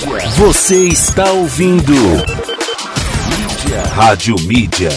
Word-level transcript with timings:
Você 0.00 0.88
está 0.88 1.30
ouvindo. 1.30 1.92
Mídia. 1.92 3.82
Rádio 3.94 4.34
Mídia. 4.46 4.88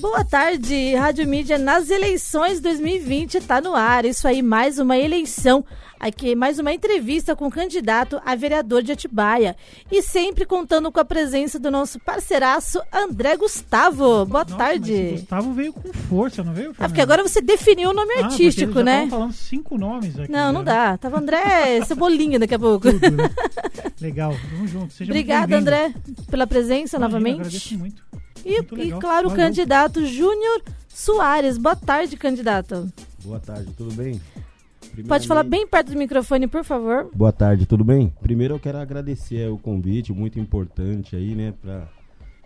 Boa 0.00 0.24
tarde, 0.24 0.94
Rádio 0.94 1.28
Mídia 1.28 1.58
nas 1.58 1.90
eleições 1.90 2.62
2020 2.62 3.34
está 3.34 3.60
no 3.60 3.74
ar. 3.76 4.06
Isso 4.06 4.26
aí, 4.26 4.40
mais 4.40 4.78
uma 4.78 4.96
eleição. 4.96 5.62
Aqui, 6.00 6.34
mais 6.34 6.58
uma 6.58 6.72
entrevista 6.72 7.36
com 7.36 7.46
o 7.46 7.50
candidato 7.50 8.22
a 8.24 8.34
vereador 8.34 8.82
de 8.82 8.90
Atibaia. 8.90 9.54
E 9.92 10.00
sempre 10.00 10.46
contando 10.46 10.90
com 10.90 10.98
a 10.98 11.04
presença 11.04 11.58
do 11.58 11.70
nosso 11.70 12.00
parceiraço 12.00 12.80
André 12.90 13.36
Gustavo. 13.36 14.24
Boa 14.24 14.44
Nossa, 14.44 14.56
tarde. 14.56 15.10
Gustavo 15.12 15.52
veio 15.52 15.74
com 15.74 15.92
força, 15.92 16.42
não 16.42 16.54
veio? 16.54 16.70
Ah, 16.78 16.88
porque 16.88 17.02
agora 17.02 17.22
você 17.22 17.42
definiu 17.42 17.90
o 17.90 17.92
nome 17.92 18.14
Ah, 18.14 18.24
artístico, 18.24 18.80
né? 18.80 19.04
estavam 19.04 19.10
falando 19.10 19.32
cinco 19.34 19.76
nomes 19.76 20.18
aqui. 20.18 20.32
Não, 20.32 20.46
né? 20.46 20.52
não 20.52 20.64
dá. 20.64 20.96
Tava 20.96 21.18
André 21.18 21.84
Cebolinha 21.84 22.38
daqui 22.38 22.54
a 22.54 22.58
pouco. 22.58 22.90
Tudo, 22.90 23.10
né? 23.10 23.30
Legal, 24.00 24.34
vamos 24.54 24.70
junto. 24.70 24.94
Seja 24.94 25.12
Obrigada. 25.12 25.54
André, 25.54 25.92
pela 26.30 26.46
presença 26.46 26.96
Imagina, 26.96 27.08
novamente. 27.18 27.40
Agradeço 27.40 27.78
muito. 27.78 28.02
E, 28.42 28.56
e, 28.56 28.92
claro, 28.98 29.28
o 29.28 29.36
candidato 29.36 30.06
Júnior 30.06 30.62
Soares. 30.88 31.58
Boa 31.58 31.76
tarde, 31.76 32.16
candidato. 32.16 32.90
Boa 33.22 33.38
tarde, 33.38 33.70
tudo 33.76 33.92
bem? 33.92 34.18
Pode 35.06 35.26
falar 35.26 35.42
bem 35.44 35.66
perto 35.66 35.92
do 35.92 35.98
microfone, 35.98 36.46
por 36.46 36.64
favor. 36.64 37.08
Boa 37.14 37.32
tarde, 37.32 37.66
tudo 37.66 37.84
bem? 37.84 38.12
Primeiro 38.20 38.54
eu 38.54 38.58
quero 38.60 38.78
agradecer 38.78 39.48
o 39.50 39.56
convite, 39.58 40.12
muito 40.12 40.38
importante 40.38 41.14
aí, 41.16 41.34
né, 41.34 41.54
pra, 41.62 41.88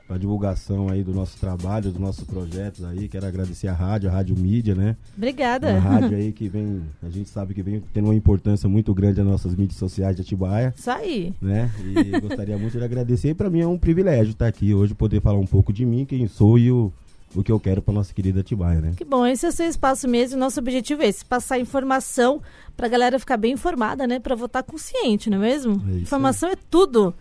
pra 0.07 0.19
divulgação 0.19 0.89
aí 0.89 1.03
do 1.03 1.13
nosso 1.13 1.39
trabalho, 1.39 1.91
dos 1.91 1.99
nossos 2.01 2.25
projetos 2.25 2.85
aí. 2.85 3.09
Quero 3.09 3.27
agradecer 3.27 3.67
a 3.69 3.73
rádio, 3.73 4.09
a 4.09 4.13
Rádio 4.13 4.37
Mídia, 4.39 4.75
né? 4.75 4.97
Obrigada. 5.17 5.71
Uma 5.71 5.81
rádio 5.81 6.17
aí 6.17 6.33
que 6.33 6.49
vem, 6.49 6.83
a 7.03 7.09
gente 7.09 7.29
sabe 7.29 7.55
que 7.55 7.63
vem 7.63 7.83
tendo 7.93 8.05
uma 8.07 8.15
importância 8.15 8.69
muito 8.69 8.93
grande 8.95 9.21
nas 9.21 9.27
nossas 9.31 9.55
mídias 9.55 9.79
sociais 9.79 10.15
de 10.15 10.23
Atibaia, 10.23 10.73
Isso 10.77 10.91
aí. 10.91 11.35
né? 11.41 11.71
E 11.83 12.21
gostaria 12.21 12.57
muito 12.59 12.79
de 12.79 12.85
agradecer. 12.85 13.31
E 13.31 13.35
pra 13.35 13.51
mim 13.51 13.61
é 13.61 13.67
um 13.67 13.79
privilégio 13.79 14.33
estar 14.33 14.47
aqui 14.47 14.73
hoje, 14.75 14.95
poder 14.95 15.21
falar 15.21 15.39
um 15.39 15.47
pouco 15.47 15.73
de 15.73 15.85
mim, 15.85 16.05
quem 16.05 16.27
sou 16.29 16.59
e 16.59 16.71
o, 16.71 16.93
o 17.35 17.43
que 17.43 17.53
eu 17.53 17.61
quero 17.61 17.83
pra 17.83 17.93
nossa 17.93 18.13
querida 18.13 18.41
Atibaia, 18.41 18.81
né? 18.81 18.93
Que 18.97 19.05
bom, 19.05 19.27
esse 19.27 19.45
é 19.47 19.49
o 19.49 19.53
seu 19.53 19.67
espaço 19.67 20.09
mesmo. 20.09 20.39
Nosso 20.39 20.61
objetivo 20.61 21.03
é 21.03 21.09
esse: 21.09 21.25
passar 21.25 21.59
informação 21.59 22.41
pra 22.77 22.89
galera 22.89 23.19
ficar 23.19 23.37
bem 23.37 23.53
informada, 23.53 24.07
né? 24.07 24.19
Pra 24.19 24.35
votar 24.35 24.63
consciente, 24.63 25.29
não 25.29 25.39
é 25.39 25.41
mesmo? 25.41 25.83
É 25.89 26.01
informação 26.01 26.49
é 26.49 26.57
tudo. 26.71 27.15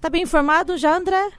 Tá 0.00 0.08
bem 0.08 0.22
informado 0.22 0.76
já, 0.76 0.96
André? 0.96 1.30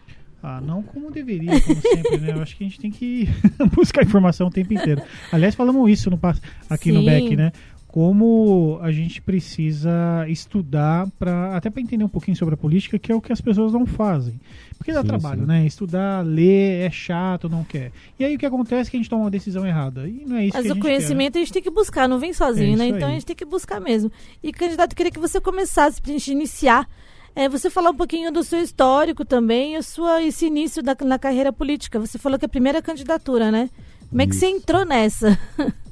Ah, 0.42 0.62
não 0.62 0.82
como 0.82 1.12
deveria, 1.12 1.60
como 1.62 1.82
sempre, 1.82 2.18
né? 2.18 2.32
Eu 2.34 2.42
acho 2.42 2.56
que 2.56 2.64
a 2.64 2.68
gente 2.68 2.80
tem 2.80 2.92
que 2.92 3.28
buscar 3.76 4.04
informação 4.04 4.48
o 4.48 4.52
tempo 4.52 4.74
inteiro. 4.74 5.02
Aliás, 5.32 5.56
falamos 5.56 5.90
isso 5.90 6.10
no, 6.10 6.20
aqui 6.70 6.92
no 6.92 7.02
Sim. 7.02 7.06
BEC, 7.06 7.36
né? 7.36 7.52
Como 7.88 8.80
a 8.82 8.92
gente 8.92 9.22
precisa 9.22 10.26
estudar 10.30 11.10
para 11.18 11.58
até 11.58 11.70
para 11.70 11.82
entender 11.82 12.04
um 12.04 12.10
pouquinho 12.10 12.38
sobre 12.38 12.54
a 12.54 12.58
política, 12.58 13.00
que 13.00 13.12
é 13.12 13.16
o 13.16 13.22
que 13.22 13.34
as 13.34 13.42
pessoas 13.42 13.74
não 13.74 13.86
fazem. 13.86 14.40
Porque 14.80 14.94
dá 14.94 15.02
Sim, 15.02 15.08
trabalho, 15.10 15.42
sim. 15.42 15.46
né? 15.46 15.66
Estudar, 15.66 16.26
ler 16.26 16.88
é 16.88 16.90
chato, 16.90 17.50
não 17.50 17.66
quer. 17.66 17.92
E 18.18 18.24
aí 18.24 18.34
o 18.36 18.40
que 18.40 18.46
acontece 18.46 18.88
é 18.88 18.92
que 18.92 18.96
a 18.96 19.00
gente 19.02 19.10
toma 19.10 19.26
uma 19.26 19.30
decisão 19.30 19.68
errada. 19.68 20.08
E 20.08 20.24
não 20.26 20.38
é 20.38 20.46
isso 20.46 20.56
Mas 20.56 20.64
que 20.64 20.70
a 20.70 20.72
o 20.72 20.76
gente 20.76 20.82
conhecimento 20.82 21.38
a 21.38 21.40
gente 21.40 21.52
tem 21.52 21.62
que 21.62 21.70
buscar, 21.70 22.08
não 22.08 22.18
vem 22.18 22.32
sozinho, 22.32 22.76
É 22.76 22.78
né? 22.78 22.88
Então 22.88 23.10
aí. 23.10 23.12
a 23.12 23.14
gente 23.16 23.26
tem 23.26 23.36
que 23.36 23.44
buscar 23.44 23.82
mesmo. 23.82 24.10
E, 24.42 24.54
candidato, 24.54 24.94
eu 24.94 24.96
queria 24.96 25.12
que 25.12 25.20
você 25.20 25.42
começasse 25.42 26.02
pra 26.02 26.14
gente 26.14 26.32
iniciar. 26.32 26.88
É, 27.36 27.50
você 27.50 27.70
falar 27.70 27.90
um 27.90 27.96
pouquinho 27.96 28.32
do 28.32 28.42
seu 28.42 28.62
histórico 28.62 29.26
também, 29.26 29.76
a 29.76 29.84
sua, 29.84 30.24
esse 30.24 30.46
início 30.46 30.82
da, 30.82 30.96
na 31.04 31.20
carreira 31.20 31.52
política. 31.52 32.00
Você 32.00 32.18
falou 32.18 32.40
que 32.40 32.46
é 32.46 32.48
a 32.48 32.50
primeira 32.50 32.82
candidatura, 32.82 33.52
né? 33.52 33.70
Como 34.10 34.22
é 34.22 34.26
que 34.28 34.36
você 34.36 34.48
entrou 34.48 34.86
nessa? 34.86 35.38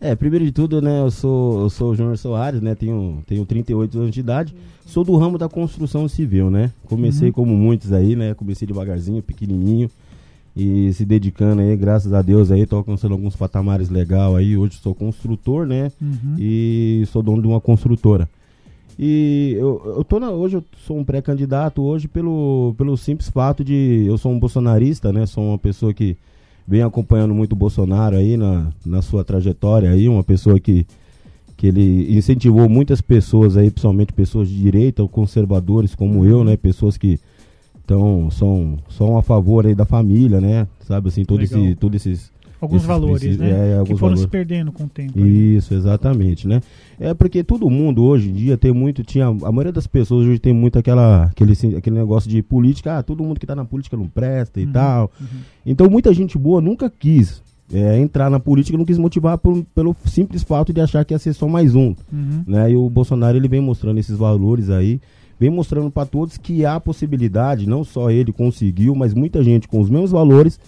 É, 0.00 0.14
primeiro 0.14 0.44
de 0.44 0.52
tudo, 0.52 0.80
né, 0.82 1.00
eu 1.00 1.10
sou, 1.10 1.60
eu 1.62 1.70
sou 1.70 1.90
o 1.92 1.94
Júnior 1.96 2.18
Soares, 2.18 2.60
né, 2.60 2.74
tenho, 2.74 3.22
tenho 3.26 3.46
38 3.46 3.98
anos 3.98 4.10
de 4.10 4.20
idade, 4.20 4.54
sou 4.84 5.02
do 5.02 5.16
ramo 5.16 5.38
da 5.38 5.48
construção 5.48 6.06
civil, 6.06 6.50
né, 6.50 6.70
comecei 6.86 7.28
Uhum. 7.28 7.32
como 7.34 7.56
muitos 7.56 7.92
aí, 7.92 8.14
né, 8.14 8.34
comecei 8.34 8.66
devagarzinho, 8.68 9.22
pequenininho, 9.22 9.90
e 10.54 10.92
se 10.92 11.04
dedicando 11.04 11.62
aí, 11.62 11.74
graças 11.76 12.12
a 12.12 12.20
Deus 12.20 12.50
aí, 12.50 12.66
tô 12.66 12.76
alcançando 12.76 13.12
alguns 13.12 13.34
patamares 13.36 13.88
legal 13.88 14.36
aí, 14.36 14.54
hoje 14.56 14.76
sou 14.82 14.94
construtor, 14.94 15.66
né, 15.66 15.90
Uhum. 16.00 16.34
e 16.38 17.04
sou 17.10 17.22
dono 17.22 17.40
de 17.40 17.48
uma 17.48 17.60
construtora. 17.60 18.28
E 18.98 19.54
eu, 19.58 19.82
eu 19.98 20.04
tô 20.04 20.18
na, 20.18 20.30
hoje 20.30 20.56
eu 20.56 20.64
sou 20.86 20.98
um 20.98 21.04
pré-candidato 21.04 21.82
hoje 21.82 22.08
pelo, 22.08 22.74
pelo 22.78 22.96
simples 22.96 23.28
fato 23.28 23.62
de 23.62 24.04
eu 24.06 24.16
sou 24.16 24.32
um 24.32 24.38
bolsonarista, 24.38 25.12
né? 25.12 25.26
Sou 25.26 25.44
uma 25.50 25.58
pessoa 25.58 25.92
que 25.92 26.16
vem 26.66 26.82
acompanhando 26.82 27.34
muito 27.34 27.52
o 27.52 27.56
Bolsonaro 27.56 28.16
aí 28.16 28.36
na, 28.36 28.72
na 28.84 29.02
sua 29.02 29.24
trajetória 29.24 29.90
aí, 29.90 30.08
uma 30.08 30.24
pessoa 30.24 30.58
que 30.58 30.86
que 31.56 31.68
ele 31.68 32.14
incentivou 32.14 32.68
muitas 32.68 33.00
pessoas 33.00 33.56
aí, 33.56 33.70
principalmente 33.70 34.12
pessoas 34.12 34.46
de 34.46 34.60
direita 34.60 35.02
ou 35.02 35.08
conservadores 35.08 35.94
como 35.94 36.26
eu, 36.26 36.44
né? 36.44 36.54
Pessoas 36.54 36.98
que 36.98 37.18
então 37.82 38.30
são 38.30 38.78
são 38.90 39.16
a 39.16 39.22
favor 39.22 39.66
aí 39.66 39.74
da 39.74 39.86
família, 39.86 40.40
né? 40.40 40.66
Sabe 40.80 41.08
assim, 41.08 41.24
todo 41.24 41.40
Legal. 41.40 41.62
esse 41.62 41.74
todos 41.76 42.04
esses 42.04 42.30
Alguns 42.60 42.76
esses 42.76 42.86
valores, 42.88 43.20
princípios- 43.20 43.50
né? 43.50 43.68
é, 43.68 43.72
que 43.72 43.78
alguns 43.78 44.00
foram 44.00 44.16
se 44.16 44.22
valores. 44.22 44.26
perdendo 44.30 44.72
com 44.72 44.84
o 44.84 44.88
tempo. 44.88 45.12
aí. 45.18 45.56
Isso, 45.56 45.74
exatamente, 45.74 46.48
né? 46.48 46.60
É 46.98 47.12
porque 47.12 47.44
todo 47.44 47.68
mundo 47.68 48.02
hoje 48.04 48.30
em 48.30 48.32
dia 48.32 48.56
tem 48.56 48.72
muito, 48.72 49.02
tinha, 49.02 49.26
a 49.26 49.52
maioria 49.52 49.72
das 49.72 49.86
pessoas 49.86 50.26
hoje 50.26 50.38
tem 50.38 50.52
muito 50.54 50.78
aquela, 50.78 51.24
aquele, 51.24 51.52
assim, 51.52 51.74
aquele 51.76 51.96
negócio 51.96 52.28
de 52.30 52.42
política, 52.42 52.98
ah, 52.98 53.02
todo 53.02 53.22
mundo 53.22 53.38
que 53.38 53.46
tá 53.46 53.54
na 53.54 53.64
política 53.64 53.96
não 53.96 54.06
presta 54.08 54.60
e 54.60 54.64
Uhum, 54.64 54.72
tal. 54.72 55.12
uhum. 55.20 55.26
Então 55.66 55.90
muita 55.90 56.12
gente 56.14 56.38
boa 56.38 56.60
nunca 56.60 56.88
quis 56.90 57.42
é, 57.72 57.98
entrar 57.98 58.30
na 58.30 58.38
política, 58.38 58.78
não 58.78 58.84
quis 58.84 58.96
motivar 58.96 59.36
por- 59.36 59.64
pelo 59.74 59.94
simples 60.04 60.42
fato 60.44 60.72
de 60.72 60.80
achar 60.80 61.04
que 61.04 61.12
ia 61.12 61.18
ser 61.18 61.32
só 61.34 61.48
mais 61.48 61.74
um, 61.74 61.94
Uhum. 62.12 62.44
né? 62.46 62.70
E 62.70 62.76
o 62.76 62.88
Bolsonaro 62.88 63.36
ele 63.36 63.48
vem 63.48 63.60
mostrando 63.60 63.98
esses 63.98 64.16
valores 64.16 64.70
aí, 64.70 65.00
vem 65.38 65.50
mostrando 65.50 65.90
para 65.90 66.06
todos 66.06 66.38
que 66.38 66.64
há 66.64 66.78
possibilidade, 66.80 67.68
não 67.68 67.82
só 67.84 68.08
ele 68.10 68.32
conseguiu, 68.32 68.94
mas 68.94 69.12
muita 69.12 69.42
gente 69.42 69.66
com 69.68 69.80
os 69.80 69.90
mesmos 69.90 70.12
valores 70.12 70.58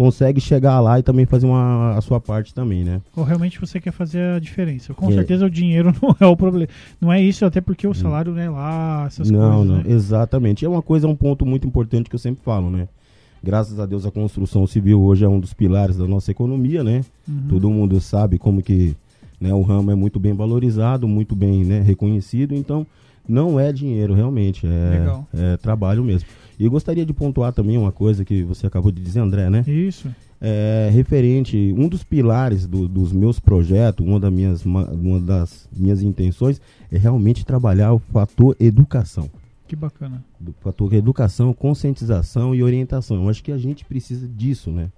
consegue 0.00 0.40
chegar 0.40 0.80
lá 0.80 0.98
e 0.98 1.02
também 1.02 1.26
fazer 1.26 1.44
uma, 1.44 1.94
a 1.94 2.00
sua 2.00 2.18
parte 2.18 2.54
também, 2.54 2.82
né? 2.82 3.02
Ou 3.14 3.22
realmente 3.22 3.60
você 3.60 3.78
quer 3.78 3.92
fazer 3.92 4.36
a 4.36 4.38
diferença. 4.38 4.94
Com 4.94 5.10
É. 5.10 5.12
certeza 5.12 5.44
o 5.44 5.50
dinheiro 5.50 5.92
não 6.00 6.16
é 6.18 6.24
o 6.26 6.34
problema. 6.34 6.68
Não 6.98 7.12
é 7.12 7.20
isso, 7.20 7.44
até 7.44 7.60
porque 7.60 7.86
o 7.86 7.92
salário 7.92 8.32
não 8.32 8.40
é 8.40 8.48
lá, 8.48 9.04
essas 9.06 9.30
não, 9.30 9.38
coisas. 9.58 9.66
não, 9.66 9.76
né? 9.76 9.84
exatamente. 9.88 10.64
É 10.64 10.68
uma 10.70 10.80
coisa, 10.80 11.06
um 11.06 11.14
ponto 11.14 11.44
muito 11.44 11.66
importante 11.66 12.08
que 12.08 12.14
eu 12.14 12.18
sempre 12.18 12.42
falo, 12.42 12.70
né? 12.70 12.88
Graças 13.44 13.78
a 13.78 13.84
Deus 13.84 14.06
a 14.06 14.10
construção 14.10 14.66
civil 14.66 15.02
hoje 15.02 15.22
é 15.22 15.28
um 15.28 15.38
dos 15.38 15.52
pilares 15.52 15.98
da 15.98 16.06
nossa 16.06 16.30
economia, 16.30 16.82
né? 16.82 17.04
Uhum. 17.28 17.42
Todo 17.50 17.68
mundo 17.68 18.00
sabe 18.00 18.38
como 18.38 18.62
que 18.62 18.96
né, 19.38 19.52
o 19.52 19.60
ramo 19.60 19.90
é 19.90 19.94
muito 19.94 20.18
bem 20.18 20.32
valorizado, 20.32 21.06
muito 21.06 21.36
bem 21.36 21.62
né, 21.62 21.82
reconhecido, 21.82 22.54
então 22.54 22.86
não 23.28 23.58
é 23.60 23.72
dinheiro 23.72 24.14
realmente, 24.14 24.66
é, 24.66 25.04
é 25.52 25.56
trabalho 25.56 26.02
mesmo. 26.04 26.28
E 26.58 26.64
eu 26.64 26.70
gostaria 26.70 27.06
de 27.06 27.12
pontuar 27.12 27.52
também 27.52 27.78
uma 27.78 27.90
coisa 27.92 28.24
que 28.24 28.42
você 28.42 28.66
acabou 28.66 28.90
de 28.92 29.00
dizer, 29.00 29.20
André, 29.20 29.48
né? 29.48 29.64
Isso. 29.66 30.08
é, 30.42 30.88
referente, 30.92 31.74
um 31.76 31.86
dos 31.88 32.02
pilares 32.02 32.66
do- 32.66 32.88
dos 32.88 33.12
meus 33.12 33.38
projetos, 33.38 34.06
uma 34.06 34.18
das, 34.18 34.32
minhas, 34.32 34.64
ma- 34.64 34.84
uma 34.90 35.20
das 35.20 35.68
minhas 35.74 36.02
intenções 36.02 36.60
é 36.90 36.96
realmente 36.98 37.44
trabalhar 37.44 37.92
o 37.92 37.98
fator 37.98 38.56
educação. 38.58 39.30
Que 39.68 39.76
bacana. 39.76 40.24
Do 40.40 40.52
fator 40.60 40.92
educação, 40.94 41.52
conscientização 41.52 42.54
e 42.54 42.62
orientação. 42.62 43.22
Eu 43.22 43.28
acho 43.28 43.42
que 43.44 43.52
a 43.52 43.58
gente 43.58 43.84
precisa 43.84 44.26
disso, 44.26 44.70
né? 44.70 44.90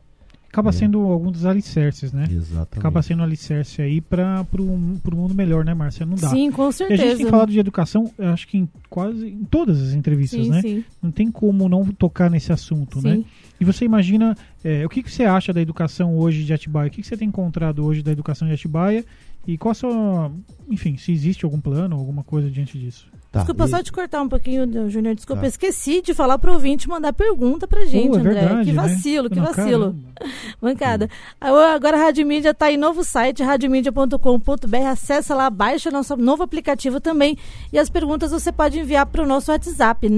Acaba 0.53 0.69
É. 0.69 0.73
sendo 0.73 0.99
algum 1.01 1.33
dos 1.33 1.47
alicerces, 1.47 2.13
né? 2.13 2.29
Exatamente. 2.31 2.79
Acaba 2.79 3.01
sendo 3.01 3.21
um 3.21 3.23
alicerce 3.23 3.81
aí 3.81 4.03
para 4.03 4.45
o 4.53 5.17
mundo 5.17 5.35
melhor, 5.35 5.65
né, 5.65 5.73
Márcia? 5.73 6.05
Não 6.05 6.15
dá. 6.15 6.29
Sim, 6.29 6.51
com 6.51 6.67
E 6.67 6.69
a 6.69 6.73
certeza. 6.73 7.03
gente 7.03 7.17
tem 7.17 7.27
falado 7.27 7.51
de 7.51 7.59
educação, 7.59 8.13
eu 8.19 8.29
acho 8.29 8.47
que 8.47 8.59
em 8.59 8.69
quase 8.91 9.29
em 9.29 9.45
todas 9.45 9.81
as 9.81 9.95
entrevistas, 9.95 10.45
sim, 10.45 10.51
né? 10.51 10.61
sim, 10.61 10.85
Não 11.03 11.11
tem 11.11 11.31
como 11.31 11.71
não 11.71 11.87
tocar 11.87 12.31
nesse 12.31 12.53
assunto, 12.53 13.01
né? 13.01 13.17
sim. 13.17 13.25
E 13.59 13.65
você 13.65 13.87
imagina, 13.87 14.37
é, 14.63 14.85
o 14.85 14.91
que, 14.91 15.03
que 15.03 15.11
você 15.11 15.25
acha 15.25 15.55
da 15.55 15.61
educação 15.63 16.19
hoje 16.19 16.45
de 16.45 16.53
Atibaia? 16.53 16.89
O 16.89 16.91
que, 16.91 17.01
que 17.01 17.07
você 17.09 17.17
tem 17.17 17.29
encontrado 17.29 17.83
hoje 17.83 18.03
da 18.03 18.13
educação 18.13 18.47
de 18.47 18.53
Atibaia? 18.53 19.05
E 19.47 19.57
qual 19.57 19.71
a 19.73 19.75
sua. 19.75 20.31
Enfim, 20.69 20.99
se 20.99 21.13
existe 21.13 21.45
algum 21.47 21.61
plano, 21.61 21.97
alguma 21.97 22.23
coisa 22.23 22.51
diante 22.51 22.79
disso? 22.79 23.07
Tá, 23.33 23.39
Desculpa 23.41 23.65
e- 23.65 23.69
só 23.69 23.83
te 23.83 23.91
cortar 23.91 24.21
um 24.21 24.29
pouquinho, 24.29 24.67
Júnior. 24.91 25.15
Desculpa, 25.15 25.41
Tá. 25.41 25.47
eu 25.47 25.49
esqueci 25.49 26.03
de 26.03 26.13
falar 26.13 26.39
pro 26.39 26.53
ouvinte 26.53 26.87
mandar 26.87 27.15
pergunta 27.15 27.67
pra 27.67 27.87
gente, 27.87 28.11
Pô, 28.11 28.17
é 28.17 28.21
André. 28.21 28.35
verdade, 28.35 28.65
que 28.67 28.73
né? 28.77 28.83
vacilo, 28.83 29.31
que 29.31 29.37
Não, 29.41 29.47
vacilo. 29.47 29.97
Bancada. 30.61 31.09
Agora 31.41 31.97
a 31.97 32.01
Rádio 32.01 32.27
Mídia 32.27 32.53
tá 32.53 32.71
em 32.71 32.77
novo 32.77 33.03
site, 33.03 33.43
radiomedia.com.br. 33.43 34.77
Acessa 34.87 35.35
lá, 35.35 35.49
baixa 35.49 35.91
nosso 35.91 36.15
novo 36.17 36.43
aplicativo 36.43 37.01
também. 37.01 37.39
E 37.73 37.79
as 37.79 37.89
perguntas 37.89 38.31
você 38.33 38.53
pode 38.53 38.79
enviar 38.79 39.07
para 39.07 39.23
o 39.23 39.27
nosso 39.27 39.51
WhatsApp, 39.51 40.09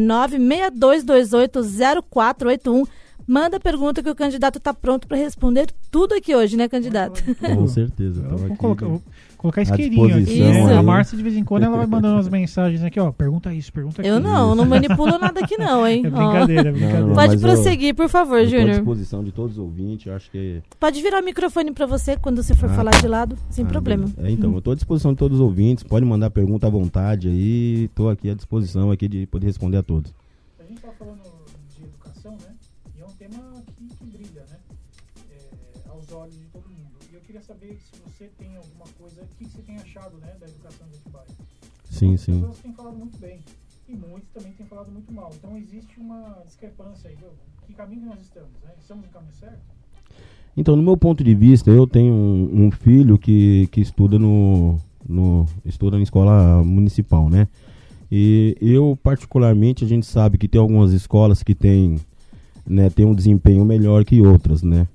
962280481. 1.55 2.84
Manda 3.26 3.58
pergunta 3.58 4.02
que 4.02 4.11
o 4.11 4.14
candidato 4.14 4.58
está 4.58 4.75
pronto 4.75 5.08
para 5.08 5.16
responder 5.16 5.69
tudo 5.90 6.14
aqui 6.14 6.34
hoje, 6.37 6.56
né, 6.58 6.69
candidato? 6.69 7.22
Com 7.40 7.66
certeza. 7.66 8.20
Eu 8.20 8.25
tava 8.25 8.37
vou 8.37 8.46
aqui, 8.49 8.56
colocar, 8.58 8.87
né? 8.87 9.00
Colocar 9.44 9.61
isqueirinho 9.62 10.17
aqui. 10.17 10.41
né? 10.41 10.75
A. 10.79 10.82
Márcia, 10.82 11.17
de 11.17 11.23
vez 11.23 11.37
em 11.37 11.44
quando, 11.44 11.64
ela 11.64 11.76
vai 11.76 11.87
mandando 11.87 12.14
umas 12.14 12.29
mensagens 12.29 12.82
aqui, 12.82 12.99
ó. 12.99 13.12
Pergunta 13.12 13.52
isso, 13.52 13.70
pergunta 13.73 14.00
aquilo. 14.00 14.17
Eu 14.17 14.20
não, 14.20 14.55
não 14.55 14.64
manipulo 14.67 15.19
nada 15.19 15.41
aqui 15.41 15.56
não, 15.58 15.87
hein? 15.87 16.02
É 16.06 16.11
brincadeira, 16.11 16.61
é 16.62 16.64
Não, 16.64 16.73
brincadeira. 16.73 17.06
não, 17.06 17.14
Pode 17.14 17.29
mas 17.37 17.43
eu- 17.43 17.49
prosseguir, 17.49 17.94
por 17.94 18.08
favor, 18.08 18.38
Eu 18.41 18.49
tô 18.49 18.56
à 18.56 18.58
Júnior. 18.58 18.76
disposição 18.76 19.23
de 19.23 19.32
todos 19.32 19.52
os 19.52 19.58
ouvintes, 19.58 20.11
acho 20.12 20.31
que... 20.31 20.62
Pode 20.81 21.02
virar 21.02 21.20
o 21.20 21.25
microfone 21.25 21.73
para 21.73 21.85
você 21.87 22.17
quando 22.17 22.43
você 22.43 22.55
for 22.55 22.70
Ah, 22.70 22.75
falar 22.75 22.91
tá. 22.93 23.00
de 23.00 23.08
lado, 23.08 23.37
sem 23.50 23.64
Ah, 23.64 23.69
problema. 23.69 24.06
É, 24.19 24.31
então, 24.31 24.50
eu 24.52 24.58
estou 24.58 24.73
à 24.73 24.75
disposição 24.75 25.12
de 25.12 25.19
todos 25.19 25.38
os 25.38 25.44
ouvintes, 25.44 25.85
pode 25.85 26.06
mandar 26.06 26.31
pergunta 26.31 26.67
à 26.67 26.70
vontade 26.70 27.29
aí, 27.29 27.85
estou 27.85 28.08
aqui 28.08 28.31
à 28.31 28.35
disposição 28.35 28.90
aqui 28.90 29.06
de 29.08 29.26
poder 29.26 29.47
responder 29.47 29.76
a 29.76 29.82
todos. 29.82 30.14
A 30.58 30.62
gente 30.62 30.76
está 30.79 30.88
falando 30.99 31.19
que, 39.44 39.56
você 39.56 39.62
tem 39.62 39.76
achado, 39.76 40.17
né, 40.19 40.35
da 40.41 40.46
educação 40.46 40.87
de 40.88 40.96
Atibaia? 40.96 41.26
Sim, 41.91 42.17
sim. 42.17 42.41
pessoas 42.41 42.58
têm 42.58 42.73
falado 42.73 42.96
muito 42.96 43.19
bem. 43.19 43.41
E 43.88 43.94
muitos 43.94 44.29
também 44.31 44.52
têm 44.52 44.67
falado 44.67 44.91
muito 44.91 45.12
mal. 45.12 45.31
Então 45.35 45.56
existe 45.56 46.00
uma 46.00 46.43
discrepância 46.46 47.11
aí. 47.11 47.17
viu? 47.17 47.31
Que 47.67 47.75
caminho 47.75 48.02
que 48.02 48.06
nós 48.08 48.20
estamos, 48.20 48.50
né? 48.62 48.73
Estamos 48.81 49.05
no 49.05 49.11
caminho 49.12 49.35
certo? 49.35 49.61
Então, 50.56 50.76
no 50.76 50.82
meu 50.82 50.96
ponto 50.96 51.25
de 51.25 51.35
vista, 51.35 51.70
eu 51.70 51.87
tenho 51.87 52.12
um, 52.12 52.67
um 52.67 52.70
filho 52.70 53.19
que, 53.19 53.69
que 53.73 53.81
estuda 53.81 54.19
no, 54.19 54.79
no 55.06 55.47
estuda 55.64 55.97
na 55.97 56.02
escola 56.02 56.62
municipal, 56.62 57.29
né? 57.29 57.49
E 58.11 58.56
eu 58.61 58.97
particularmente 59.02 59.85
a 59.85 59.88
gente 59.88 60.06
sabe 60.06 60.38
que 60.38 60.47
tem 60.47 60.61
algumas 60.61 60.93
escolas 60.93 61.43
que 61.43 61.55
têm 61.55 61.99
né, 62.67 62.88
tem 62.88 63.05
um 63.05 63.14
desempenho 63.14 63.64
melhor 63.64 64.05
que 64.05 64.20
outras, 64.20 64.62
né? 64.62 64.87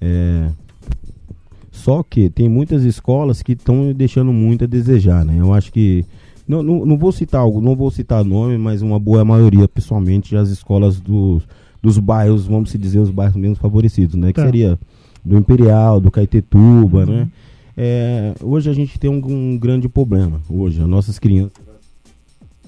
É, 0.00 0.50
só 1.78 2.02
que 2.02 2.28
tem 2.28 2.48
muitas 2.48 2.82
escolas 2.84 3.42
que 3.42 3.52
estão 3.52 3.92
deixando 3.92 4.32
muito 4.32 4.64
a 4.64 4.66
desejar, 4.66 5.24
né? 5.24 5.36
Eu 5.38 5.52
acho 5.54 5.72
que 5.72 6.04
não, 6.46 6.62
não, 6.62 6.84
não 6.86 6.96
vou 6.98 7.12
citar 7.12 7.40
algo, 7.40 7.60
não 7.60 7.76
vou 7.76 7.90
citar 7.90 8.24
nome, 8.24 8.58
mas 8.58 8.82
uma 8.82 8.98
boa 8.98 9.24
maioria, 9.24 9.68
pessoalmente, 9.68 10.34
as 10.36 10.48
escolas 10.48 10.98
dos, 11.00 11.42
dos 11.82 11.98
bairros, 11.98 12.46
vamos 12.46 12.70
se 12.70 12.78
dizer, 12.78 12.98
os 12.98 13.10
bairros 13.10 13.36
menos 13.36 13.58
favorecidos, 13.58 14.14
né? 14.16 14.28
Que 14.28 14.40
Tá. 14.40 14.44
seria 14.46 14.78
do 15.24 15.36
Imperial, 15.36 16.00
do 16.00 16.10
Caetetuba, 16.10 17.00
Uhum. 17.00 17.06
né? 17.06 17.28
É, 17.76 18.34
hoje 18.42 18.68
a 18.68 18.72
gente 18.72 18.98
tem 18.98 19.08
um, 19.08 19.22
um 19.24 19.56
grande 19.58 19.88
problema. 19.88 20.40
Hoje, 20.50 20.80
as 20.82 20.88
nossas 20.88 21.18
crianças, 21.18 21.52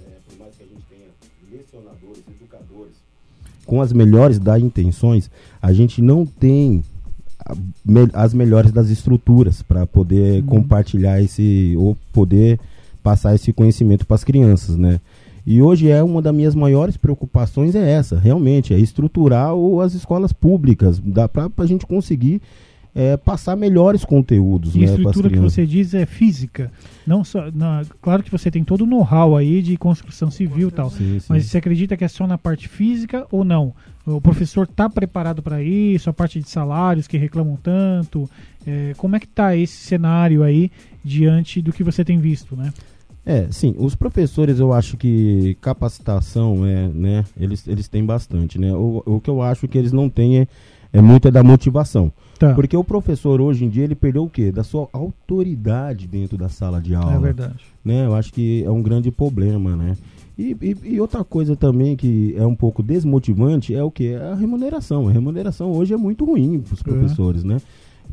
é, 0.07 0.11
por 0.29 0.39
mais 0.39 0.55
que 0.57 0.63
a 0.63 0.67
gente 0.67 0.85
tenha 0.89 1.09
lecionadores, 1.53 2.23
educadores, 2.41 2.95
com 3.67 3.81
as 3.81 3.93
melhores 3.93 4.39
das 4.39 4.63
intenções, 4.63 5.29
a 5.61 5.73
gente 5.73 6.01
não 6.01 6.25
tem 6.25 6.85
as 8.13 8.35
melhores 8.35 8.73
das 8.73 8.91
estruturas 8.91 9.63
para 9.63 9.87
poder 9.87 10.41
Uhum. 10.43 10.47
compartilhar 10.47 11.21
esse 11.23 11.75
ou 11.77 11.97
poder 12.13 12.59
passar 13.03 13.35
esse 13.35 13.53
conhecimento 13.53 14.07
para 14.07 14.15
as 14.15 14.25
crianças, 14.25 14.77
né? 14.77 15.01
E 15.47 15.63
hoje 15.63 15.89
é 15.89 16.03
uma 16.03 16.21
das 16.21 16.35
minhas 16.35 16.55
maiores 16.55 16.97
preocupações 16.99 17.75
é 17.75 17.91
essa, 17.93 18.19
realmente, 18.19 18.75
é 18.75 18.79
estruturar 18.79 19.55
o- 19.55 19.81
as 19.81 19.95
escolas 19.95 20.33
públicas, 20.33 21.01
dá 21.05 21.27
para 21.27 21.51
a 21.57 21.67
gente 21.67 21.87
conseguir 21.87 22.43
é, 22.95 23.17
passar 23.17 23.57
melhores 23.57 24.05
conteúdos, 24.05 24.75
E 24.75 24.81
né, 24.81 24.85
a 24.85 24.95
estrutura 24.95 25.31
que 25.31 25.39
você 25.39 25.65
diz 25.67 25.95
é 25.95 26.05
física. 26.07 26.71
Não 27.07 27.23
só, 27.25 27.51
na- 27.53 27.83
claro 28.03 28.23
que 28.23 28.31
você 28.31 28.51
tem 28.51 28.65
todo 28.65 28.83
o 28.83 28.87
know-how 28.87 29.37
aí 29.37 29.63
de 29.63 29.77
construção 29.77 30.31
civil 30.31 30.69
e 30.69 30.73
tal. 30.73 30.91
Sim, 30.91 31.19
sim. 31.21 31.27
Mas 31.29 31.47
você 31.47 31.59
acredita 31.59 31.97
que 31.97 32.05
é 32.05 32.09
só 32.09 32.27
na 32.27 32.37
parte 32.39 32.69
física 32.69 33.27
ou 33.31 33.45
não? 33.45 33.73
O 34.07 34.21
professor 34.21 34.65
está 34.65 34.89
preparado 34.89 35.43
para 35.43 35.63
isso? 35.63 36.11
A 36.11 36.13
parte 36.13 36.41
de 36.41 36.49
salários 36.49 37.07
que 37.07 37.17
reclamam 37.17 37.57
tanto? 37.63 38.29
É, 38.67 38.93
como 38.97 39.15
é 39.15 39.21
que 39.21 39.27
está 39.27 39.55
esse 39.57 39.77
cenário 39.77 40.43
aí 40.43 40.71
diante 41.05 41.63
do 41.63 41.73
que 41.73 41.85
você 41.85 42.05
tem 42.05 42.19
visto, 42.19 42.57
né? 42.57 42.73
É, 43.25 43.47
sim, 43.51 43.75
os 43.79 43.95
professores 43.95 44.59
eu 44.59 44.73
acho 44.73 44.97
que 44.97 45.57
capacitação 45.61 46.67
é, 46.67 46.89
né, 46.89 47.25
eles, 47.39 47.69
eles 47.69 47.87
têm 47.87 48.05
bastante, 48.05 48.59
né? 48.59 48.73
O, 48.73 49.03
o 49.05 49.21
que 49.21 49.29
eu 49.29 49.43
acho 49.43 49.69
que 49.69 49.77
eles 49.79 49.93
não 49.93 50.09
têm 50.09 50.39
é, 50.41 50.49
é 50.93 51.01
muito 51.01 51.29
é 51.29 51.31
da 51.31 51.43
motivação. 51.43 52.11
Tá. 52.41 52.55
Porque 52.55 52.75
o 52.75 52.83
professor 52.83 53.39
hoje 53.39 53.67
em 53.67 53.69
dia 53.69 53.85
ele 53.85 53.95
perdeu 53.95 54.25
o 54.25 54.31
quê? 54.31 54.51
Da 54.51 54.65
sua 54.65 54.89
autoridade 54.95 56.07
dentro 56.09 56.39
da 56.39 56.49
sala 56.49 56.81
de 56.81 56.95
aula. 56.95 57.15
É 57.15 57.19
verdade. 57.19 57.55
né? 57.85 58.07
Eu 58.07 58.15
acho 58.15 58.33
que 58.33 58.65
é 58.65 58.71
um 58.71 58.81
grande 58.83 59.11
problema, 59.11 59.77
né? 59.77 59.95
E, 60.39 60.57
e, 60.63 60.95
e 60.95 61.01
outra 61.03 61.23
coisa 61.23 61.55
também 61.55 61.95
que 61.95 62.35
é 62.39 62.47
um 62.47 62.55
pouco 62.55 62.83
desmotivante 62.83 63.75
é 63.75 63.85
o 63.85 63.91
que? 63.91 64.15
A 64.15 64.35
remuneração. 64.35 65.07
A 65.07 65.13
remuneração 65.13 65.71
hoje 65.71 65.93
é 65.93 65.99
muito 65.99 66.25
ruim 66.25 66.61
para 66.61 66.73
os 66.73 66.83
professores, 66.83 67.45
né? 67.45 67.59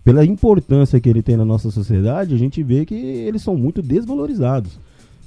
Pela 0.04 0.26
importância 0.26 1.00
que 1.00 1.08
ele 1.08 1.22
tem 1.22 1.38
na 1.38 1.46
nossa 1.46 1.72
sociedade, 1.72 2.36
a 2.36 2.38
gente 2.38 2.62
vê 2.62 2.86
que 2.86 2.96
eles 2.96 3.42
são 3.42 3.56
muito 3.56 3.82
desvalorizados, 3.82 4.78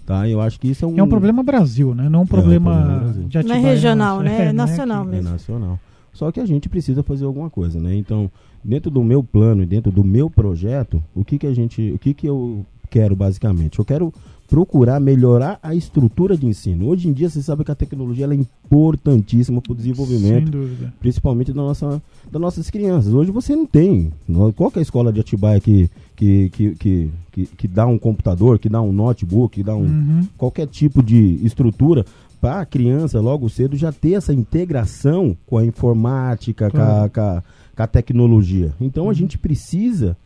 tá? 0.05 0.29
Eu 0.29 0.43
acho 0.43 0.61
que 0.61 0.69
isso 0.69 0.85
é 0.85 0.89
um, 0.89 0.99
É 0.99 1.03
um 1.03 1.09
problema 1.09 1.43
Brasil, 1.43 1.95
né? 1.95 2.07
Não 2.11 2.23
um 2.23 2.27
problema, 2.27 2.71
problema 2.71 3.01
Brasil. 3.01 3.23
de 3.29 3.43
Não 3.45 3.55
é 3.55 3.59
regional, 3.59 4.21
né? 4.21 4.49
É 4.49 4.53
não 4.53 4.67
nacional 4.67 5.03
aqui. 5.05 5.09
é 5.09 5.15
mesmo. 5.17 5.31
nacional. 5.31 5.81
Só 6.13 6.31
que 6.31 6.41
a 6.41 6.45
gente 6.45 6.69
precisa 6.69 7.03
fazer 7.03 7.25
alguma 7.25 7.49
coisa, 7.49 7.81
né? 7.81 7.95
Então, 7.95 8.31
dentro 8.63 8.91
do 8.91 9.03
meu 9.03 9.23
plano 9.23 9.63
e 9.63 9.67
dentro 9.67 9.91
do 9.91 10.05
meu 10.05 10.29
projeto, 10.31 11.03
o 11.15 11.25
que 11.25 11.39
que 11.39 11.47
a 11.47 11.55
gente, 11.55 11.93
o 11.95 11.99
que 11.99 12.13
que 12.15 12.27
eu 12.27 12.65
quero 12.91 13.15
basicamente? 13.17 13.79
Eu 13.79 13.85
quero 13.85 14.13
procurar 14.49 14.99
melhorar 14.99 15.61
a 15.63 15.77
estrutura 15.77 16.37
de 16.37 16.45
ensino. 16.45 16.89
Hoje 16.89 17.09
em 17.09 17.13
dia, 17.13 17.31
você 17.31 17.41
sabe 17.41 17.65
que 17.65 17.71
a 17.71 17.75
tecnologia 17.75 18.25
ela 18.25 18.35
é 18.35 18.37
importantíssima 18.37 19.61
para 19.63 19.73
o 19.73 19.77
desenvolvimento, 19.77 20.51
principalmente 20.99 21.53
da 21.53 21.63
nossa, 21.63 22.03
das 22.31 22.41
nossas 22.41 22.69
crianças. 22.69 23.15
Hoje 23.15 23.31
você 23.31 23.55
não 23.55 23.65
tem. 23.65 24.13
Qual 24.57 24.73
é 24.75 24.79
a 24.81 24.83
escola 24.83 25.13
de 25.13 25.21
Atibaia 25.21 25.61
que, 25.61 25.89
que, 26.17 26.51
que, 26.51 26.75
que, 26.75 27.11
que, 27.31 27.47
que 27.47 27.69
dá 27.69 27.87
um 27.87 27.97
computador, 27.97 28.59
que 28.59 28.69
dá 28.69 28.83
um 28.83 28.93
notebook, 28.93 29.55
que 29.55 29.63
dá 29.63 29.77
um, 29.77 29.83
Uhum. 29.85 30.27
qualquer 30.37 30.67
tipo 30.67 31.01
de 31.01 31.39
estrutura 31.45 32.05
para 32.41 32.61
a 32.61 32.67
criança 32.67 33.21
logo 33.21 33.49
cedo 33.49 33.77
já 33.77 33.93
ter 33.93 34.15
essa 34.15 34.33
integração 34.35 35.37
com 35.47 35.59
a 35.59 35.65
informática, 35.65 36.71
com, 36.71 36.77
a, 36.79 36.81
Claro. 36.81 37.11
com, 37.13 37.21
a, 37.21 37.43
com 37.81 37.85
a 37.85 37.87
tecnologia. 37.87 38.73
Então 38.81 39.05
Uhum. 39.05 39.11
a 39.11 39.15
gente 39.15 39.39
precisa 39.39 40.17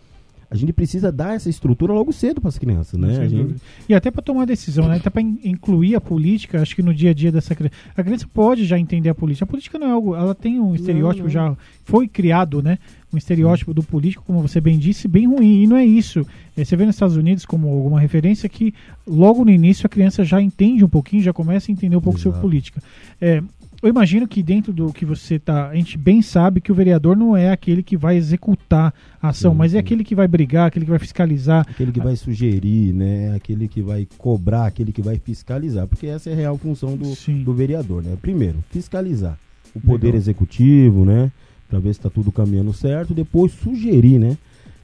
a 0.50 0.56
gente 0.56 0.72
precisa 0.72 1.10
dar 1.10 1.34
essa 1.34 1.48
estrutura 1.50 1.92
logo 1.92 2.12
cedo 2.12 2.40
para 2.40 2.48
as 2.48 2.56
crianças, 2.58 3.00
né? 3.00 3.28
Gente-. 3.28 3.56
E 3.88 3.94
até 3.94 4.08
para 4.08 4.22
tomar 4.22 4.44
decisão, 4.44 4.86
né? 4.86 4.96
Até 4.96 5.10
para 5.10 5.20
incluir 5.20 5.96
a 5.96 6.00
política, 6.00 6.60
acho 6.62 6.76
que 6.76 6.82
no 6.82 6.94
dia 6.94 7.10
a 7.10 7.14
dia 7.14 7.32
dessa 7.32 7.56
criança. 7.56 7.74
A 7.96 8.04
criança 8.04 8.28
pode 8.32 8.64
já 8.64 8.78
entender 8.78 9.08
a 9.08 9.14
política. 9.16 9.44
A 9.44 9.48
política 9.48 9.80
não 9.80 9.88
é 9.88 9.90
algo. 9.90 10.14
Ela 10.14 10.32
tem 10.32 10.60
um 10.60 10.72
estereótipo 10.72 11.24
não. 11.24 11.30
já. 11.30 11.56
Foi 11.82 12.06
criado, 12.06 12.62
né? 12.62 12.78
Um 13.12 13.16
estereótipo 13.16 13.74
do 13.74 13.82
político, 13.82 14.22
como 14.24 14.42
você 14.42 14.60
bem 14.60 14.78
disse, 14.78 15.08
bem 15.08 15.26
ruim. 15.26 15.62
E 15.62 15.66
não 15.66 15.76
é 15.76 15.84
isso. 15.84 16.24
Eh, 16.56 16.64
Você 16.64 16.76
vê 16.76 16.84
nos 16.86 16.94
Estados 16.94 17.16
Unidos 17.16 17.44
como 17.44 17.66
alguma 17.68 17.98
referência 17.98 18.48
que 18.48 18.72
logo 19.04 19.44
no 19.44 19.50
início 19.50 19.86
a 19.86 19.88
criança 19.88 20.22
já 20.24 20.40
entende 20.40 20.84
um 20.84 20.88
pouquinho, 20.88 21.20
já 21.22 21.32
começa 21.32 21.68
a 21.68 21.72
entender 21.72 21.96
um 21.96 22.00
pouco 22.00 22.18
sobre 22.20 22.36
Exato. 22.36 22.46
política. 22.46 22.80
É, 23.20 23.42
eu 23.84 23.90
imagino 23.90 24.26
que 24.26 24.42
dentro 24.42 24.72
do 24.72 24.92
que 24.92 25.04
você 25.04 25.38
tá, 25.38 25.69
a 25.69 25.75
gente 25.75 25.98
bem 25.98 26.22
sabe 26.22 26.60
que 26.60 26.72
o 26.72 26.75
vereador 26.75 27.14
não 27.14 27.36
é 27.36 27.50
aquele 27.50 27.82
que 27.82 27.98
vai 27.98 28.16
executar 28.16 28.94
a 29.20 29.28
ação, 29.28 29.52
Sim, 29.52 29.58
mas 29.58 29.75
é 29.75 29.76
sim. 29.76 29.81
aquele 29.81 30.02
que 30.02 30.14
vai 30.14 30.26
brigar, 30.26 30.66
aquele 30.66 30.87
que 30.87 30.90
vai 30.90 30.99
fiscalizar, 30.99 31.66
aquele 31.68 31.92
que 31.92 32.00
vai 32.00 32.16
sugerir, 32.16 32.94
né? 32.94 33.35
Aquele 33.35 33.68
que 33.68 33.82
vai 33.82 34.09
cobrar, 34.16 34.66
aquele 34.66 34.90
que 34.90 35.02
vai 35.02 35.18
fiscalizar, 35.18 35.87
porque 35.87 36.06
essa 36.06 36.30
é 36.30 36.32
a 36.32 36.37
real 36.37 36.56
função 36.56 36.97
do, 36.97 37.14
do 37.44 37.52
vereador, 37.52 38.02
né? 38.02 38.16
Primeiro, 38.20 38.64
fiscalizar 38.70 39.38
o 39.75 39.80
poder 39.80 40.06
Legal. 40.06 40.20
executivo, 40.20 41.04
né? 41.04 41.30
Para 41.68 41.78
ver 41.78 41.92
se 41.92 42.00
está 42.00 42.09
tudo 42.09 42.32
caminhando 42.32 42.73
certo, 42.73 43.12
depois 43.12 43.52
sugerir, 43.52 44.18
né? 44.18 44.38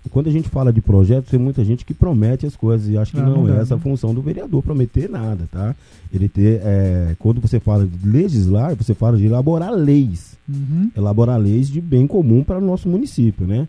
Quando 0.08 0.28
a 0.28 0.32
gente 0.32 0.48
fala 0.48 0.72
de 0.72 0.80
projetos, 0.80 1.30
tem 1.30 1.38
muita 1.38 1.62
gente 1.64 1.84
que 1.84 1.92
promete 1.92 2.46
as 2.46 2.56
coisas 2.56 2.88
e 2.88 2.96
acho 2.96 3.12
que 3.12 3.20
Ah, 3.20 3.22
não, 3.22 3.44
não 3.44 3.54
é 3.54 3.60
essa 3.60 3.74
a 3.74 3.78
função 3.78 4.14
do 4.14 4.22
vereador 4.22 4.62
prometer 4.62 5.10
nada, 5.10 5.46
tá? 5.52 5.76
Ele 6.12 6.28
ter, 6.28 6.60
é, 6.64 7.14
quando 7.18 7.40
você 7.40 7.60
fala 7.60 7.86
de 7.86 8.08
legislar, 8.08 8.74
você 8.74 8.94
fala 8.94 9.16
de 9.18 9.26
elaborar 9.26 9.72
leis 9.72 10.30
Uhum. 10.48 10.90
elaborar 10.96 11.38
leis 11.38 11.68
de 11.68 11.80
bem 11.80 12.06
comum 12.08 12.42
para 12.42 12.58
o 12.58 12.60
nosso 12.60 12.88
município, 12.88 13.46
né? 13.46 13.68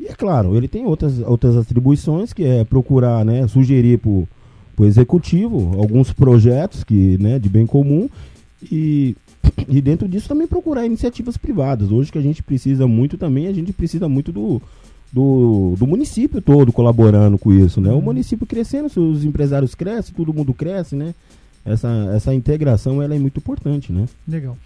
E 0.00 0.06
é 0.06 0.14
claro, 0.14 0.56
ele 0.56 0.66
tem 0.66 0.86
outras, 0.86 1.18
outras 1.18 1.56
atribuições 1.56 2.32
que 2.32 2.42
é 2.44 2.64
procurar, 2.64 3.24
né, 3.24 3.46
sugerir 3.46 3.98
para 3.98 4.08
o 4.10 4.28
executivo 4.86 5.78
alguns 5.78 6.12
projetos 6.12 6.82
que, 6.84 7.18
né, 7.18 7.38
de 7.38 7.48
bem 7.48 7.66
comum 7.66 8.08
e, 8.70 9.14
e 9.68 9.80
dentro 9.80 10.08
disso 10.08 10.28
também 10.28 10.46
procurar 10.46 10.86
iniciativas 10.86 11.36
privadas. 11.36 11.90
Hoje 11.90 12.10
que 12.10 12.18
a 12.18 12.22
gente 12.22 12.42
precisa 12.42 12.86
muito 12.86 13.18
também, 13.18 13.46
a 13.46 13.52
gente 13.52 13.72
precisa 13.72 14.08
muito 14.08 14.32
do, 14.32 14.62
do, 15.12 15.74
do 15.78 15.86
município 15.86 16.40
todo 16.40 16.72
colaborando 16.72 17.38
com 17.38 17.52
isso, 17.52 17.80
né? 17.80 17.90
O 17.90 17.96
Uhum. 17.96 18.00
município 18.02 18.46
crescendo, 18.46 18.88
se 18.88 18.98
os 18.98 19.24
empresários 19.24 19.74
crescem, 19.74 20.14
todo 20.14 20.32
mundo 20.32 20.54
cresce, 20.54 20.96
né? 20.96 21.14
Essa, 21.64 21.88
essa 22.14 22.34
integração 22.34 23.02
ela 23.02 23.14
é 23.14 23.18
muito 23.18 23.38
importante, 23.38 23.92
né? 23.92 24.06
Legal. 24.26 24.56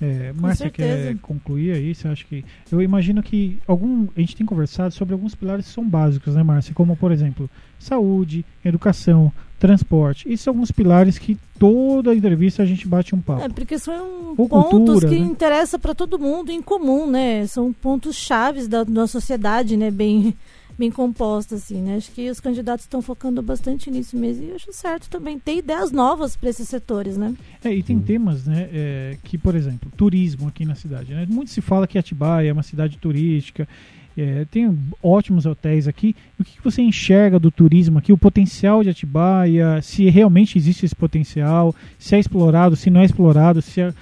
É, 0.00 0.32
Márcia 0.32 0.68
quer 0.68 1.16
concluir 1.18 1.72
aí? 1.72 1.94
Você 1.94 2.08
acha 2.08 2.24
que. 2.28 2.44
Eu 2.72 2.82
imagino 2.82 3.22
que 3.22 3.58
algum. 3.68 4.08
A 4.16 4.20
gente 4.20 4.34
tem 4.34 4.44
conversado 4.44 4.92
sobre 4.92 5.14
alguns 5.14 5.32
pilares 5.34 5.66
que 5.66 5.72
são 5.72 5.88
básicos, 5.88 6.34
né, 6.34 6.42
Márcia? 6.42 6.74
Como, 6.74 6.96
por 6.96 7.12
exemplo, 7.12 7.48
saúde, 7.78 8.44
educação, 8.64 9.32
transporte. 9.62 10.28
Esses 10.28 10.40
são 10.40 10.50
alguns 10.50 10.72
pilares 10.72 11.18
que 11.18 11.38
toda 11.56 12.12
entrevista 12.12 12.64
a 12.64 12.66
gente 12.66 12.88
bate 12.88 13.14
um 13.14 13.20
papo. 13.20 13.42
É, 13.42 13.48
porque 13.48 13.78
são 13.78 14.34
Ou 14.36 14.48
pontos 14.48 14.70
cultura, 14.70 15.08
que 15.08 15.20
né? 15.20 15.24
interessam 15.24 15.78
para 15.78 15.94
todo 15.94 16.18
mundo 16.18 16.50
em 16.50 16.60
comum, 16.60 17.08
né? 17.08 17.46
São 17.46 17.72
pontos 17.72 18.16
chaves 18.16 18.66
da 18.66 18.84
nossa 18.84 19.12
sociedade, 19.20 19.76
né? 19.76 19.88
Bem, 19.88 20.34
bem 20.76 20.90
composta, 20.90 21.54
assim, 21.54 21.80
né? 21.80 21.94
Acho 21.94 22.10
que 22.10 22.28
os 22.28 22.40
candidatos 22.40 22.86
estão 22.86 23.00
focando 23.00 23.40
bastante 23.40 23.88
nisso 23.88 24.16
mesmo. 24.16 24.42
E 24.42 24.48
eu 24.48 24.56
acho 24.56 24.72
certo 24.72 25.08
também 25.08 25.38
ter 25.38 25.58
ideias 25.58 25.92
novas 25.92 26.34
para 26.34 26.50
esses 26.50 26.68
setores, 26.68 27.16
né? 27.16 27.32
É, 27.62 27.72
e 27.72 27.84
tem 27.84 28.00
temas, 28.00 28.44
né, 28.44 28.68
é, 28.72 29.16
que, 29.22 29.38
por 29.38 29.54
exemplo, 29.54 29.92
turismo 29.96 30.48
aqui 30.48 30.64
na 30.64 30.74
cidade, 30.74 31.14
né? 31.14 31.24
Muito 31.30 31.52
se 31.52 31.60
fala 31.60 31.86
que 31.86 31.96
Atibaia 31.96 32.50
é 32.50 32.52
uma 32.52 32.64
cidade 32.64 32.98
turística, 32.98 33.68
é, 34.16 34.44
tem 34.50 34.76
ótimos 35.02 35.46
hotéis 35.46 35.88
aqui. 35.88 36.14
O 36.38 36.44
que, 36.44 36.62
você 36.62 36.82
enxerga 36.82 37.38
do 37.38 37.50
turismo 37.50 37.98
aqui, 37.98 38.12
o 38.12 38.18
potencial 38.18 38.82
de 38.82 38.90
Atibaia, 38.90 39.80
se 39.82 40.08
realmente 40.10 40.58
existe 40.58 40.84
esse 40.84 40.94
potencial, 40.96 41.74
se 41.98 42.14
é 42.14 42.18
explorado, 42.18 42.76
se 42.76 42.90
não 42.90 43.00
é 43.00 43.04
explorado, 43.04 43.62
se 43.62 43.80
é- 43.80 43.94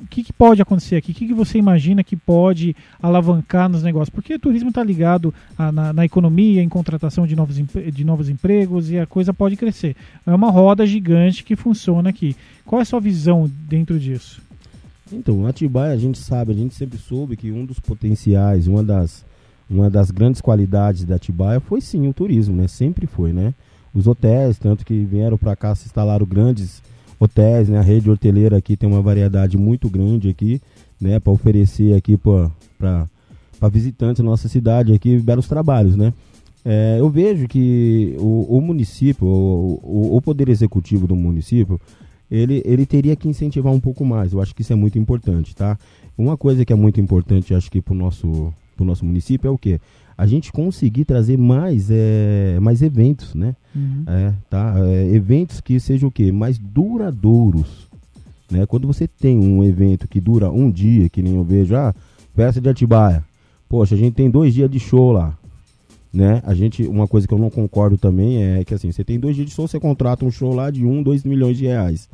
o 0.00 0.06
que, 0.10 0.24
que 0.24 0.32
pode 0.32 0.60
acontecer 0.60 0.96
aqui? 0.96 1.12
O 1.12 1.14
que, 1.14 1.28
que 1.28 1.32
você 1.34 1.58
imagina 1.58 2.02
que 2.02 2.16
pode 2.16 2.74
alavancar 3.00 3.68
nos 3.68 3.84
negócios? 3.84 4.10
Porque 4.10 4.34
o 4.34 4.38
turismo 4.38 4.70
está 4.70 4.82
ligado 4.82 5.32
a- 5.56 5.70
na, 5.70 5.92
na 5.92 6.04
economia, 6.04 6.60
em 6.60 6.68
contratação 6.68 7.24
de 7.24 7.36
novos, 7.36 7.56
de 7.56 8.04
novos 8.04 8.28
empregos 8.28 8.90
e 8.90 8.98
a 8.98 9.06
coisa 9.06 9.32
pode 9.32 9.54
crescer. 9.56 9.94
É 10.26 10.34
uma 10.34 10.50
roda 10.50 10.84
gigante 10.84 11.44
que 11.44 11.54
funciona 11.54 12.10
aqui. 12.10 12.34
Qual 12.64 12.80
é 12.80 12.82
a 12.82 12.84
sua 12.84 13.00
visão 13.00 13.48
dentro 13.68 13.98
disso? 13.98 14.42
Então, 15.12 15.46
Atibaia, 15.46 15.92
a 15.92 15.96
gente 15.98 16.18
sabe, 16.18 16.52
a 16.52 16.56
gente 16.56 16.74
sempre 16.74 16.98
soube 16.98 17.36
que 17.36 17.52
um 17.52 17.64
dos 17.64 17.78
potenciais, 17.78 18.66
uma 18.66 18.82
das, 18.82 19.24
uma 19.72 19.90
das 19.90 20.10
grandes 20.10 20.40
qualidades 20.40 21.04
da 21.04 21.16
Atibaia 21.16 21.60
foi 21.60 21.80
sim 21.80 22.06
o 22.06 22.12
turismo, 22.12 22.54
né? 22.54 22.68
Sempre 22.68 23.06
foi, 23.06 23.32
né? 23.32 23.54
Os 23.94 24.06
hotéis, 24.06 24.58
tanto 24.58 24.84
que 24.84 25.04
vieram 25.04 25.38
para 25.38 25.56
cá, 25.56 25.74
se 25.74 25.86
instalaram 25.86 26.26
grandes 26.26 26.82
hotéis, 27.18 27.68
né? 27.68 27.78
A 27.78 27.82
rede 27.82 28.10
hoteleira 28.10 28.56
aqui 28.56 28.76
tem 28.76 28.88
uma 28.88 29.00
variedade 29.00 29.56
muito 29.56 29.88
grande 29.88 30.28
aqui, 30.28 30.60
né? 31.00 31.18
Para 31.18 31.32
oferecer 31.32 31.94
aqui 31.94 32.16
para 32.16 33.08
visitantes 33.70 34.22
da 34.22 34.28
nossa 34.28 34.48
cidade 34.48 34.92
aqui 34.92 35.18
belos 35.18 35.48
trabalhos, 35.48 35.96
né? 35.96 36.12
É, 36.64 36.96
eu 37.00 37.08
vejo 37.08 37.48
que 37.48 38.14
o, 38.18 38.58
o 38.58 38.60
município, 38.60 39.26
o, 39.26 39.80
o, 39.82 40.16
o 40.16 40.22
poder 40.22 40.48
executivo 40.48 41.06
do 41.06 41.16
município, 41.16 41.80
ele, 42.30 42.62
ele 42.64 42.86
teria 42.86 43.16
que 43.16 43.28
incentivar 43.28 43.72
um 43.72 43.80
pouco 43.80 44.04
mais. 44.04 44.32
Eu 44.32 44.40
acho 44.40 44.54
que 44.54 44.62
isso 44.62 44.72
é 44.72 44.76
muito 44.76 44.98
importante, 44.98 45.54
tá? 45.54 45.78
Uma 46.16 46.36
coisa 46.36 46.64
que 46.64 46.72
é 46.72 46.76
muito 46.76 47.00
importante, 47.00 47.54
acho 47.54 47.70
que 47.70 47.80
para 47.80 47.92
o 47.92 47.96
nosso, 47.96 48.52
pro 48.76 48.84
nosso 48.84 49.04
município 49.04 49.48
é 49.48 49.50
o 49.50 49.58
quê? 49.58 49.80
A 50.16 50.26
gente 50.26 50.52
conseguir 50.52 51.04
trazer 51.04 51.36
mais, 51.36 51.88
é, 51.90 52.58
mais 52.60 52.82
eventos, 52.82 53.34
né? 53.34 53.56
É, 54.06 54.32
tá? 54.48 54.74
É, 54.78 55.14
eventos 55.14 55.60
que 55.60 55.80
sejam 55.80 56.08
o 56.08 56.12
quê? 56.12 56.30
Mais 56.30 56.58
duradouros. 56.58 57.88
Né? 58.50 58.66
Quando 58.66 58.86
você 58.86 59.08
tem 59.08 59.38
um 59.38 59.64
evento 59.64 60.06
que 60.06 60.20
dura 60.20 60.50
um 60.50 60.70
dia, 60.70 61.08
que 61.08 61.22
nem 61.22 61.36
eu 61.36 61.42
vejo, 61.42 61.74
ah, 61.74 61.94
festa 62.34 62.60
de 62.60 62.68
Atibaia. 62.68 63.24
Poxa, 63.68 63.94
a 63.94 63.98
gente 63.98 64.14
tem 64.14 64.30
dois 64.30 64.52
dias 64.52 64.70
de 64.70 64.78
show 64.78 65.12
lá. 65.12 65.36
Né? 66.12 66.42
A 66.44 66.52
gente, 66.54 66.82
uma 66.86 67.08
coisa 67.08 67.26
que 67.26 67.32
eu 67.32 67.38
não 67.38 67.48
concordo 67.48 67.96
também 67.96 68.44
é 68.44 68.64
que 68.64 68.74
assim, 68.74 68.92
você 68.92 69.02
tem 69.02 69.18
dois 69.18 69.34
dias 69.34 69.48
de 69.48 69.54
show, 69.54 69.66
você 69.66 69.80
contrata 69.80 70.26
um 70.26 70.30
show 70.30 70.54
lá 70.54 70.70
de 70.70 70.84
um, 70.84 71.02
dois 71.02 71.24
milhões 71.24 71.56
de 71.56 71.64
reais. 71.64 72.08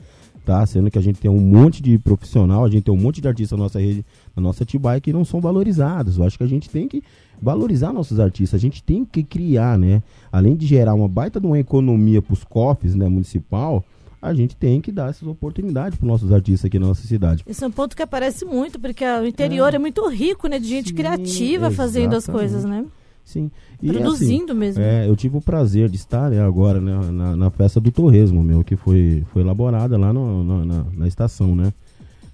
Tá? 0.49 0.65
Sendo 0.65 0.91
que 0.91 0.97
a 0.97 1.03
gente 1.03 1.21
tem 1.21 1.31
um 1.31 1.39
monte 1.39 1.83
de 1.83 1.99
profissional, 1.99 2.65
a 2.65 2.71
gente 2.71 2.85
tem 2.85 2.95
um 2.95 2.97
monte 2.97 3.21
de 3.21 3.29
artistas 3.29 3.59
na 3.59 3.65
nossa 3.65 3.79
rede, 3.79 4.03
na 4.35 4.43
nossa 4.43 4.63
Atibaia 4.63 4.99
que 4.99 5.13
não 5.13 5.23
são 5.23 5.43
valorizados. 5.43 6.17
Eu 6.17 6.25
acho 6.25 6.39
que 6.39 6.43
a 6.43 6.47
gente 6.47 6.71
tem 6.71 6.89
que 6.89 7.03
valorizar 7.39 7.93
nossos 7.93 8.19
artistas, 8.19 8.59
a 8.59 8.59
gente 8.59 8.83
tem 8.83 9.05
que 9.05 9.23
criar, 9.23 9.79
né? 9.79 10.03
Além 10.33 10.57
de 10.57 10.67
gerar 10.67 10.95
uma 10.95 11.07
baita 11.07 11.39
de 11.39 11.47
uma 11.47 11.59
economia 11.59 12.23
para 12.23 12.33
os 12.33 12.45
cofres, 12.45 12.95
né, 12.95 13.07
municipal, 13.11 13.85
a 14.23 14.33
gente 14.33 14.57
tem 14.57 14.81
que 14.81 14.91
dar 14.91 15.11
essas 15.11 15.29
oportunidades 15.29 15.99
para 15.99 16.07
os 16.07 16.09
nossos 16.09 16.33
artistas 16.33 16.65
aqui 16.65 16.79
na 16.79 16.87
nossa 16.87 17.07
cidade. 17.07 17.45
Esse 17.47 17.63
é 17.63 17.67
um 17.67 17.71
ponto 17.71 17.95
que 17.95 18.03
aparece 18.03 18.47
muito, 18.47 18.81
porque 18.81 19.05
o 19.05 19.27
interior 19.27 19.75
é, 19.75 19.79
muito 19.79 20.09
rico, 20.09 20.49
né? 20.49 20.59
De 20.59 20.67
gente 20.67 20.89
Sim, 20.89 20.95
criativa 20.95 21.71
fazendo 21.71 22.17
as 22.17 22.25
exatamente. 22.25 22.41
coisas, 22.41 22.65
né? 22.65 22.87
Sim. 23.29 23.51
E, 23.83 23.89
Produzindo 23.93 24.53
assim, 24.53 24.59
mesmo. 24.59 24.83
É, 24.83 25.07
eu 25.07 25.15
tive 25.15 25.37
o 25.37 25.41
prazer 25.43 25.91
de 25.91 25.97
estar 25.97 26.31
né, 26.31 26.41
agora 26.43 26.81
né, 26.81 26.99
na, 27.13 27.37
na 27.37 27.51
festa 27.51 27.79
do 27.79 27.93
Torresmo, 27.93 28.43
meu, 28.43 28.65
que 28.65 28.75
foi, 28.75 29.23
foi 29.35 29.43
elaborada 29.43 29.99
lá 29.99 30.15
no- 30.15 30.43
na, 30.43 30.65
na, 30.65 30.85
na 30.97 31.07
estação, 31.07 31.55
né? 31.55 31.71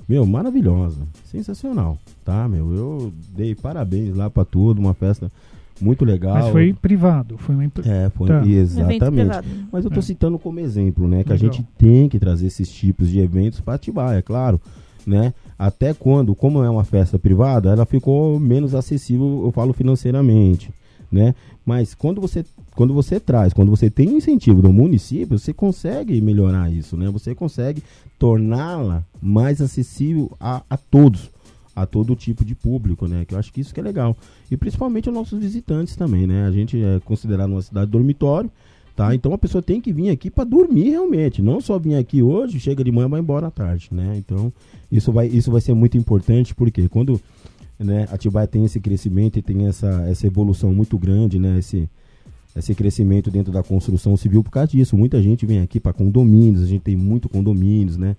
Meu, 0.09 0.25
maravilhosa, 0.25 1.01
sensacional, 1.25 1.99
tá, 2.25 2.49
meu? 2.49 2.73
Eu 2.73 3.13
dei 3.35 3.57
parabéns 3.57 4.15
lá 4.15 4.31
pra 4.31 4.45
tudo, 4.45 4.79
uma 4.79 4.95
festa 4.95 5.33
muito 5.81 6.05
legal. 6.05 6.35
Mas 6.35 6.49
foi 6.51 6.73
privado, 6.73 7.37
foi 7.39 7.57
uma 7.57 7.65
empre- 7.65 7.89
É, 7.91 8.09
foi 8.11 8.29
Tá. 8.29 8.43
Um 8.43 8.47
exatamente. 8.47 9.11
privado. 9.11 9.47
Mas 9.73 9.85
eu 9.85 9.91
tô 9.91 9.99
É. 9.99 10.03
citando 10.03 10.39
como 10.39 10.61
exemplo, 10.61 11.09
né? 11.09 11.25
Que 11.25 11.33
a 11.33 11.35
Legal. 11.35 11.53
gente 11.53 11.67
tem 11.77 12.09
que 12.09 12.21
trazer 12.21 12.47
esses 12.47 12.69
tipos 12.71 13.09
de 13.09 13.19
eventos 13.19 13.59
para 13.61 13.75
Atibaia, 13.75 14.19
é 14.19 14.23
claro, 14.23 14.61
né? 15.05 15.35
Até 15.59 15.95
quando, 15.95 16.35
como 16.35 16.63
é 16.63 16.69
uma 16.71 16.85
festa 16.85 17.19
privada, 17.19 17.71
ela 17.71 17.87
ficou 17.87 18.39
menos 18.39 18.75
acessível, 18.75 19.43
eu 19.45 19.53
falo 19.53 19.73
financeiramente, 19.73 20.71
né? 21.11 21.35
Mas 21.65 21.95
quando 21.95 22.21
você 22.21 22.45
quando 22.75 22.93
você 22.93 23.21
traz, 23.21 23.53
quando 23.53 23.71
você 23.71 23.89
tem 23.89 24.11
um 24.11 24.17
incentivo 24.17 24.61
do 24.61 24.73
município, 24.73 25.39
você 25.39 25.53
consegue 25.53 26.21
melhorar 26.21 26.73
isso, 26.73 26.97
né? 26.97 27.09
Você 27.11 27.35
consegue 27.35 27.83
torná-la 28.19 29.05
mais 29.23 29.61
acessível 29.61 30.33
a, 30.41 30.63
a 30.69 30.77
todos, 30.77 31.31
a 31.75 31.87
todo 31.87 32.17
tipo 32.17 32.45
de 32.45 32.55
público, 32.55 33.07
né? 33.07 33.25
Que 33.25 33.35
eu 33.35 33.39
acho 33.39 33.53
que 33.53 33.61
isso 33.61 33.73
que 33.73 33.79
é 33.79 33.83
legal. 33.83 34.17
E 34.51 34.57
principalmente 34.57 35.09
aos 35.09 35.17
nossos 35.17 35.39
visitantes 35.39 35.95
também, 35.95 36.27
né? 36.27 36.47
A 36.47 36.51
gente 36.51 36.83
é 36.83 37.01
considerado 37.05 37.51
uma 37.51 37.63
cidade 37.63 37.91
dormitório, 37.91 38.51
tá? 38.97 39.15
Então 39.15 39.33
a 39.33 39.39
pessoa 39.39 39.63
tem 39.63 39.81
que 39.81 39.93
vir 39.93 40.11
aqui 40.11 40.29
para 40.29 40.43
dormir 40.43 40.91
realmente, 40.91 41.41
não 41.41 41.61
só 41.61 41.79
vir 41.79 41.95
aqui 41.95 42.23
hoje, 42.23 42.59
chega 42.59 42.83
de 42.83 42.91
manhã, 42.91 43.09
vai 43.09 43.21
embora 43.21 43.47
à 43.47 43.51
tarde, 43.53 43.89
né? 43.93 44.17
Então 44.17 44.53
isso 44.91 45.13
vai 45.13 45.29
isso 45.29 45.51
vai 45.53 45.61
ser 45.61 45.75
muito 45.75 45.97
importante 45.97 46.55
porque 46.57 46.89
quando 46.89 47.21
né, 47.79 48.07
Atibaia 48.11 48.47
tem 48.47 48.65
esse 48.65 48.81
crescimento 48.81 49.39
e 49.39 49.43
tem 49.43 49.67
essa 49.67 49.89
essa 50.09 50.27
evolução 50.27 50.73
muito 50.73 50.99
grande, 50.99 51.39
né? 51.39 51.59
Esse 51.59 51.89
esse 52.57 52.75
crescimento 52.75 53.31
dentro 53.31 53.53
da 53.53 53.63
construção 53.63 54.17
civil 54.17 54.43
por 54.45 54.51
causa 54.51 54.69
disso. 54.69 54.97
Muita 54.97 55.21
gente 55.21 55.45
vem 55.45 55.61
aqui 55.61 55.81
para 55.81 55.93
condomínios, 55.93 56.63
a 56.63 56.67
gente 56.67 56.83
tem 56.83 56.97
muito 56.97 57.29
condomínios, 57.29 57.97
né? 57.97 58.17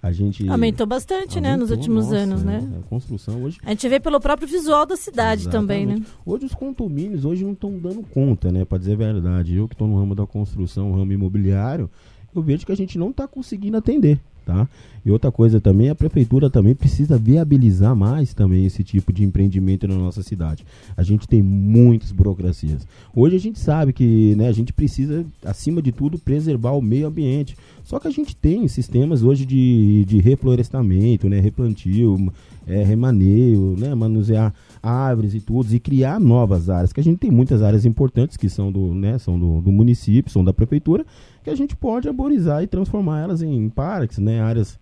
A 0.00 0.12
gente 0.12 0.48
Aumentou 0.48 0.86
bastante, 0.86 1.40
né? 1.40 1.56
Nos 1.56 1.70
Aumentou, 1.70 1.76
últimos 1.76 2.04
nossa, 2.04 2.16
anos, 2.16 2.42
né? 2.44 2.70
A 2.78 2.88
construção 2.88 3.42
hoje 3.42 3.58
A 3.64 3.70
gente 3.70 3.88
vê 3.88 3.98
pelo 3.98 4.20
próprio 4.20 4.46
visual 4.46 4.86
da 4.86 4.96
cidade 4.96 5.48
também, 5.48 5.86
né? 5.86 5.94
Exatamente. 5.94 6.18
Hoje 6.24 6.44
os 6.46 6.54
condomínios 6.54 7.24
hoje 7.24 7.44
não 7.44 7.52
estão 7.52 7.76
dando 7.78 8.02
conta, 8.02 8.52
né? 8.52 8.64
Para 8.64 8.78
dizer 8.78 8.92
a 8.92 8.96
verdade. 8.96 9.56
Eu 9.56 9.66
que 9.66 9.74
estou 9.74 9.88
no 9.88 9.98
ramo 9.98 10.14
da 10.14 10.26
construção, 10.26 10.92
ramo 10.92 11.12
imobiliário, 11.12 11.90
eu 12.34 12.42
vejo 12.42 12.64
que 12.64 12.72
a 12.72 12.76
gente 12.76 12.96
não 12.96 13.10
está 13.10 13.26
conseguindo 13.26 13.76
atender, 13.76 14.20
tá? 14.46 14.68
E 15.08 15.10
outra 15.10 15.32
coisa 15.32 15.58
também, 15.58 15.88
a 15.88 15.94
prefeitura 15.94 16.50
também 16.50 16.74
precisa 16.74 17.16
viabilizar 17.16 17.96
mais 17.96 18.34
também 18.34 18.66
esse 18.66 18.84
tipo 18.84 19.10
de 19.10 19.24
empreendimento 19.24 19.88
na 19.88 19.94
nossa 19.94 20.22
cidade. 20.22 20.66
A 20.94 21.02
gente 21.02 21.26
tem 21.26 21.42
muitas 21.42 22.12
burocracias. 22.12 22.86
Hoje 23.16 23.34
a 23.34 23.40
gente 23.40 23.58
sabe 23.58 23.94
que, 23.94 24.34
né, 24.36 24.48
a 24.48 24.52
gente 24.52 24.70
precisa, 24.70 25.24
acima 25.42 25.80
de 25.80 25.92
tudo, 25.92 26.18
preservar 26.18 26.72
o 26.72 26.82
meio 26.82 27.06
ambiente. 27.06 27.56
Só 27.82 27.98
que 27.98 28.06
a 28.06 28.10
gente 28.10 28.36
tem 28.36 28.68
sistemas 28.68 29.22
hoje 29.22 29.46
de, 29.46 30.04
de 30.04 30.18
reflorestamento, 30.18 31.26
né, 31.26 31.40
replantio, 31.40 32.30
é, 32.66 32.84
remaneio, 32.84 33.76
né, 33.78 33.94
manusear 33.94 34.52
árvores 34.82 35.32
e 35.32 35.40
tudo, 35.40 35.74
e 35.74 35.80
criar 35.80 36.20
novas 36.20 36.68
áreas, 36.68 36.92
que 36.92 37.00
a 37.00 37.04
gente 37.04 37.16
tem 37.16 37.30
muitas 37.30 37.62
áreas 37.62 37.86
importantes 37.86 38.36
que 38.36 38.50
são 38.50 38.70
do, 38.70 38.92
né, 38.92 39.16
são 39.16 39.38
do, 39.38 39.62
do 39.62 39.72
município, 39.72 40.30
são 40.30 40.44
da 40.44 40.52
prefeitura, 40.52 41.06
que 41.42 41.48
a 41.48 41.54
gente 41.54 41.74
pode 41.74 42.06
arborizar 42.06 42.62
e 42.62 42.66
transformar 42.66 43.22
elas 43.22 43.40
em 43.40 43.70
parques, 43.70 44.18
né, 44.18 44.42
áreas 44.42 44.78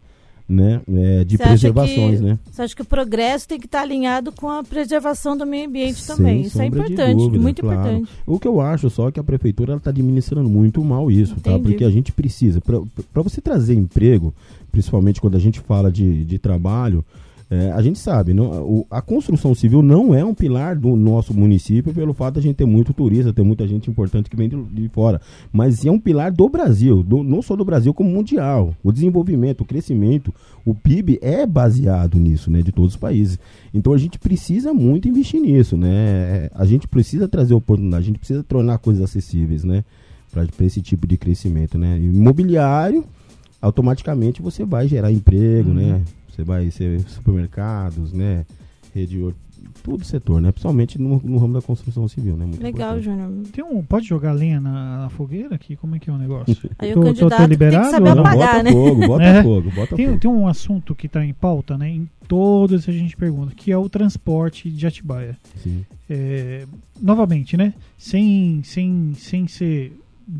né, 0.49 0.81
é, 0.89 1.25
de 1.25 1.37
Você 1.37 1.43
preservações, 1.43 2.21
que- 2.21 2.25
né. 2.27 2.39
Você 2.51 2.63
acha 2.63 2.77
que 2.77 2.83
o 2.83 2.85
progresso 2.85 3.49
tem 3.49 3.59
que 3.59 3.67
estar 3.67 3.81
alinhado 3.81 4.31
com 4.31 4.49
a 4.49 4.63
preservação 4.63 5.37
do 5.37 5.45
meio 5.45 5.67
ambiente 5.69 6.01
Sem 6.01 6.17
também? 6.17 6.41
Isso 6.43 6.61
é 6.61 6.67
importante, 6.67 7.17
dúvida, 7.17 7.43
muito 7.43 7.63
claro. 7.63 7.81
importante. 7.81 8.11
O 8.25 8.39
que 8.39 8.47
eu 8.47 8.61
acho 8.61 8.89
só 8.89 9.09
é 9.09 9.13
que 9.13 9.19
a 9.19 9.25
prefeitura 9.25 9.75
está 9.75 9.91
administrando 9.91 10.49
muito 10.49 10.85
mal 10.85 11.11
isso, 11.11 11.35
tá? 11.41 11.59
Porque 11.59 11.85
a 11.85 11.91
gente 11.91 12.13
precisa, 12.13 12.61
para 12.61 13.23
você 13.23 13.41
trazer 13.41 13.75
emprego, 13.75 14.33
principalmente 14.71 15.21
quando 15.21 15.37
a 15.37 15.41
gente 15.41 15.59
fala 15.59 15.91
de, 15.91 16.25
de 16.25 16.39
trabalho, 16.39 17.05
é, 17.49 17.71
a 17.71 17.81
gente 17.81 17.99
sabe, 17.99 18.35
não, 18.35 18.47
o- 18.65 18.87
a 18.91 19.01
construção 19.01 19.55
civil 19.55 19.81
não 19.81 20.13
é 20.13 20.25
um 20.25 20.35
pilar 20.35 20.75
do 20.77 20.97
nosso 20.97 21.33
município 21.33 21.95
pelo 21.95 22.13
fato 22.13 22.35
de 22.35 22.41
a 22.41 22.43
gente 22.43 22.57
ter 22.57 22.65
muito 22.67 22.93
turista, 22.93 23.33
ter 23.33 23.45
muita 23.45 23.69
gente 23.69 23.89
importante 23.89 24.29
que 24.29 24.37
vem 24.37 24.49
de, 24.49 24.61
de 24.65 24.89
fora, 24.89 25.21
mas 25.53 25.85
é 25.87 25.91
um 25.91 25.99
pilar 26.01 26.33
do 26.33 26.49
Brasil, 26.49 27.05
do- 27.05 27.23
não 27.23 27.41
só 27.41 27.55
do 27.55 27.65
Brasil 27.65 27.95
como 27.95 28.11
mundial. 28.11 28.75
O 28.83 28.91
desenvolvimento, 28.91 29.61
o 29.61 29.65
crescimento, 29.65 30.35
o 30.65 30.75
PIB 30.75 31.21
é 31.23 31.47
baseado 31.47 32.19
nisso, 32.19 32.51
né, 32.51 32.63
de 32.63 32.73
todos 32.73 32.95
os 32.95 32.97
países. 33.01 33.39
Então 33.73 33.93
a 33.93 33.99
gente 33.99 34.19
precisa 34.19 34.75
muito 34.75 35.07
investir 35.09 35.41
nisso, 35.41 35.77
né? 35.77 36.51
A 36.53 36.65
gente 36.67 36.89
precisa 36.89 37.29
trazer 37.29 37.55
oportunidade, 37.55 38.03
a 38.03 38.07
gente 38.07 38.19
precisa 38.19 38.43
tornar 38.43 38.79
coisas 38.79 39.05
acessíveis, 39.05 39.63
né, 39.63 39.85
para 40.33 40.47
esse 40.67 40.83
tipo 40.83 41.07
de 41.07 41.17
crescimento, 41.17 41.79
né? 41.79 41.97
Imobiliário 42.01 43.05
automaticamente 43.63 44.43
você 44.43 44.65
vai 44.65 44.87
gerar 44.89 45.11
emprego, 45.13 45.71
Uhum. 45.71 45.75
né? 45.77 46.03
Você 46.37 46.45
vai 46.45 46.71
ser 46.71 47.01
supermercados, 47.09 48.13
né? 48.13 48.45
Rede 48.95 49.23
todo 49.83 50.05
setor, 50.05 50.41
né? 50.41 50.51
Principalmente 50.53 51.01
no, 51.01 51.21
no 51.23 51.39
ramo 51.39 51.55
da 51.55 51.63
construção 51.63 52.07
civil, 52.09 52.37
né? 52.37 52.45
Muito 52.47 52.63
Legal, 52.63 52.99
importante. 52.99 53.05
Júnior. 53.05 53.47
Tem 53.53 53.65
um, 53.65 53.83
pode 53.83 54.07
jogar 54.07 54.33
lenha 54.33 54.61
na, 54.61 55.03
na 55.03 55.09
fogueira 55.11 55.55
aqui? 55.55 55.77
Como 55.77 55.95
é 55.97 55.99
que 55.99 56.09
é 56.11 56.13
o 56.13 56.19
negócio? 56.19 56.57
Aí 56.79 56.93
Tô- 56.93 57.01
o 57.01 57.05
tô- 57.05 57.09
tô 57.09 57.15
candidato 57.15 57.39
tem 57.39 57.47
que 57.47 57.53
liberado 57.53 57.91
saber 57.91 58.11
apagar, 58.11 58.37
bota 58.37 58.63
né? 58.63 58.73
fogo, 58.73 59.07
bota 59.07 59.23
É. 59.25 59.43
fogo, 59.43 59.71
bota 59.71 59.97
Tem, 59.97 60.07
fogo. 60.07 60.19
tem 60.19 60.31
um 60.31 60.49
assunto 60.49 60.95
que 60.95 61.07
está 61.07 61.25
em 61.25 61.33
pauta, 61.35 61.77
né? 61.79 61.89
Em 61.91 62.09
todas 62.29 62.89
a 62.89 62.93
gente 62.93 63.17
pergunta, 63.17 63.55
que 63.55 63.71
é 63.73 63.77
o 63.79 63.89
transporte 63.89 64.71
de 64.71 64.87
Atibaia. 64.87 65.37
Sim. 65.63 65.85
É, 66.09 66.65
novamente, 67.01 67.57
né? 67.57 67.75
Sem, 67.99 68.63
sem, 68.65 69.13
sem 69.15 69.47
ser 69.47 69.93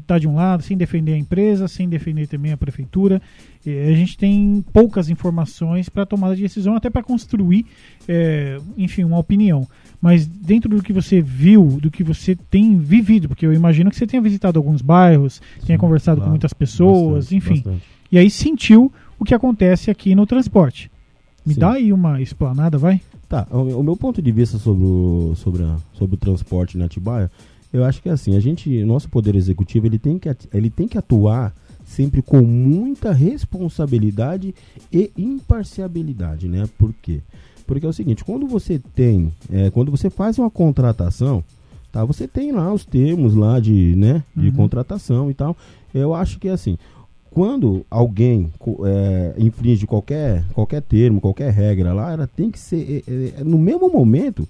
tá 0.07 0.19
de 0.19 0.27
um 0.27 0.35
lado, 0.35 0.63
sem 0.63 0.77
defender 0.77 1.13
a 1.13 1.19
empresa, 1.19 1.69
sem 1.69 1.89
defender 1.89 2.27
também 2.27 2.53
a 2.53 2.57
prefeitura. 2.57 3.21
É, 3.65 3.89
a 3.89 3.95
gente 3.95 4.17
tem 4.19 4.65
poucas 4.73 5.09
informações 5.09 5.89
para 5.89 6.05
tomada 6.07 6.35
de 6.35 6.43
decisão, 6.43 6.75
até 6.75 6.91
para 6.91 7.03
construir, 7.03 7.65
é, 8.09 8.59
enfim, 8.77 9.05
uma 9.05 9.19
opinião. 9.19 9.67
Mas 10.01 10.27
dentro 10.27 10.69
do 10.77 10.83
que 10.83 10.93
você 10.93 11.21
viu, 11.21 11.79
do 11.81 11.91
que 11.91 12.03
você 12.05 12.35
tem 12.37 12.77
vivido, 12.79 13.29
porque 13.29 13.47
eu 13.47 13.53
imagino 13.53 13.91
que 13.91 13.97
você 13.97 14.07
tenha 14.07 14.23
visitado 14.23 14.59
alguns 14.59 14.83
bairros, 14.83 15.41
tenha 15.65 15.77
Sim, 15.77 15.81
conversado 15.81 16.17
com 16.17 16.23
claro. 16.23 16.31
muitas 16.33 16.53
pessoas, 16.53 17.25
Bastante, 17.27 17.37
enfim. 17.37 17.55
bastante. 17.57 17.83
E 18.13 18.19
aí 18.19 18.31
sentiu 18.31 18.93
o 19.19 19.25
que 19.25 19.35
acontece 19.35 19.91
aqui 19.91 20.15
no 20.15 20.27
transporte. 20.27 20.91
Me 21.45 21.55
Sim. 21.55 21.61
dá 21.61 21.73
aí 21.73 21.93
uma 21.93 22.21
explanada, 22.21 22.77
vai? 22.77 23.01
Tá, 23.29 23.47
o, 23.51 23.81
o 23.81 23.83
meu 23.83 23.97
ponto 23.97 24.21
de 24.23 24.31
vista 24.31 24.59
sobre 24.59 24.85
o, 24.85 25.33
sobre, 25.37 25.63
a- 25.65 25.79
sobre 25.95 26.15
o 26.15 26.19
transporte 26.19 26.77
na 26.79 26.85
Atibaia, 26.85 27.31
eu 27.77 27.85
acho 27.85 28.03
que 28.03 28.09
é 28.09 28.13
assim, 28.13 28.37
a 28.37 28.41
gente, 28.41 28.83
nosso 28.85 29.09
poder 29.09 29.35
executivo, 29.35 29.87
ele 29.87 29.99
tem 29.99 30.19
que, 30.19 30.29
ele 30.53 30.71
tem 30.71 30.89
que 30.89 30.99
atuar 30.99 31.55
sempre 31.85 32.21
com 32.23 32.43
muita 32.43 33.13
responsabilidade 33.13 34.55
e 34.93 35.11
imparcialidade, 35.17 36.49
né? 36.49 36.69
Por 36.79 36.93
quê? 37.03 37.21
Porque 37.67 37.85
é 37.87 37.89
o 37.89 37.93
seguinte, 37.93 38.25
quando 38.25 38.47
você 38.47 38.79
tem, 38.95 39.33
é, 39.51 39.71
quando 39.71 39.91
você 39.91 40.09
faz 40.11 40.39
uma 40.39 40.51
contratação, 40.51 41.43
tá? 41.93 42.05
Você 42.05 42.27
tem 42.29 42.53
lá 42.53 42.73
os 42.73 42.85
termos 42.85 43.35
lá 43.35 43.59
de, 43.61 43.95
né, 43.97 44.23
de 44.37 44.49
Uhum. 44.49 44.55
contratação 44.55 45.31
e 45.31 45.35
tal. 45.35 45.57
Eu 45.93 46.15
acho 46.15 46.39
que 46.39 46.49
assim, 46.49 46.79
quando 47.31 47.85
alguém 47.91 48.51
é, 48.85 49.35
infringe 49.39 49.87
qualquer, 49.87 50.45
qualquer 50.55 50.83
termo, 50.83 51.21
qualquer 51.21 51.53
regra 51.53 51.93
lá, 51.93 52.13
ela 52.13 52.27
tem 52.27 52.51
que 52.51 52.59
ser, 52.59 53.05
é, 53.07 53.41
é, 53.41 53.45
no 53.45 53.59
mesmo 53.59 53.89
momento, 53.91 54.49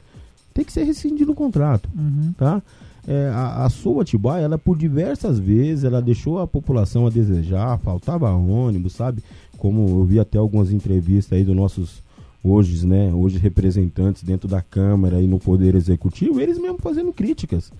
tem 0.52 0.64
que 0.64 0.72
ser 0.72 0.84
rescindido 0.84 1.32
o 1.32 1.34
contrato, 1.34 1.88
Uhum. 1.96 2.32
tá? 2.36 2.62
É, 3.06 3.30
a, 3.32 3.64
a 3.64 3.70
sua 3.70 4.02
Atibaia, 4.02 4.42
ela 4.42 4.58
por 4.58 4.76
diversas 4.76 5.38
vezes, 5.38 5.84
ela 5.84 6.02
deixou 6.02 6.40
a 6.40 6.46
população 6.46 7.06
a 7.06 7.10
desejar, 7.10 7.78
faltava 7.78 8.30
ônibus, 8.30 8.94
sabe? 8.94 9.22
Como 9.56 9.88
eu 9.88 10.04
vi 10.04 10.18
até 10.18 10.38
algumas 10.38 10.72
entrevistas 10.72 11.38
aí 11.38 11.44
dos 11.44 11.54
nossos 11.54 12.02
hoje, 12.42 12.86
né, 12.86 13.12
hoje 13.12 13.38
representantes 13.38 14.22
dentro 14.22 14.48
da 14.48 14.62
Câmara 14.62 15.20
e 15.20 15.26
no 15.26 15.38
Poder 15.38 15.74
Executivo, 15.74 16.40
eles 16.40 16.58
mesmo 16.58 16.78
fazendo 16.78 17.12
críticas. 17.12 17.72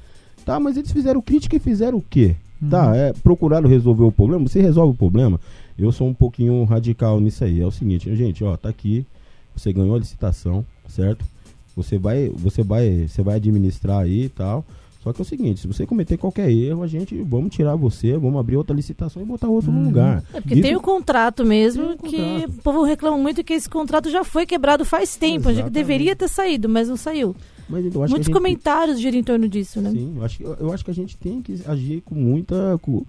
Tá, 0.45 0.61
mas 0.61 0.77
eles 0.77 0.93
fizeram 0.93 1.21
crítica 1.21 1.57
e 1.57 1.61
fizeram 1.61 1.99
o 1.99 2.03
quê? 2.03 2.37
Uhum. 2.63 2.69
Tá, 2.69 2.97
é, 2.97 3.13
procuraram 3.13 3.69
resolver 3.69 4.05
o 4.05 4.13
problema. 4.13 4.49
Você 4.49 4.61
resolve 4.61 4.95
o 4.95 4.97
problema. 4.97 5.41
Eu 5.79 5.91
sou 5.91 6.07
um 6.09 6.15
pouquinho 6.15 6.63
radical 6.65 7.21
nisso 7.21 7.45
aí. 7.45 7.61
É 7.61 7.67
o 7.67 7.71
seguinte, 7.71 8.15
gente, 8.15 8.45
ó, 8.45 8.57
tá 8.57 8.69
aqui. 8.69 9.05
Você 9.57 9.73
ganhou 9.73 9.97
a 9.97 9.99
licitação, 9.99 10.65
certo? 10.89 11.25
Você 11.75 11.99
vai, 11.99 12.31
você 12.35 12.63
vai, 12.63 13.07
você 13.09 13.23
vai 13.23 13.37
administrar 13.37 14.01
aí 14.01 14.25
e 14.25 14.29
tal. 14.29 14.65
Só 15.07 15.13
que 15.13 15.21
é 15.21 15.23
o 15.23 15.25
seguinte, 15.25 15.61
se 15.61 15.69
você 15.69 15.87
cometer 15.87 16.17
qualquer 16.17 16.51
erro, 16.51 16.83
a 16.83 16.87
gente 16.89 17.15
vamos 17.23 17.55
tirar 17.55 17.77
você, 17.77 18.19
vamos 18.19 18.41
abrir 18.41 18.57
outra 18.57 18.75
licitação 18.75 19.23
e 19.23 19.25
botar 19.25 19.47
outro 19.49 19.71
Uhum. 19.71 19.79
no 19.79 19.85
lugar. 19.85 20.25
É 20.35 20.41
porque 20.41 20.55
Isso- 20.55 20.63
tem 20.65 20.75
o 20.75 20.81
contrato 20.81 21.45
mesmo, 21.45 21.93
o 21.93 21.97
que 21.97 22.17
contrato. 22.17 22.51
o 22.59 22.63
povo 22.65 22.83
reclama 22.83 23.17
muito 23.17 23.45
que 23.45 23.53
esse 23.53 23.71
contrato 23.71 24.11
já 24.11 24.25
foi 24.25 24.45
quebrado 24.45 24.85
faz 24.85 25.15
tempo. 25.15 25.45
Que 25.45 25.51
Exatamente. 25.53 25.73
deveria 25.73 26.17
ter 26.17 26.27
saído, 26.27 26.69
mas 26.69 26.89
não 26.89 26.97
saiu. 26.97 27.37
Mas 27.69 27.87
então, 27.87 28.01
Muitos 28.01 28.17
gente- 28.27 28.33
comentários 28.33 28.99
giram 29.01 29.17
em 29.17 29.23
torno 29.23 29.49
disso, 29.49 29.81
né? 29.81 29.91
Sim, 29.93 30.15
eu 30.17 30.25
acho, 30.25 30.39
que- 30.39 30.43
eu, 30.45 30.55
eu 30.59 30.73
acho 30.73 30.85
que 30.85 30.91
a 30.91 30.95
gente 30.95 31.17
tem 31.17 31.41
que 31.41 31.55
agir 31.69 32.01
com 32.05 32.17
muita, 32.17 32.77
com, 32.83 33.05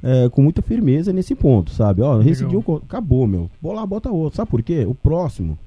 é, 0.00 0.28
com 0.28 0.42
muita 0.42 0.62
firmeza 0.62 1.12
nesse 1.12 1.34
ponto, 1.34 1.72
sabe? 1.72 2.02
Ó, 2.02 2.18
rescindiu, 2.20 2.62
acabou, 2.84 3.26
meu. 3.26 3.50
Vou 3.60 3.72
lá, 3.72 3.84
bota 3.84 4.12
outro. 4.12 4.36
Sabe 4.36 4.48
por 4.48 4.62
quê? 4.62 4.84
O 4.88 4.94
próximo, 4.94 5.58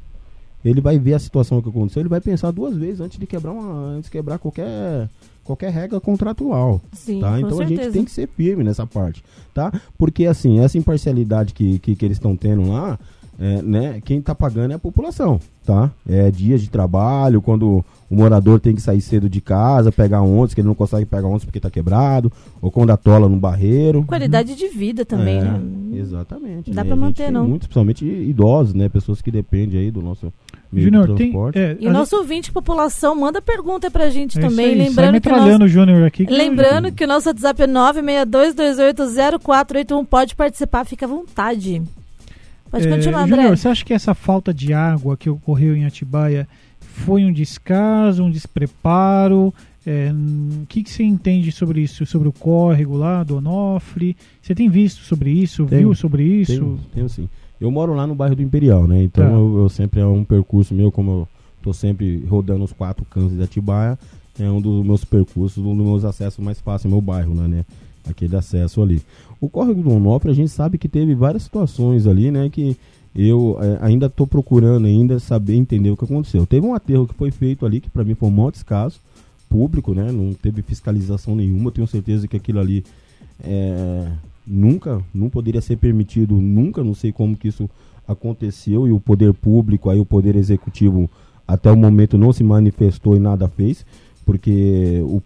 ele 0.63 0.79
vai 0.79 0.98
ver 0.98 1.15
a 1.15 1.20
situação 1.20 1.62
que 1.62 1.67
aconteceu, 1.67 2.01
ele 2.01 2.08
vai 2.08 2.22
pensar 2.22 2.51
duas 2.51 2.77
vezes 2.77 3.01
antes 3.01 3.20
de 3.20 3.27
quebrar 3.27 3.51
uma, 3.51 3.89
antes 3.89 4.05
de 4.10 4.12
quebrar 4.12 4.38
qualquer 4.39 5.10
qualquer 5.46 5.72
regra 5.72 6.02
contratual, 6.02 6.82
Sim, 6.92 7.22
tá? 7.22 7.40
Então 7.40 7.52
a 7.52 7.68
certeza. 7.68 7.84
gente 7.84 7.94
tem 7.94 8.04
que 8.04 8.12
ser 8.12 8.28
firme 8.28 8.64
nessa 8.64 8.86
parte, 8.86 9.24
tá? 9.54 9.72
Porque 9.98 10.25
assim, 10.25 10.60
essa 10.60 10.78
imparcialidade 10.78 11.54
que, 11.54 11.80
que, 11.80 11.96
que 11.96 12.04
eles 12.04 12.18
estão 12.18 12.36
tendo 12.36 12.68
lá, 12.68 13.00
é, 13.40 13.62
né? 13.62 14.02
Quem 14.04 14.22
tá 14.22 14.34
pagando 14.34 14.72
é 14.72 14.75
a 14.75 14.80
população, 14.80 15.40
tá? 15.64 15.92
É 16.10 16.32
dias 16.32 16.62
de 16.62 16.70
trabalho, 16.70 17.42
quando 17.42 17.86
o 18.10 18.16
morador 18.16 18.60
tem 18.60 18.76
que 18.76 18.82
sair 18.82 19.02
cedo 19.02 19.28
de 19.30 19.42
casa, 19.42 19.92
pegar 19.92 20.22
ônibus, 20.22 20.54
que 20.54 20.62
ele 20.62 20.68
não 20.68 20.76
consegue 20.76 21.06
pegar 21.06 21.28
ônibus 21.28 21.46
porque 21.46 21.60
tá 21.60 21.70
quebrado, 21.70 22.32
ou 22.62 22.70
quando 22.70 22.92
atola 22.92 23.28
no 23.28 23.38
barreiro. 23.38 24.04
Qualidade 24.04 24.56
de 24.56 24.68
vida 24.68 25.04
também, 25.04 25.39
É, 25.39 25.44
né? 25.44 25.62
Exatamente. 25.94 26.72
Dá 26.72 26.84
né? 26.84 26.89
pra 26.89 26.94
A 26.94 27.08
gente 27.08 27.20
manter, 27.20 27.32
não. 27.32 27.48
Muitos, 27.48 27.68
principalmente 27.68 28.06
idosos, 28.06 28.74
né? 28.74 28.89
Pessoas 28.89 29.22
que 29.22 29.32
dependem 29.32 29.80
aí 29.80 29.91
do 29.91 30.02
nosso 30.02 30.32
meio 30.72 30.86
Júnior, 30.86 31.08
de 31.08 31.15
tem. 31.15 31.32
transporte. 31.32 31.58
É, 31.58 31.78
E 31.80 31.88
a- 31.88 31.91
nosso 31.91 32.15
ouvinte, 32.18 32.52
população, 32.52 33.15
manda 33.15 33.41
pergunta 33.41 33.89
pra 33.89 34.10
gente 34.10 34.38
é 34.38 34.41
também. 34.41 34.65
aí, 34.68 34.76
lembrando 34.76 35.20
que 35.22 35.30
o 35.30 35.36
nosso, 35.36 35.63
o 35.63 35.68
Júnior 35.68 36.04
aqui. 36.06 36.26
que- 36.26 36.34
lembrando 36.34 36.91
que 36.91 37.06
o 37.06 37.08
nosso 37.08 37.30
WhatsApp 37.30 37.63
é 37.63 37.68
962280481. 37.68 40.06
Pode 40.06 40.36
participar, 40.36 40.86
fica 40.86 41.06
à 41.06 41.10
vontade. 41.10 41.82
Pode 42.70 42.88
É, 42.88 42.91
continuar, 42.91 43.24
André. 43.24 43.36
Júnior, 43.38 43.58
você 43.58 43.68
acha 43.70 43.86
que 43.86 43.94
essa 43.94 44.13
falta 44.13 44.54
de 44.54 44.74
água 44.74 45.15
que 45.15 45.30
ocorreu 45.30 45.76
em 45.76 45.86
Atibaia 45.86 46.48
foi 46.95 47.25
um 47.25 47.31
descaso, 47.34 48.23
um 48.23 48.31
despreparo? 48.31 49.53
É, 49.86 50.12
O 50.12 50.65
que, 50.67 50.81
que 50.81 50.89
você 50.91 51.03
entende 51.03 51.51
sobre 51.51 51.81
isso? 51.81 52.05
Sobre 52.05 52.27
o 52.27 52.31
córrego 52.31 52.97
lá 52.97 53.23
do 53.23 53.38
Onofre? 53.38 54.15
Você 54.41 54.55
tem 54.55 54.67
visto 54.69 55.01
sobre 55.03 55.29
isso? 55.29 55.65
Tenho, 55.65 55.81
viu 55.81 55.95
sobre 55.95 56.23
isso? 56.23 56.53
Tenho, 56.53 56.79
tenho 56.93 57.10
sim. 57.10 57.29
Eu 57.62 57.69
moro 57.71 57.93
lá 57.93 58.05
no 58.08 58.15
bairro 58.15 58.36
do 58.36 58.41
Imperial, 58.41 58.88
né? 58.88 59.03
Então 59.03 59.23
Tá. 59.25 59.31
eu, 59.31 59.58
eu 59.60 59.69
sempre 59.69 59.99
é 59.99 60.05
um 60.05 60.23
percurso 60.23 60.73
meu, 60.73 60.91
como 60.91 61.12
eu 61.12 61.27
tô 61.62 61.71
sempre 61.73 62.23
rodando 62.27 62.63
os 62.63 62.71
quatro 62.73 63.05
cantos 63.05 63.36
de 63.38 63.43
Atibaia, 63.43 63.97
é 64.39 64.49
um 64.49 64.60
dos 64.60 64.86
meus 64.86 65.05
percursos, 65.05 65.63
um 65.63 65.75
dos 65.75 65.86
meus 65.86 66.03
acessos 66.05 66.43
mais 66.43 66.60
fáceis 66.60 66.91
meu 66.91 67.01
bairro, 67.01 67.34
né, 67.36 67.47
né? 67.47 67.65
Aquele 68.10 68.36
acesso 68.36 68.81
ali. 68.81 69.01
O 69.39 69.47
córrego 69.49 69.81
do 69.81 69.91
Onofre, 69.91 70.29
a 70.31 70.34
gente 70.34 70.49
sabe 70.49 70.77
que 70.77 70.88
teve 70.89 71.15
várias 71.15 71.43
situações 71.43 72.05
ali, 72.08 72.29
né? 72.31 72.49
Que 72.49 72.75
eu 73.15 73.58
eh, 73.62 73.78
ainda 73.82 74.10
tô 74.10 74.28
procurando 74.28 74.86
ainda 74.86 75.19
saber 75.19 75.56
entender 75.56 75.89
o 75.89 75.95
que 75.95 76.04
aconteceu. 76.04 76.45
Teve 76.45 76.67
um 76.67 76.73
aterro 76.73 77.08
que 77.08 77.13
foi 77.13 77.32
feito 77.32 77.65
ali, 77.65 77.80
que 77.80 77.89
para 77.89 78.04
mim 78.04 78.13
foi 78.13 78.28
um 78.28 78.32
maior 78.32 78.51
descaso, 78.51 78.99
público, 79.49 79.93
né? 79.93 80.12
Não 80.12 80.34
teve 80.34 80.62
fiscalização 80.62 81.36
nenhuma. 81.36 81.71
Tenho 81.71 81.88
certeza 81.88 82.28
que 82.28 82.36
aquilo 82.36 82.60
ali 82.60 82.84
é, 83.41 84.08
nunca, 84.45 85.01
não 85.13 85.30
poderia 85.30 85.62
ser 85.62 85.78
permitido, 85.78 86.36
nunca, 86.36 86.84
não 86.84 86.93
sei 86.93 87.12
como 87.13 87.38
que 87.38 87.47
isso 87.47 87.69
aconteceu 88.08 88.88
e 88.88 88.91
o 88.91 88.99
poder 88.99 89.34
público, 89.34 89.89
aí 89.89 89.99
o 89.99 90.06
poder 90.06 90.36
executivo 90.36 91.10
até 91.47 91.71
o 91.71 91.78
momento 91.78 92.17
não 92.17 92.34
se 92.34 92.43
manifestou 92.43 93.15
e 93.15 93.19
nada 93.19 93.47
fez, 93.47 93.86
porque 94.25 95.01
o, 95.04 95.21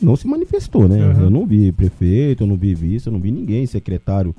não 0.00 0.16
se 0.16 0.26
manifestou, 0.26 0.88
né? 0.88 1.04
Uhum. 1.06 1.22
Eu 1.22 1.30
não 1.30 1.46
vi 1.46 1.70
prefeito, 1.70 2.44
eu 2.44 2.46
não 2.46 2.56
vi 2.56 2.74
vice, 2.74 3.08
eu 3.08 3.12
não 3.12 3.20
vi 3.20 3.30
ninguém, 3.30 3.66
secretário 3.66 4.34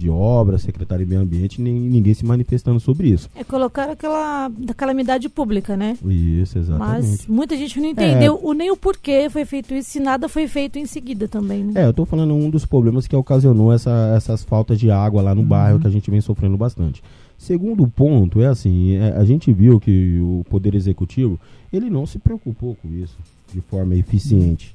de 0.00 0.08
obras, 0.08 0.62
secretário 0.62 1.04
de 1.04 1.10
meio 1.10 1.20
ambiente, 1.20 1.60
nem 1.60 1.74
ninguém 1.74 2.14
se 2.14 2.24
manifestando 2.24 2.80
sobre 2.80 3.08
isso. 3.08 3.28
É 3.34 3.44
colocar 3.44 3.90
aquela 3.90 4.48
da 4.48 4.72
calamidade 4.72 5.28
pública, 5.28 5.76
né? 5.76 5.98
Isso, 6.06 6.58
exatamente. 6.58 7.00
Mas 7.08 7.26
muita 7.26 7.54
gente 7.54 7.78
não 7.78 7.88
entendeu 7.88 8.40
o, 8.42 8.54
nem 8.54 8.70
o 8.70 8.76
porquê 8.78 9.28
foi 9.28 9.44
feito 9.44 9.74
isso, 9.74 9.90
se 9.90 10.00
nada 10.00 10.26
foi 10.26 10.48
feito 10.48 10.78
em 10.78 10.86
seguida 10.86 11.28
também, 11.28 11.62
né? 11.64 11.82
É, 11.82 11.86
eu 11.86 11.92
tô 11.92 12.06
falando 12.06 12.34
um 12.34 12.48
dos 12.48 12.64
problemas 12.64 13.06
que 13.06 13.14
ocasionou 13.14 13.72
essa- 13.72 14.14
essas 14.16 14.42
faltas 14.42 14.80
de 14.80 14.90
água 14.90 15.20
lá 15.20 15.34
no 15.34 15.42
Uhum. 15.42 15.46
bairro 15.48 15.78
que 15.80 15.86
a 15.86 15.90
gente 15.90 16.10
vem 16.10 16.20
sofrendo 16.22 16.56
bastante. 16.56 17.02
Segundo 17.36 17.86
ponto 17.86 18.40
é 18.40 18.46
assim, 18.46 18.96
é, 18.96 19.12
a 19.16 19.24
gente 19.24 19.52
viu 19.52 19.78
que 19.78 20.18
o 20.20 20.44
poder 20.48 20.74
executivo 20.74 21.38
ele 21.72 21.90
não 21.90 22.06
se 22.06 22.18
preocupou 22.18 22.74
com 22.82 22.88
isso 22.88 23.16
de 23.52 23.60
forma 23.60 23.94
eficiente, 23.94 24.74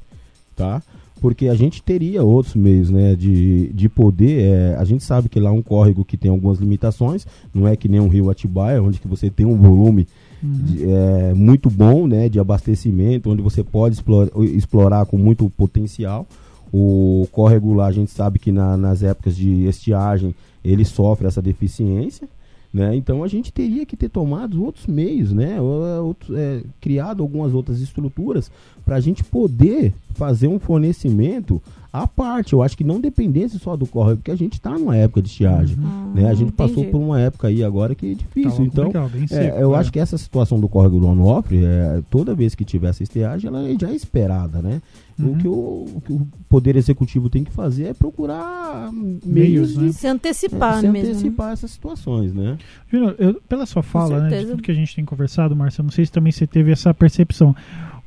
tá? 0.56 0.82
Porque 1.22 1.48
a 1.48 1.56
gente 1.56 1.82
teria 1.82 2.24
outros 2.24 2.56
meios, 2.56 2.90
né, 2.90 3.16
de, 3.16 3.72
de 3.74 3.88
poder. 3.90 4.42
é, 4.42 4.76
a 4.78 4.84
gente 4.84 5.04
sabe 5.04 5.30
que 5.30 5.40
lá 5.40 5.50
é 5.50 5.54
um 5.54 5.62
córrego 5.62 6.04
que 6.06 6.18
tem 6.18 6.30
algumas 6.30 6.60
limitações, 6.60 7.26
não 7.54 7.68
é 7.68 7.76
que 7.76 7.88
nem 7.88 8.00
um 8.00 8.08
rio 8.10 8.30
Atibaia, 8.30 8.84
onde 8.84 9.00
que 9.00 9.08
você 9.08 9.30
tem 9.30 9.46
um 9.46 9.56
volume 9.58 10.08
Uhum. 10.44 10.52
de- 10.52 10.84
é, 10.86 11.34
muito 11.34 11.70
bom 11.70 12.06
né, 12.06 12.28
de 12.30 12.40
abastecimento, 12.40 13.32
onde 13.32 13.42
você 13.42 13.64
pode 13.64 13.96
explora- 13.96 14.30
explorar, 14.44 15.06
com 15.06 15.18
muito 15.18 15.50
potencial. 15.50 16.28
O 16.72 17.26
córrego 17.32 17.74
lá, 17.74 17.88
a 17.88 17.92
gente 17.92 18.12
sabe 18.12 18.38
que 18.38 18.52
na- 18.52 18.76
nas 18.76 19.02
épocas 19.02 19.36
de 19.36 19.64
estiagem 19.66 20.36
ele 20.64 20.84
sofre 20.84 21.26
essa 21.28 21.42
deficiência. 21.42 22.28
Né? 22.76 22.94
Então 22.94 23.24
a 23.24 23.28
gente 23.30 23.54
teria 23.54 23.86
que 23.86 23.96
ter 23.96 24.10
tomado 24.10 24.62
outros 24.62 24.86
meios, 24.86 25.32
né? 25.32 25.56
É, 25.56 25.62
outros- 26.02 26.38
é, 26.38 26.62
criado 26.82 27.24
algumas 27.24 27.54
outras 27.54 27.80
estruturas 27.80 28.52
para 28.84 28.98
a 28.98 29.00
gente 29.00 29.24
poder 29.24 29.94
fazer 30.14 30.50
um 30.50 30.60
fornecimento 30.60 31.62
à 31.94 32.06
parte. 32.06 32.52
Eu 32.52 32.62
acho 32.62 32.76
que 32.78 32.84
não 32.84 33.00
dependesse 33.00 33.58
só 33.60 33.78
do 33.78 33.86
córrego, 33.88 34.18
porque 34.18 34.32
a 34.32 34.36
gente 34.36 34.54
está 34.56 34.72
numa 34.72 34.94
época 34.98 35.22
de 35.22 35.30
estiagem. 35.30 35.78
Hum, 35.80 36.12
Né? 36.16 36.30
A 36.30 36.34
gente 36.34 36.52
passou 36.52 36.80
entendi. 36.84 36.92
por 36.92 37.00
uma 37.00 37.18
época 37.18 37.48
aí 37.48 37.64
agora 37.64 37.96
que 37.96 38.12
é 38.12 38.14
difícil. 38.14 38.70
Tava 38.70 38.90
então, 38.90 39.10
é, 39.24 39.28
seco, 39.28 39.58
eu 39.58 39.74
é. 39.74 39.80
acho 39.80 39.90
que 39.94 39.98
essa 40.00 40.18
situação 40.18 40.60
do 40.60 40.68
córrego 40.68 41.00
do 41.00 41.08
Onofre, 41.08 41.64
é, 41.64 42.02
toda 42.10 42.36
vez 42.36 42.56
que 42.56 42.66
tiver 42.66 42.90
essa 42.90 43.04
estiagem, 43.04 43.48
ela 43.48 43.64
já 43.80 43.90
é 43.90 43.96
esperada, 43.96 44.62
né? 44.62 44.82
Uhum. 45.18 45.32
O, 45.32 45.38
que 45.38 45.48
o, 45.48 45.52
o 45.96 46.02
que 46.06 46.12
o 46.14 46.28
Poder 46.50 46.76
Executivo 46.76 47.30
tem 47.30 47.44
que 47.44 47.52
fazer 47.52 47.86
é 47.86 47.94
procurar 47.94 48.92
Meios, 48.92 49.24
meios, 49.26 49.76
né? 49.78 49.88
de 49.88 49.94
Se 49.94 50.08
antecipar 50.08 50.82
se 50.82 50.88
mesmo. 50.90 51.08
né? 51.08 51.14
antecipar 51.14 51.54
essas 51.54 51.72
situações, 51.72 52.34
né? 52.34 52.58
Júnior, 52.92 53.16
eu- 53.18 53.42
pela 53.48 53.66
sua 53.66 53.82
fala, 53.82 54.28
né, 54.28 54.40
de 54.42 54.46
tudo 54.48 54.62
que 54.62 54.72
a 54.72 54.76
gente 54.76 54.94
tem 54.96 55.06
conversado, 55.06 55.56
Marcelo, 55.56 55.86
não 55.88 55.92
sei 55.94 56.06
se 56.06 56.12
também 56.12 56.32
você 56.34 56.46
teve 56.46 56.72
essa 56.72 56.94
percepção. 56.94 57.56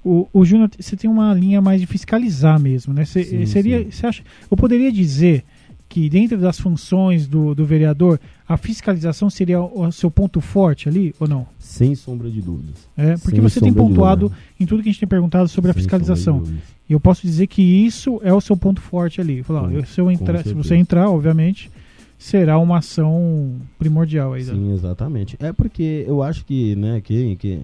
O, 0.04 0.28
o 0.32 0.44
Júnior, 0.44 0.70
você 0.78 0.96
tem 0.96 1.08
uma 1.10 1.32
linha 1.34 1.60
mais 1.60 1.80
de 1.80 1.86
fiscalizar 1.86 2.60
mesmo, 2.60 2.92
né? 2.92 3.04
Cê- 3.04 3.24
Sim, 3.24 3.46
seria, 3.46 3.78
sim. 3.84 3.90
você 3.90 4.06
acha, 4.06 4.22
eu 4.50 4.56
poderia 4.56 4.92
dizer 4.92 5.44
que 5.88 6.08
dentro 6.10 6.36
das 6.36 6.60
funções 6.60 7.26
do, 7.26 7.54
do 7.54 7.64
vereador, 7.64 8.20
a 8.46 8.56
fiscalização 8.58 9.30
seria 9.30 9.60
o, 9.60 9.90
seu 9.90 10.10
ponto 10.10 10.40
forte 10.40 10.88
ali, 10.88 11.14
ou 11.18 11.26
não? 11.26 11.46
Sem 11.58 11.94
sombra 11.94 12.30
de 12.30 12.42
dúvidas. 12.42 12.86
É, 12.96 13.16
porque 13.16 13.36
Sem 13.36 13.40
você 13.40 13.60
tem 13.60 13.72
pontuado 13.72 14.30
em 14.60 14.66
tudo 14.66 14.82
que 14.82 14.88
a 14.88 14.92
gente 14.92 15.00
tem 15.00 15.08
perguntado 15.08 15.48
sobre 15.48 15.70
a 15.70 15.74
Sem 15.74 15.82
fiscalização. 15.82 16.34
de 16.40 16.44
dúvidas. 16.50 16.62
E 16.88 16.92
eu 16.92 17.00
posso 17.00 17.22
dizer 17.22 17.46
que 17.46 17.62
isso 17.62 18.20
é 18.22 18.32
o 18.34 18.40
seu 18.40 18.56
ponto 18.56 18.80
forte 18.80 19.20
ali. 19.20 19.42
Falar, 19.42 19.68
Com- 19.70 19.84
se, 19.86 20.00
eu 20.00 20.10
entrar, 20.10 20.42
se 20.44 20.52
você 20.54 20.74
entrar, 20.76 21.08
obviamente, 21.10 21.70
será 22.18 22.58
uma 22.58 22.78
ação 22.78 23.54
primordial 23.78 24.32
aí. 24.34 24.44
né? 24.44 24.52
Sim, 24.54 24.72
exatamente. 24.72 25.36
É 25.40 25.52
porque 25.52 26.04
eu 26.06 26.22
acho 26.22 26.44
que, 26.44 26.74
né, 26.76 27.00
que, 27.00 27.36
que 27.36 27.60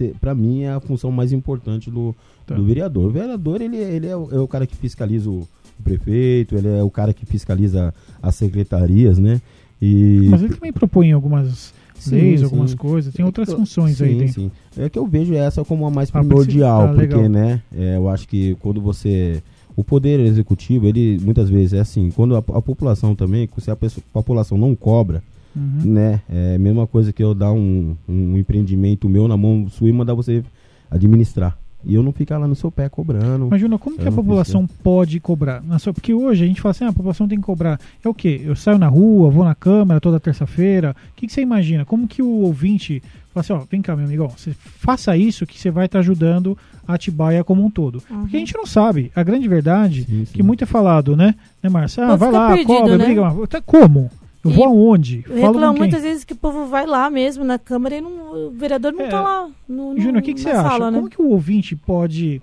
eh, 0.00 0.12
pra 0.20 0.34
mim 0.34 0.62
é 0.62 0.70
a 0.72 0.80
função 0.80 1.10
mais 1.12 1.32
importante 1.32 1.90
do, 1.90 2.14
Tá. 2.46 2.54
do 2.54 2.64
vereador. 2.64 3.06
O 3.06 3.10
vereador, 3.10 3.60
ele, 3.62 3.76
ele 3.76 4.06
é, 4.06 4.16
o, 4.16 4.28
é 4.32 4.38
o 4.38 4.46
cara 4.48 4.66
que 4.66 4.76
fiscaliza 4.76 5.30
o, 5.30 5.46
o 5.78 5.82
prefeito, 5.82 6.54
ele 6.56 6.68
é 6.68 6.82
o 6.82 6.90
cara 6.90 7.12
que 7.12 7.24
fiscaliza 7.26 7.92
as 8.22 8.34
secretarias, 8.34 9.18
né? 9.18 9.40
E 9.80 10.28
Mas 10.30 10.42
ele 10.42 10.54
também 10.54 10.72
propõe 10.72 11.12
algumas 11.12 11.74
Sim, 11.94 12.16
leis, 12.16 12.40
sim. 12.40 12.44
algumas 12.44 12.74
coisas. 12.74 13.12
Tem 13.14 13.24
outras 13.24 13.52
funções 13.52 14.00
aí 14.00 14.12
sim, 14.12 14.18
dentro. 14.18 14.34
Sim. 14.34 14.50
É 14.76 14.88
que 14.88 14.98
eu 14.98 15.06
vejo 15.06 15.34
essa 15.34 15.64
como 15.64 15.86
a 15.86 15.90
mais 15.90 16.10
Ah, 16.14 16.20
primordial, 16.20 16.88
ah, 16.88 16.90
legal. 16.92 17.20
porque, 17.20 17.28
né, 17.28 17.62
é, 17.76 17.96
eu 17.96 18.08
acho 18.08 18.26
que 18.28 18.54
quando 18.60 18.80
você... 18.80 19.42
O 19.76 19.82
poder 19.82 20.20
executivo, 20.20 20.86
ele 20.86 21.18
muitas 21.20 21.50
vezes 21.50 21.72
é 21.72 21.80
assim, 21.80 22.08
quando 22.14 22.36
a, 22.36 22.38
a 22.38 22.62
população 22.62 23.12
também, 23.16 23.48
se 23.58 23.70
a, 23.72 23.74
pessoa- 23.76 24.04
a 24.10 24.12
população 24.18 24.56
não 24.56 24.74
cobra, 24.74 25.22
Uhum. 25.56 25.92
né, 25.92 26.20
é 26.28 26.56
a 26.56 26.58
mesma 26.58 26.84
coisa 26.86 27.12
que 27.12 27.22
eu 27.22 27.32
dar 27.34 27.52
um, 27.52 27.96
um 28.08 28.36
empreendimento 28.36 29.08
meu 29.08 29.28
na 29.28 29.36
mão 29.36 29.68
sua 29.68 29.88
e 29.88 29.92
mandar 29.92 30.14
você 30.14 30.42
administrar. 30.90 31.56
E 31.86 31.94
eu 31.94 32.02
não 32.02 32.12
ficar 32.12 32.38
lá 32.38 32.48
no 32.48 32.54
seu 32.54 32.70
pé 32.70 32.88
cobrando. 32.88 33.48
Mas, 33.50 33.60
Júnior, 33.60 33.78
como 33.78 33.96
que 33.98 34.06
a 34.08 34.12
população 34.12 34.66
pode 34.66 35.20
cobrar? 35.20 35.62
Na 35.62 35.78
sua- 35.78 35.92
Porque 35.92 36.14
hoje 36.14 36.44
a 36.44 36.46
gente 36.46 36.60
fala 36.60 36.70
assim, 36.70 36.84
ah, 36.84 36.88
a 36.88 36.92
população 36.92 37.28
tem 37.28 37.38
que 37.38 37.44
cobrar. 37.44 37.78
É 38.04 38.08
o 38.08 38.14
quê? 38.14 38.40
Eu 38.44 38.56
saio 38.56 38.78
na 38.78 38.88
rua, 38.88 39.30
vou 39.30 39.44
na 39.44 39.54
Câmara 39.54 40.00
toda 40.00 40.18
terça-feira. 40.18 40.96
O 41.12 41.14
que, 41.16 41.26
que 41.26 41.32
você 41.32 41.42
imagina? 41.42 41.84
Como 41.84 42.08
que 42.08 42.22
o 42.22 42.28
ouvinte 42.42 43.02
fala 43.32 43.40
assim, 43.42 43.52
ó, 43.52 43.58
vem 43.70 43.82
cá, 43.82 43.94
meu 43.96 44.06
amigão, 44.06 44.28
você 44.28 44.52
faça 44.52 45.16
isso 45.16 45.46
que 45.46 45.58
você 45.60 45.70
vai 45.70 45.86
estar 45.86 45.98
ajudando 45.98 46.56
a 46.86 46.94
Atibaia 46.94 47.42
como 47.44 47.64
um 47.64 47.70
todo. 47.70 48.00
Porque 48.00 48.36
a 48.36 48.40
gente 48.40 48.54
não 48.56 48.64
sabe. 48.66 49.10
A 49.14 49.22
grande 49.22 49.46
verdade, 49.48 50.04
Sim, 50.04 50.24
sim. 50.24 50.32
que 50.32 50.42
muito 50.42 50.64
é 50.64 50.66
falado, 50.66 51.16
né? 51.16 51.34
Né, 51.62 51.68
Márcia? 51.68 52.06
Ah, 52.06 52.16
vai 52.16 52.30
lá, 52.30 52.48
perdido, 52.48 52.66
cobra, 52.66 52.98
né? 52.98 53.04
briga. 53.06 53.22
Tá, 53.48 53.60
Como? 53.60 54.10
Eu 54.44 54.50
vou 54.50 54.64
aonde? 54.64 55.22
Quem? 55.22 55.78
muitas 55.78 56.02
vezes 56.02 56.24
que 56.24 56.32
o 56.34 56.36
povo 56.36 56.66
vai 56.66 56.86
lá 56.86 57.08
mesmo 57.08 57.44
na 57.44 57.58
Câmara 57.58 57.96
e 57.96 58.00
não- 58.00 58.48
o 58.48 58.50
vereador 58.50 58.92
não 58.92 59.04
É. 59.04 59.08
tá 59.08 59.20
lá. 59.20 59.48
No, 59.68 59.94
no, 59.94 60.00
Júnior, 60.00 60.18
o 60.18 60.22
que, 60.22 60.34
que 60.34 60.40
você 60.40 60.50
acha? 60.50 60.68
sala, 60.68 60.90
né? 60.90 60.98
Como 60.98 61.10
que 61.10 61.22
o 61.22 61.28
ouvinte 61.30 61.74
pode 61.74 62.42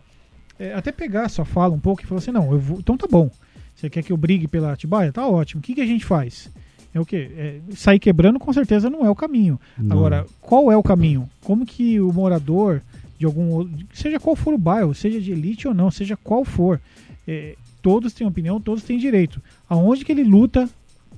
é, 0.59 0.73
até 0.73 0.91
pegar 0.91 1.25
a 1.25 1.29
sua 1.29 1.45
fala 1.45 1.73
um 1.73 1.79
pouco 1.79 2.01
e 2.03 2.05
falar 2.05 2.19
assim, 2.19 2.31
não, 2.31 2.51
eu 2.51 2.59
vou, 2.59 2.79
então 2.79 2.95
tá 2.97 3.07
bom. 3.09 3.29
Você 3.75 3.89
quer 3.89 4.03
que 4.03 4.11
eu 4.11 4.17
brigue 4.17 4.47
pela 4.47 4.71
Atibaia? 4.73 5.11
Tá 5.11 5.27
ótimo. 5.27 5.59
O 5.59 5.63
que, 5.63 5.73
que 5.73 5.81
a 5.81 5.85
gente 5.85 6.05
faz? 6.05 6.51
É 6.93 6.99
o 6.99 7.05
quê? 7.05 7.31
É, 7.35 7.59
sair 7.75 7.99
quebrando 7.99 8.37
com 8.37 8.51
certeza 8.53 8.89
não 8.89 9.05
é 9.05 9.09
o 9.09 9.15
caminho. 9.15 9.59
Não. 9.77 9.95
Agora, 9.97 10.25
qual 10.41 10.71
é 10.71 10.77
o 10.77 10.83
caminho? 10.83 11.27
Como 11.43 11.65
que 11.65 11.99
o 12.01 12.11
morador 12.13 12.81
de 13.17 13.25
algum 13.25 13.49
outro- 13.51 13.73
seja 13.93 14.19
qual 14.19 14.35
for 14.35 14.53
o 14.53 14.57
bairro, 14.57 14.93
seja 14.93 15.19
de 15.21 15.31
elite 15.31 15.67
ou 15.67 15.73
não, 15.73 15.89
seja 15.89 16.17
qual 16.17 16.43
for, 16.43 16.79
é, 17.27 17.55
todos 17.81 18.13
têm 18.13 18.27
opinião, 18.27 18.59
todos 18.59 18.83
têm 18.83 18.97
direito. 18.99 19.41
Aonde 19.69 20.03
que 20.05 20.11
ele 20.11 20.23
luta 20.23 20.69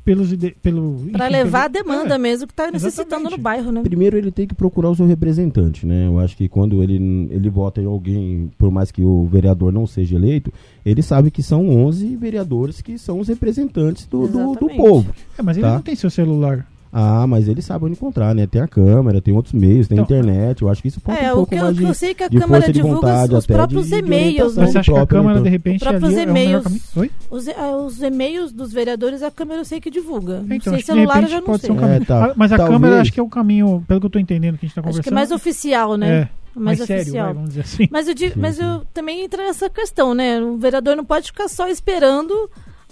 pelos 0.03 0.33
pelo 0.61 0.95
enfim, 1.05 1.17
levar 1.31 1.65
a 1.65 1.69
pelo- 1.69 1.83
demanda 1.85 2.15
É. 2.15 2.17
mesmo 2.17 2.45
que 2.47 2.53
tá 2.53 2.69
necessitando 2.71 3.03
Exatamente. 3.27 3.31
no 3.37 3.37
bairro, 3.37 3.71
né? 3.71 3.81
Primeiro 3.83 4.17
ele 4.17 4.31
tem 4.31 4.45
que 4.45 4.53
procurar 4.53 4.89
o 4.89 4.95
seu 4.95 5.05
representante, 5.05 5.85
né? 5.85 6.07
Eu 6.07 6.19
acho 6.19 6.35
que 6.35 6.47
quando 6.49 6.83
ele, 6.83 7.27
ele 7.31 7.49
vota 7.49 7.81
em 7.81 7.85
alguém, 7.85 8.51
por 8.57 8.69
mais 8.69 8.91
que 8.91 9.03
o 9.03 9.25
vereador 9.25 9.71
não 9.71 9.87
seja 9.87 10.15
eleito, 10.15 10.51
ele 10.85 11.01
sabe 11.01 11.31
que 11.31 11.41
são 11.41 11.69
11 11.69 12.15
vereadores 12.17 12.81
que 12.81 12.97
são 12.97 13.19
os 13.19 13.27
representantes 13.27 14.05
do, 14.05 14.27
do, 14.27 14.53
do 14.55 14.67
povo. 14.75 15.13
É, 15.37 15.41
mas 15.41 15.57
ele 15.57 15.65
Tá. 15.65 15.73
não 15.75 15.81
tem 15.81 15.95
seu 15.95 16.09
celular. 16.09 16.67
Ah, 16.95 17.25
mas 17.25 17.47
ele 17.47 17.59
sabe 17.59 17.85
onde 17.85 17.93
encontrar, 17.93 18.35
né? 18.35 18.45
Tem 18.45 18.61
a 18.61 18.67
câmera, 18.67 19.19
tem 19.19 19.33
outros 19.33 19.51
meios, 19.53 19.87
tem 19.87 19.97
a 19.97 20.03
Então, 20.03 20.15
internet. 20.19 20.61
Eu 20.61 20.69
acho 20.69 20.79
que 20.79 20.89
isso 20.89 21.01
falta 21.01 21.19
É, 21.19 21.29
um 21.29 21.31
o 21.31 21.35
pouco 21.37 21.49
que 21.49 21.55
eu, 21.55 21.63
mais 21.63 21.75
que 21.75 21.81
de, 21.83 21.89
eu 21.89 21.93
sei 21.95 22.13
que 22.13 22.23
a 22.23 22.29
Câmara 22.29 22.71
divulga 22.71 22.95
vontade, 22.97 23.33
os 23.33 23.43
até 23.45 23.53
próprios 23.55 23.91
e-mails, 23.91 24.55
né? 24.55 24.61
Mas 24.63 24.71
você 24.73 24.77
acha 24.77 24.93
que 24.93 24.99
a 24.99 25.07
Câmara, 25.07 25.41
de 25.41 25.49
repente, 25.49 25.79
Próprios 25.79 26.03
ali 26.13 26.19
é 26.21 26.25
o 26.29 26.33
melhor 26.33 26.61
caminho? 26.61 26.81
Oi? 26.95 27.11
Os, 27.31 27.47
ah, 27.49 27.77
os 27.77 27.99
e-mails 28.01 28.51
dos 28.53 28.71
vereadores, 28.71 29.23
a 29.23 29.31
Câmara 29.31 29.61
eu 29.61 29.65
sei 29.65 29.81
que 29.81 29.89
divulga. 29.89 30.41
Não 30.41 30.55
Então, 30.55 30.71
sei, 30.71 30.73
acho 30.73 30.85
que 30.85 30.91
de 30.91 30.97
celular 30.99 31.23
eu 31.23 31.29
já 31.29 31.37
não 31.37 31.45
pode 31.47 31.61
sei. 31.61 31.75
ser 31.75 31.81
um. 31.81 31.85
É, 31.87 31.99
tá. 32.01 32.25
Ah, 32.25 32.33
Mas 32.35 32.51
a 32.51 32.57
Talvez- 32.57 32.79
Câmara 32.79 33.01
acho 33.01 33.11
que 33.11 33.19
é 33.19 33.23
o 33.23 33.27
caminho, 33.29 33.83
pelo 33.87 33.99
que 33.99 34.05
eu 34.05 34.09
tô 34.11 34.19
entendendo 34.19 34.57
que 34.59 34.65
a 34.65 34.67
gente 34.67 34.75
tá 34.75 34.81
Acho 34.81 34.87
conversando. 34.89 35.03
que 35.03 35.09
é 35.09 35.13
mais 35.15 35.31
oficial, 35.31 35.97
né? 35.97 36.07
É, 36.55 36.59
mais, 36.59 36.77
mais 36.77 36.87
sério, 36.87 37.01
oficial. 37.01 37.25
vai, 37.25 37.33
vamos 37.33 37.49
dizer 37.49 37.61
assim. 37.61 37.87
Mas, 37.91 38.07
eu, 38.07 38.13
digo- 38.13 38.33
Sim, 38.35 38.39
mas 38.39 38.55
sim. 38.57 38.63
eu 38.63 38.83
também 38.93 39.23
entra 39.25 39.43
nessa 39.43 39.67
questão, 39.67 40.13
né? 40.13 40.39
O 40.39 40.57
vereador 40.57 40.95
não 40.95 41.03
pode 41.03 41.25
ficar 41.31 41.47
só 41.47 41.67
esperando 41.67 42.33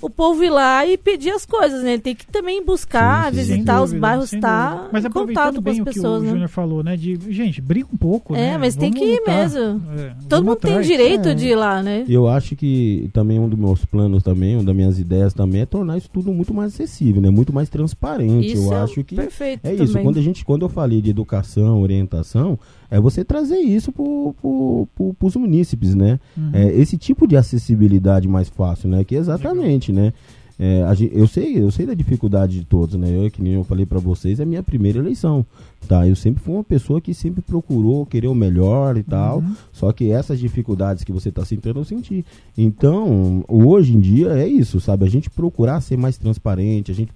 o 0.01 0.09
povo 0.09 0.43
ir 0.43 0.49
lá 0.49 0.85
e 0.85 0.97
pedir 0.97 1.29
as 1.31 1.45
coisas, 1.45 1.83
né? 1.83 1.93
Ele 1.93 2.01
tem 2.01 2.15
que 2.15 2.25
também 2.27 2.63
buscar, 2.65 3.25
Sim, 3.25 3.29
sim. 3.31 3.35
visitar 3.37 3.73
Sem 3.75 3.83
os 3.83 3.89
dúvida, 3.91 4.07
bairros, 4.07 4.33
estar 4.33 4.71
dúvida. 4.71 4.89
Mas 4.91 5.05
em 5.05 5.09
contato 5.09 5.55
com 5.55 5.61
bem 5.61 5.73
as 5.73 5.79
o 5.79 5.83
que 5.85 5.93
pessoas, 5.93 6.21
o 6.21 6.25
né? 6.25 6.29
Júnior 6.31 6.49
falou, 6.49 6.83
né? 6.83 6.97
De, 6.97 7.17
gente, 7.29 7.61
briga 7.61 7.87
um 7.93 7.97
pouco, 7.97 8.35
É, 8.35 8.51
né? 8.51 8.57
mas 8.57 8.75
tem 8.75 8.89
Vamos 8.91 9.05
que 9.07 9.13
ir 9.13 9.19
lutar. 9.19 9.37
mesmo. 9.37 9.59
É, 9.61 10.09
Todo 10.27 10.29
vamos 10.29 10.45
mundo 10.45 10.55
tem 10.57 10.71
atrás. 10.71 10.87
direito 10.87 11.29
É. 11.29 11.33
de 11.33 11.47
ir 11.47 11.55
lá, 11.55 11.81
né? 11.83 12.05
Eu 12.09 12.27
acho 12.27 12.55
que 12.55 13.09
também 13.13 13.39
um 13.39 13.47
dos 13.47 13.57
meus 13.59 13.85
planos 13.85 14.23
também, 14.23 14.55
uma 14.55 14.63
das 14.63 14.75
minhas 14.75 14.99
ideias 14.99 15.33
também 15.33 15.61
é 15.61 15.65
tornar 15.65 15.97
isso 15.97 16.09
tudo 16.11 16.31
muito 16.33 16.53
mais 16.53 16.73
acessível, 16.73 17.21
né? 17.21 17.29
Muito 17.29 17.53
mais 17.53 17.69
transparente. 17.69 18.53
Isso 18.53 18.67
eu 18.71 18.73
é 18.73 18.81
acho 18.81 19.03
que 19.03 19.15
perfeito 19.15 19.65
é 19.65 19.73
isso. 19.73 19.87
também. 19.87 20.03
Quando 20.03 20.17
a 20.17 20.21
gente, 20.21 20.43
quando 20.43 20.63
eu 20.63 20.69
falei 20.69 21.01
de 21.01 21.09
educação, 21.09 21.81
orientação, 21.81 22.57
é 22.91 22.99
você 22.99 23.23
trazer 23.23 23.57
isso 23.57 23.91
para 23.91 24.03
os 24.03 25.35
munícipes, 25.37 25.95
né? 25.95 26.19
Uhum. 26.37 26.49
É, 26.51 26.73
esse 26.73 26.97
tipo 26.97 27.25
de 27.25 27.37
acessibilidade 27.37 28.27
mais 28.27 28.49
fácil, 28.49 28.89
né? 28.89 29.05
Que 29.05 29.15
é 29.15 29.17
exatamente, 29.17 29.93
né? 29.93 30.11
É, 30.59 30.83
eu 31.11 31.25
sei, 31.25 31.57
eu 31.57 31.71
sei 31.71 31.87
da 31.87 31.93
dificuldade 31.95 32.59
de 32.59 32.65
todos, 32.65 32.95
né? 32.95 33.09
Eu, 33.09 33.31
que 33.31 33.41
nem 33.41 33.53
eu 33.53 33.63
falei 33.63 33.83
para 33.83 33.97
vocês, 33.97 34.39
é 34.39 34.43
a 34.43 34.45
minha 34.45 34.61
primeira 34.61 34.99
eleição, 34.99 35.43
tá? 35.87 36.07
Eu 36.07 36.15
sempre 36.15 36.43
fui 36.43 36.53
uma 36.53 36.63
pessoa 36.63 37.01
que 37.01 37.15
sempre 37.15 37.41
procurou 37.41 38.05
querer 38.05 38.27
o 38.27 38.35
melhor 38.35 38.95
e 38.95 39.01
tal. 39.01 39.39
Uhum. 39.39 39.55
Só 39.71 39.91
que 39.91 40.11
essas 40.11 40.37
dificuldades 40.37 41.03
que 41.03 41.11
você 41.11 41.29
está 41.29 41.43
sentindo, 41.43 41.79
eu 41.79 41.83
senti. 41.83 42.23
Então, 42.55 43.43
hoje 43.47 43.95
em 43.95 43.99
dia 43.99 44.33
é 44.33 44.47
isso, 44.47 44.79
sabe? 44.79 45.03
A 45.03 45.09
gente 45.09 45.31
procurar 45.31 45.81
ser 45.81 45.97
mais 45.97 46.17
transparente, 46.17 46.91
a 46.91 46.95
gente 46.95 47.11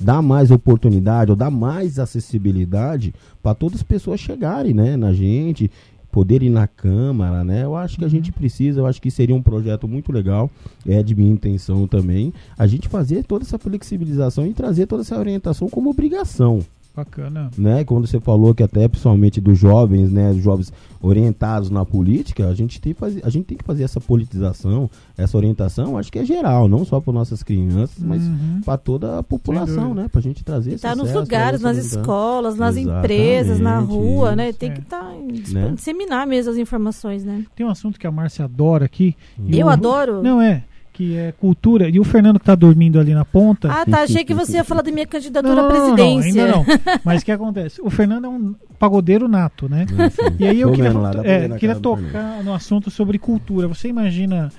dar 0.00 0.22
mais 0.22 0.50
oportunidade 0.50 1.30
ou 1.30 1.36
dar 1.36 1.50
mais 1.50 1.98
acessibilidade 1.98 3.14
para 3.42 3.54
todas 3.54 3.80
as 3.80 3.82
pessoas 3.82 4.20
chegarem, 4.20 4.74
né, 4.74 4.96
na 4.96 5.12
gente, 5.12 5.70
poder 6.10 6.44
ir 6.44 6.50
na 6.50 6.68
Câmara, 6.68 7.42
né? 7.42 7.64
Eu 7.64 7.74
acho 7.74 7.98
que 7.98 8.04
a 8.04 8.08
gente 8.08 8.30
precisa, 8.30 8.78
eu 8.80 8.86
acho 8.86 9.02
que 9.02 9.10
seria 9.10 9.34
um 9.34 9.42
projeto 9.42 9.88
muito 9.88 10.12
legal, 10.12 10.48
é 10.86 11.02
de 11.02 11.12
minha 11.12 11.32
intenção 11.32 11.88
também, 11.88 12.32
a 12.56 12.68
gente 12.68 12.88
fazer 12.88 13.24
toda 13.24 13.44
essa 13.44 13.58
flexibilização 13.58 14.46
e 14.46 14.54
trazer 14.54 14.86
toda 14.86 15.02
essa 15.02 15.18
orientação 15.18 15.68
como 15.68 15.90
obrigação 15.90 16.60
Bacana. 16.96 17.50
né? 17.58 17.84
Quando 17.84 18.06
você 18.06 18.20
falou 18.20 18.54
que 18.54 18.62
até 18.62 18.86
principalmente 18.86 19.40
dos 19.40 19.58
jovens, 19.58 20.12
né, 20.12 20.32
dos 20.32 20.42
jovens 20.42 20.72
orientados 21.02 21.68
na 21.70 21.84
política, 21.84 22.48
a 22.48 22.54
gente 22.54 22.80
tem 22.80 22.94
que 22.94 22.98
fazer, 23.00 23.20
a 23.24 23.28
gente 23.28 23.44
tem 23.46 23.56
que 23.58 23.64
fazer 23.64 23.82
essa 23.82 24.00
politização, 24.00 24.88
essa 25.16 25.36
orientação, 25.36 25.98
acho 25.98 26.10
que 26.10 26.18
é 26.18 26.24
geral, 26.24 26.68
não 26.68 26.84
só 26.84 27.00
para 27.00 27.12
nossas 27.12 27.42
crianças, 27.42 27.98
mas 28.02 28.22
Uhum. 28.22 28.60
para 28.64 28.78
toda 28.78 29.18
a 29.18 29.22
população, 29.22 29.92
né? 29.94 30.08
Pra 30.10 30.20
gente 30.20 30.44
trazer 30.44 30.74
esse 30.74 30.82
Tá 30.82 30.94
nos 30.94 31.12
lugares, 31.12 31.60
nas 31.60 31.76
escolas, 31.76 32.56
nas 32.56 32.76
Exatamente, 32.76 33.04
empresas, 33.04 33.60
na 33.60 33.78
rua, 33.78 34.34
né? 34.36 34.52
Tem 34.52 34.70
É. 34.70 34.74
que 34.74 34.80
estar 34.80 35.12
Né? 35.52 35.72
disseminar 35.74 36.26
mesmo 36.26 36.52
as 36.52 36.56
informações, 36.58 37.24
né? 37.24 37.44
Tem 37.54 37.66
um 37.66 37.70
assunto 37.70 37.98
que 37.98 38.06
a 38.06 38.10
Márcia 38.12 38.44
adora 38.44 38.84
aqui. 38.84 39.14
e 39.46 39.58
Eu 39.58 39.66
o- 39.66 39.70
adoro. 39.70 40.22
Não, 40.22 40.40
é. 40.40 40.64
Que 40.94 41.16
é 41.16 41.32
cultura. 41.32 41.88
E 41.88 41.98
o 41.98 42.04
Fernando 42.04 42.38
que 42.38 42.46
tá 42.46 42.54
dormindo 42.54 43.00
ali 43.00 43.12
na 43.12 43.24
ponta. 43.24 43.70
Ah, 43.70 43.84
tá. 43.84 44.02
Achei 44.02 44.24
que 44.24 44.32
você 44.32 44.58
ia 44.58 44.64
falar 44.64 44.80
da 44.80 44.92
minha 44.92 45.06
candidatura 45.06 45.54
não, 45.54 45.68
à 45.68 45.72
não, 45.72 45.88
não, 45.88 45.96
presidência. 45.96 46.44
ainda 46.44 46.56
não. 46.56 46.64
Mas 47.04 47.20
o 47.20 47.24
que 47.24 47.32
acontece? 47.32 47.82
O 47.82 47.90
Fernando 47.90 48.26
é 48.26 48.28
um 48.28 48.54
pagodeiro 48.78 49.26
nato, 49.26 49.68
né? 49.68 49.86
Ah, 49.98 50.08
sim. 50.08 50.22
E 50.38 50.46
aí 50.46 50.60
eu 50.60 50.68
Tô 50.68 50.76
queria, 50.76 50.92
lá, 50.92 51.10
é, 51.24 51.48
queria 51.58 51.74
tocar 51.74 52.44
no 52.44 52.54
assunto 52.54 52.92
sobre 52.92 53.18
cultura. 53.18 53.66
Você 53.66 53.88
imagina 53.88 54.52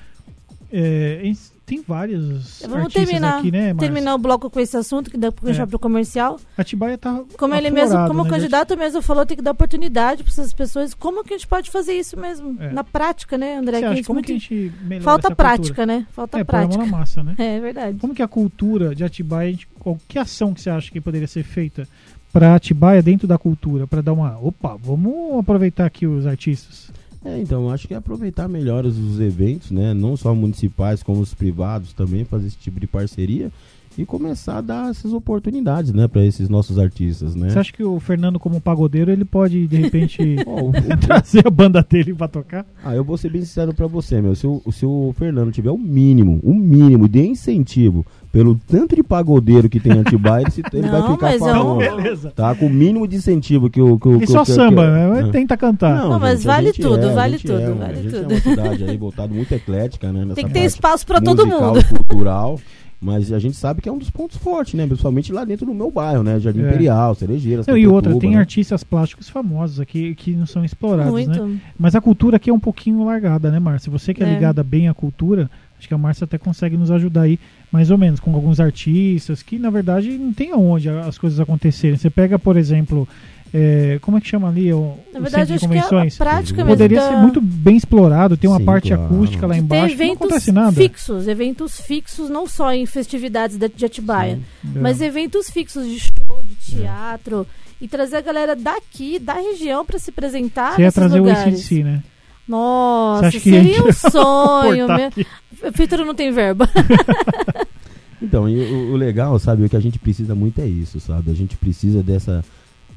é, 0.71 1.21
tem 1.65 1.81
vários 1.87 2.61
Vamos 2.67 2.93
terminar, 2.93 3.39
aqui, 3.39 3.51
né, 3.51 3.73
terminar 3.73 4.13
o 4.15 4.17
bloco 4.17 4.49
com 4.49 4.59
esse 4.59 4.77
assunto, 4.77 5.09
que 5.09 5.17
depois 5.17 5.49
a 5.49 5.53
gente 5.53 5.61
É. 5.61 5.65
vai 5.65 5.67
pro 5.69 5.79
comercial. 5.79 6.39
Atibaia 6.57 6.97
tá 6.97 7.23
Como 7.37 7.55
ele 7.55 7.71
mesmo, 7.71 7.97
como 8.07 8.21
né, 8.23 8.29
o 8.29 8.31
candidato 8.31 8.77
mesmo 8.77 9.01
falou, 9.01 9.25
tem 9.25 9.35
que 9.37 9.43
dar 9.43 9.51
oportunidade 9.51 10.23
para 10.23 10.31
essas 10.31 10.53
pessoas. 10.53 10.93
Como 10.93 11.23
que 11.23 11.33
a 11.33 11.37
gente 11.37 11.47
pode 11.47 11.71
fazer 11.71 11.93
isso 11.93 12.17
mesmo? 12.19 12.55
É. 12.61 12.71
Na 12.71 12.83
prática, 12.83 13.37
né, 13.37 13.57
André? 13.57 13.81
Que 13.81 13.95
gente 13.95 14.05
como 14.07 14.17
muito- 14.17 14.25
que 14.27 14.31
a 14.33 14.37
gente 14.37 14.73
melhora 14.83 15.03
Falta 15.03 15.35
prática, 15.35 15.67
cultura? 15.67 15.85
né? 15.85 16.07
Falta 16.11 16.39
É, 16.39 16.43
prática. 16.43 16.77
na 16.77 16.85
massa, 16.85 17.23
né? 17.23 17.35
É 17.39 17.59
verdade. 17.59 17.97
Como 17.99 18.13
que 18.13 18.21
a 18.21 18.27
cultura 18.27 18.93
de 18.93 19.03
Atibaia, 19.03 19.51
gente, 19.51 19.67
qual 19.79 19.97
que 20.07 20.19
ação 20.19 20.53
que 20.53 20.61
você 20.61 20.69
acha 20.69 20.91
que 20.91 21.01
poderia 21.01 21.27
ser 21.27 21.43
feita 21.43 21.87
para 22.31 22.53
Atibaia 22.55 23.01
dentro 23.01 23.27
da 23.27 23.37
cultura, 23.37 23.87
para 23.87 24.01
dar 24.01 24.13
uma, 24.13 24.37
opa, 24.39 24.75
vamos 24.81 25.39
aproveitar 25.39 25.85
aqui 25.85 26.05
os 26.05 26.27
artistas. 26.27 26.91
É, 27.25 27.39
então, 27.39 27.63
eu 27.63 27.71
acho 27.71 27.87
que 27.87 27.93
é 27.95 27.97
aproveitar 27.97 28.47
melhor 28.47 28.85
os, 28.85 28.97
os 28.99 29.19
eventos, 29.19 29.71
né? 29.71 29.95
Não 29.95 30.15
só 30.15 30.33
municipais, 30.35 31.01
como 31.01 31.19
os 31.21 31.33
privados 31.33 31.91
também, 31.91 32.23
fazer 32.23 32.47
esse 32.47 32.57
tipo 32.57 32.79
de 32.79 32.85
parceria 32.85 33.51
e 33.97 34.05
começar 34.05 34.57
a 34.57 34.61
dar 34.61 34.89
essas 34.89 35.13
oportunidades, 35.13 35.93
né, 35.93 36.07
para 36.07 36.25
esses 36.25 36.49
nossos 36.49 36.77
artistas, 36.77 37.35
né? 37.35 37.49
Você 37.49 37.59
acha 37.59 37.73
que 37.73 37.83
o 37.83 37.99
Fernando 37.99 38.39
como 38.39 38.59
pagodeiro, 38.59 39.11
ele 39.11 39.25
pode 39.25 39.67
de 39.67 39.77
repente 39.77 40.19
trazer 41.01 41.47
a 41.47 41.49
banda 41.49 41.85
dele 41.87 42.13
para 42.13 42.27
tocar? 42.27 42.65
ah, 42.83 42.93
eu 42.95 43.03
vou 43.03 43.17
ser 43.17 43.29
bem 43.29 43.41
sincero 43.41 43.73
pra 43.73 43.87
você, 43.87 44.21
meu. 44.21 44.35
Se 44.35 44.45
o, 44.45 44.61
se 44.71 44.85
o 44.85 45.13
Fernando 45.17 45.51
tiver 45.51 45.71
o 45.71 45.77
mínimo, 45.77 46.39
o 46.43 46.53
mínimo 46.53 47.07
de 47.07 47.25
incentivo 47.25 48.05
pelo 48.35 48.53
tanto 48.67 48.97
de 48.97 49.01
pagodeiro 49.01 49.69
que 49.69 49.79
tem 49.79 49.93
em 49.93 49.99
Atibaia, 50.01 50.41
ele, 50.41 50.51
se- 50.51 50.61
ele 50.73 50.89
vai 50.89 50.99
Não, 50.99 51.13
ficar 51.13 51.27
mas 51.27 51.35
é 51.35 51.39
falando. 51.39 51.71
um- 51.73 51.77
beleza. 51.77 52.31
Tá? 52.35 52.53
Com 52.53 52.65
o 52.65 52.69
mínimo 52.69 53.07
de 53.07 53.15
incentivo 53.15 53.69
que 53.69 53.81
o. 53.81 53.97
Que, 53.97 54.07
o- 54.09 54.15
E 54.17 54.19
que, 54.19 54.27
só 54.27 54.43
que, 54.43 54.51
samba, 54.51 54.83
que- 54.85 55.21
né? 55.21 55.29
é. 55.29 55.31
tenta 55.31 55.55
cantar. 55.55 55.95
Não, 56.03 56.19
mas 56.19 56.39
gente, 56.41 56.49
a 56.49 56.53
vale 56.53 56.73
tudo, 56.73 57.05
é, 57.05 57.13
vale 57.13 57.37
gente 57.37 57.47
tudo, 57.47 57.59
é, 57.61 57.71
vale 57.71 57.83
a 57.83 57.95
gente 58.01 58.11
tudo. 58.13 58.23
é 58.33 58.35
uma 58.35 58.41
cidade 58.41 58.83
aí 58.83 58.97
voltada 58.97 59.33
muito 59.33 59.53
eclética, 59.53 60.11
né? 60.11 60.21
nessa 60.25 60.35
Tem 60.35 60.47
que 60.47 60.51
ter 60.53 60.65
espaço 60.65 61.07
para 61.07 61.21
todo 61.21 61.45
musical, 61.47 61.75
mundo. 61.75 61.85
cultural. 62.07 62.59
Mas 62.99 63.31
a 63.31 63.37
gente 63.39 63.55
sabe 63.55 63.81
que 63.81 63.89
é 63.89 63.91
um 63.91 63.97
dos 63.99 64.09
pontos 64.09 64.37
fortes, 64.37 64.73
né? 64.73 64.87
Principalmente 64.87 65.31
lá 65.31 65.43
dentro 65.45 65.65
do 65.65 65.73
meu 65.75 65.91
bairro, 65.91 66.23
né? 66.23 66.39
Jardim 66.39 66.61
É. 66.61 66.67
Imperial, 66.69 67.13
Cerejeiras, 67.13 67.67
Não, 67.67 67.77
e 67.77 67.85
outra, 67.85 68.17
tem 68.17 68.31
né? 68.31 68.37
artistas 68.37 68.83
plásticos 68.83 69.29
famosos 69.29 69.79
aqui 69.79 70.15
que 70.15 70.31
não 70.31 70.45
são 70.45 70.63
explorados, 70.65 71.13
né? 71.27 71.37
Muito. 71.37 71.61
Mas 71.77 71.93
a 71.93 72.01
cultura 72.01 72.37
aqui 72.37 72.49
é 72.49 72.53
um 72.53 72.59
pouquinho 72.59 73.03
largada, 73.05 73.51
né, 73.51 73.59
Márcia? 73.59 73.91
Você 73.91 74.13
que 74.13 74.23
é, 74.23 74.27
É. 74.27 74.33
ligada 74.33 74.63
bem 74.63 74.87
à 74.87 74.93
cultura, 74.93 75.51
acho 75.77 75.87
que 75.87 75.93
a 75.93 75.97
Márcia 75.97 76.23
até 76.23 76.37
consegue 76.39 76.77
nos 76.77 76.89
ajudar 76.89 77.23
aí, 77.23 77.37
mais 77.75 77.91
ou 77.91 77.97
menos, 77.97 78.19
com 78.19 78.33
alguns 78.33 78.59
artistas 78.59 79.43
que, 79.43 79.59
na 79.59 79.69
verdade, 79.69 80.09
não 80.17 80.31
tem 80.33 80.51
aonde 80.51 80.89
a- 80.89 81.01
as 81.01 81.17
coisas 81.17 81.39
acontecerem. 81.39 81.97
Você 81.97 82.09
pega, 82.09 82.39
por 82.39 82.55
exemplo, 82.55 83.05
é, 83.53 83.99
como 84.01 84.17
é 84.17 84.21
que 84.21 84.27
chama 84.27 84.47
ali 84.47 84.71
o, 84.73 84.95
Na 85.13 85.19
o 85.19 85.23
verdade, 85.23 85.47
centro 85.47 85.47
de 85.47 85.53
acho 85.53 85.59
que 85.67 85.75
é 85.75 85.79
a 85.79 85.83
convenções? 85.83 86.17
prática 86.17 86.55
mesmo. 86.57 86.69
Poderia 86.71 86.99
da- 86.99 87.09
ser 87.09 87.15
muito 87.17 87.41
bem 87.41 87.75
explorado, 87.77 88.37
tem 88.37 88.49
uma 88.49 88.59
Sim, 88.59 88.65
parte 88.65 88.87
claro. 88.89 89.03
acústica 89.05 89.45
lá 89.47 89.57
embaixo, 89.57 89.85
não 89.85 89.91
eventos 89.93 90.15
acontece 90.15 90.51
nada. 90.51 90.71
fixos, 90.71 91.27
eventos 91.27 91.79
fixos, 91.81 92.29
não 92.29 92.47
só 92.47 92.71
em 92.73 92.85
festividades 92.85 93.57
de, 93.57 93.67
de 93.69 93.85
Atibaia, 93.85 94.39
É. 94.63 94.79
mas 94.79 95.01
eventos 95.01 95.49
fixos 95.49 95.85
de 95.85 95.99
show, 95.99 96.39
de 96.47 96.75
teatro, 96.77 97.45
e 97.81 97.87
trazer 97.87 98.15
a 98.17 98.21
galera 98.21 98.55
daqui, 98.55 99.19
da 99.19 99.33
região, 99.33 99.85
para 99.85 99.99
se 99.99 100.09
apresentar 100.09 100.73
Você 100.75 100.81
ia 100.81 100.85
nesses 100.85 100.95
trazer 100.95 101.19
o 101.19 101.23
lugares. 101.23 101.41
ACDC, 101.43 101.83
né? 101.83 102.03
Nossa, 102.47 103.31
seria 103.39 103.83
um 103.83 103.91
sonho. 104.11 104.87
Meu- 104.87 105.07
aqui. 105.07 105.25
A 105.65 105.71
Prefeitura 105.71 106.05
não 106.05 106.15
tem 106.15 106.31
verba. 106.31 106.69
Então, 108.21 108.49
e 108.49 108.57
o, 108.57 108.93
o 108.93 108.95
legal, 108.95 109.37
sabe, 109.37 109.65
o 109.65 109.69
que 109.69 109.75
a 109.75 109.79
gente 109.79 109.99
precisa 109.99 110.33
muito 110.33 110.59
é 110.59 110.65
isso, 110.65 110.99
sabe? 110.99 111.29
A 111.29 111.33
gente 111.33 111.57
precisa 111.57 112.01
dessa, 112.01 112.43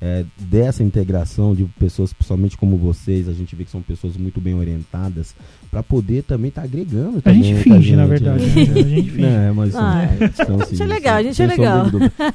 é, 0.01 0.25
dessa 0.39 0.83
integração 0.83 1.55
de 1.55 1.65
pessoas, 1.79 2.13
principalmente 2.13 2.57
como 2.57 2.77
vocês, 2.77 3.29
a 3.29 3.33
gente 3.33 3.55
vê 3.57 3.65
que 3.65 3.71
são 3.71 3.83
pessoas 3.83 4.17
muito 4.17 4.41
bem 4.41 4.55
orientadas, 4.55 5.35
para 5.71 5.83
poder 5.83 6.23
também 6.23 6.49
estar 6.49 6.63
agregando 6.63 7.19
A 7.19 7.21
também 7.23 7.43
gente 7.43 7.59
a 7.61 7.63
finge, 7.75 7.97
na 7.97 8.03
gente, 8.07 8.11
verdade. 8.11 8.47
né? 8.47 8.55
né? 8.55 8.63
A 8.81 8.89
gente 8.89 9.11
finge. 9.11 9.25
É, 9.25 9.53
mas 9.53 9.75
Ah, 9.75 10.09
são, 10.47 10.61
a 10.61 10.65
gente 10.65 10.83
é 10.83 10.87
legal, 10.87 11.17
a 11.17 11.23
gente 11.23 11.43
é 11.43 11.47
legal. 11.47 11.87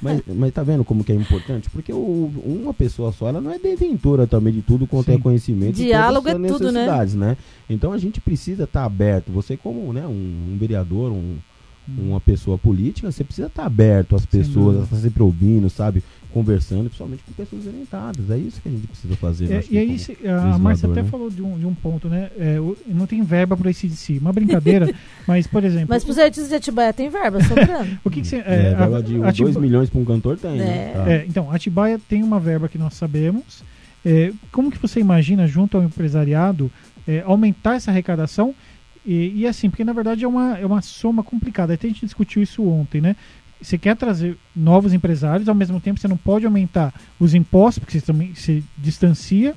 Mas, 0.02 0.22
mas 0.28 0.54
tá 0.54 0.62
vendo 0.62 0.84
como 0.84 1.04
que 1.04 1.12
é 1.12 1.16
importante? 1.16 1.70
Porque 1.70 1.92
o- 1.92 2.32
uma 2.46 2.74
pessoa 2.74 3.12
só, 3.12 3.30
ela 3.30 3.42
não 3.42 3.52
é 3.52 3.58
detentora 3.58 4.28
também 4.28 4.54
de 4.54 4.62
tudo 4.62 4.86
quanto 4.86 5.06
Sim. 5.08 5.14
é 5.14 5.18
conhecimento 5.18 5.76
Diálogo 5.76 6.30
todas 6.30 6.42
as 6.42 6.52
é 6.52 6.54
tudo, 6.54 6.72
né? 6.72 6.86
né? 7.16 7.38
Então 7.70 7.92
a 7.94 7.98
gente 7.98 8.20
precisa 8.22 8.66
estar 8.66 8.84
aberto. 8.86 9.32
Você 9.32 9.56
como 9.58 9.92
né, 9.94 10.06
um, 10.06 10.54
um 10.54 10.58
vereador, 10.60 11.12
um, 11.12 11.38
uma 11.88 12.20
pessoa 12.22 12.58
política, 12.58 13.12
você 13.12 13.24
precisa 13.24 13.48
estar 13.48 13.66
aberto 13.66 14.16
às 14.16 14.26
pessoas, 14.26 14.76
dúvida. 14.76 14.84
estar 14.86 14.96
sempre 14.98 15.22
ouvindo, 15.24 15.70
sabe? 15.70 16.04
Conversando, 16.34 16.86
principalmente 16.86 17.22
com 17.24 17.32
pessoas 17.34 17.68
orientadas. 17.68 18.30
É 18.32 18.38
isso 18.38 18.60
que 18.62 18.68
a 18.68 18.72
gente 18.72 18.88
precisa 18.88 19.16
fazer. 19.18 19.52
É, 19.52 19.64
e 19.70 19.78
aí, 19.78 20.00
se- 20.00 20.18
a 20.28 20.58
Márcia 20.58 20.90
até 20.90 21.04
né? 21.04 21.08
falou 21.10 21.30
de 21.30 21.44
um, 21.44 21.60
de 21.60 21.66
um 21.68 21.76
ponto, 21.76 22.10
né? 22.10 22.32
É, 22.40 22.60
o- 22.60 22.76
não 22.88 23.06
tem 23.06 23.22
verba 23.22 23.56
para 23.56 23.70
esse 23.70 23.88
de 23.88 23.96
si. 23.96 24.18
Uma 24.18 24.34
brincadeira, 24.34 24.92
mas, 25.28 25.46
por 25.46 25.64
exemplo, 25.64 25.88
Mas 25.90 26.04
pros 26.04 26.18
artistas 26.18 26.50
de 26.50 26.56
Atibaia 26.56 26.92
tem 26.92 27.08
verba, 27.10 27.44
sobrando. 27.44 27.98
o 28.04 28.10
que, 28.10 28.22
que 28.22 28.28
você. 28.28 28.38
É, 28.38 28.44
É, 28.72 28.74
a- 28.74 28.78
verba 28.80 29.04
de 29.04 29.16
a 29.16 29.18
2 29.20 29.28
Atiba- 29.30 29.60
milhões 29.60 29.90
para 29.92 30.00
um 30.02 30.06
cantor 30.06 30.38
tem, 30.38 30.58
né? 30.58 30.66
É. 30.66 30.94
Tá. 30.94 31.12
É, 31.12 31.26
então, 31.28 31.52
Atibaia 31.52 32.00
tem 32.10 32.24
uma 32.24 32.40
verba 32.40 32.68
que 32.68 32.78
nós 32.80 32.96
sabemos. 32.96 33.64
É, 34.04 34.34
como 34.52 34.72
que 34.72 34.80
você 34.80 35.00
imagina, 35.00 35.46
junto 35.48 35.78
ao 35.78 35.84
empresariado, 35.84 36.72
é, 37.08 37.22
aumentar 37.28 37.76
essa 37.76 37.92
arrecadação? 37.92 38.56
E, 39.06 39.42
e 39.42 39.48
assim, 39.48 39.70
porque 39.70 39.84
na 39.84 39.94
verdade 39.94 40.24
é 40.24 40.28
uma, 40.28 40.58
é 40.58 40.66
uma 40.66 40.82
soma 40.82 41.24
complicada. 41.24 41.74
Até 41.74 41.88
a 41.88 41.90
gente 41.90 42.06
discutiu 42.06 42.42
isso 42.42 42.64
ontem, 42.68 43.02
né? 43.02 43.16
Você 43.62 43.78
quer 43.78 43.96
trazer 43.96 44.38
novos 44.56 44.94
empresários, 44.94 45.48
ao 45.48 45.56
mesmo 45.56 45.80
tempo 45.80 46.00
você 46.00 46.08
não 46.08 46.18
pode 46.18 46.46
aumentar 46.46 46.94
os 47.20 47.34
impostos, 47.34 47.80
porque 47.80 48.00
você 48.00 48.06
também 48.06 48.36
se 48.36 48.64
distancia. 48.78 49.56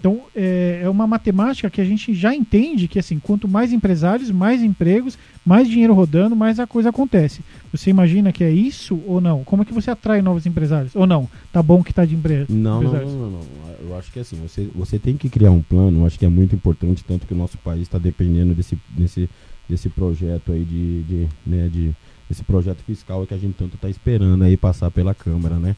Então, 0.00 0.22
é, 0.34 0.80
é 0.82 0.88
uma 0.88 1.06
matemática 1.06 1.68
que 1.68 1.78
a 1.78 1.84
gente 1.84 2.14
já 2.14 2.34
entende 2.34 2.88
que, 2.88 2.98
assim, 2.98 3.18
quanto 3.18 3.46
mais 3.46 3.70
empresários, 3.70 4.30
mais 4.30 4.62
empregos, 4.62 5.18
mais 5.44 5.68
dinheiro 5.68 5.92
rodando, 5.92 6.34
mais 6.34 6.58
a 6.58 6.66
coisa 6.66 6.88
acontece. 6.88 7.42
Você 7.70 7.90
imagina 7.90 8.32
que 8.32 8.42
é 8.42 8.50
isso 8.50 8.98
ou 9.06 9.20
não? 9.20 9.44
Como 9.44 9.60
é 9.60 9.64
que 9.66 9.74
você 9.74 9.90
atrai 9.90 10.22
novos 10.22 10.46
empresários? 10.46 10.96
Ou 10.96 11.06
não? 11.06 11.28
Tá 11.52 11.62
bom 11.62 11.82
que 11.82 11.92
tá 11.92 12.06
de 12.06 12.14
empre 12.14 12.46
Não, 12.48 12.82
não, 12.82 12.92
não, 12.92 13.30
não. 13.30 13.40
Eu 13.82 13.98
acho 13.98 14.10
que 14.10 14.18
assim, 14.18 14.36
você, 14.36 14.66
você 14.74 14.98
tem 14.98 15.18
que 15.18 15.28
criar 15.28 15.50
um 15.50 15.60
plano, 15.60 16.00
eu 16.00 16.06
acho 16.06 16.18
que 16.18 16.24
é 16.24 16.30
muito 16.30 16.54
importante, 16.54 17.04
tanto 17.04 17.26
que 17.26 17.34
o 17.34 17.36
nosso 17.36 17.58
país 17.58 17.82
está 17.82 17.98
dependendo 17.98 18.54
desse, 18.54 18.78
desse, 18.88 19.28
desse 19.68 19.90
projeto 19.90 20.52
aí 20.52 20.64
de, 20.64 21.02
de, 21.02 21.28
né, 21.46 21.68
de 21.68 21.92
esse 22.30 22.42
projeto 22.42 22.82
fiscal 22.84 23.26
que 23.26 23.34
a 23.34 23.38
gente 23.38 23.54
tanto 23.54 23.74
está 23.74 23.90
esperando 23.90 24.44
aí 24.44 24.56
passar 24.56 24.90
pela 24.90 25.14
Câmara, 25.14 25.56
né? 25.56 25.76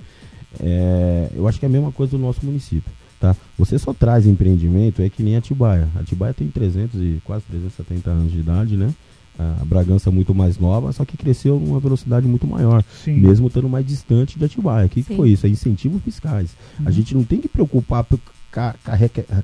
É, 0.61 1.31
eu 1.35 1.49
acho 1.49 1.59
que 1.59 1.65
é 1.65 1.69
a 1.69 1.73
mesma 1.73 1.91
coisa 1.91 2.13
do 2.13 2.19
nosso 2.19 2.45
município, 2.45 2.93
tá? 3.23 3.37
Você 3.57 3.79
só 3.79 3.95
traz 3.95 4.27
empreendimento 4.27 5.01
é 5.01 5.09
que 5.09 5.23
nem 5.23 5.37
Atibaia. 5.37 5.89
Atibaia 5.95 6.35
tem 6.35 6.49
300 6.49 7.01
e 7.01 7.23
quase 7.25 7.45
370 7.49 8.11
anos 8.11 8.33
de 8.33 8.41
idade, 8.41 8.77
né? 8.77 8.93
A 9.39 9.65
Bragança 9.65 10.11
é 10.11 10.13
muito 10.13 10.35
mais 10.35 10.59
nova, 10.59 10.93
só 10.93 11.05
que 11.07 11.17
cresceu 11.17 11.59
numa 11.59 11.81
velocidade 11.81 12.27
muito 12.27 12.47
maior 12.47 12.85
Sim. 13.03 13.15
mesmo 13.19 13.47
estando 13.47 13.69
mais 13.69 13.87
distante 13.87 14.39
de 14.39 14.45
Atibaia. 14.45 14.87
O 14.87 14.89
que, 14.89 15.03
que 15.03 15.17
foi 15.17 15.31
isso? 15.31 15.47
É 15.47 15.49
incentivos 15.49 16.03
fiscais. 16.03 16.51
A 16.79 16.83
Uhum. 16.83 16.91
gente 16.93 17.15
não 17.15 17.25
tem 17.25 17.41
que 17.41 17.49
preocupar 17.49 18.05
com 18.05 18.19
a 18.61 18.75
a 18.87 18.93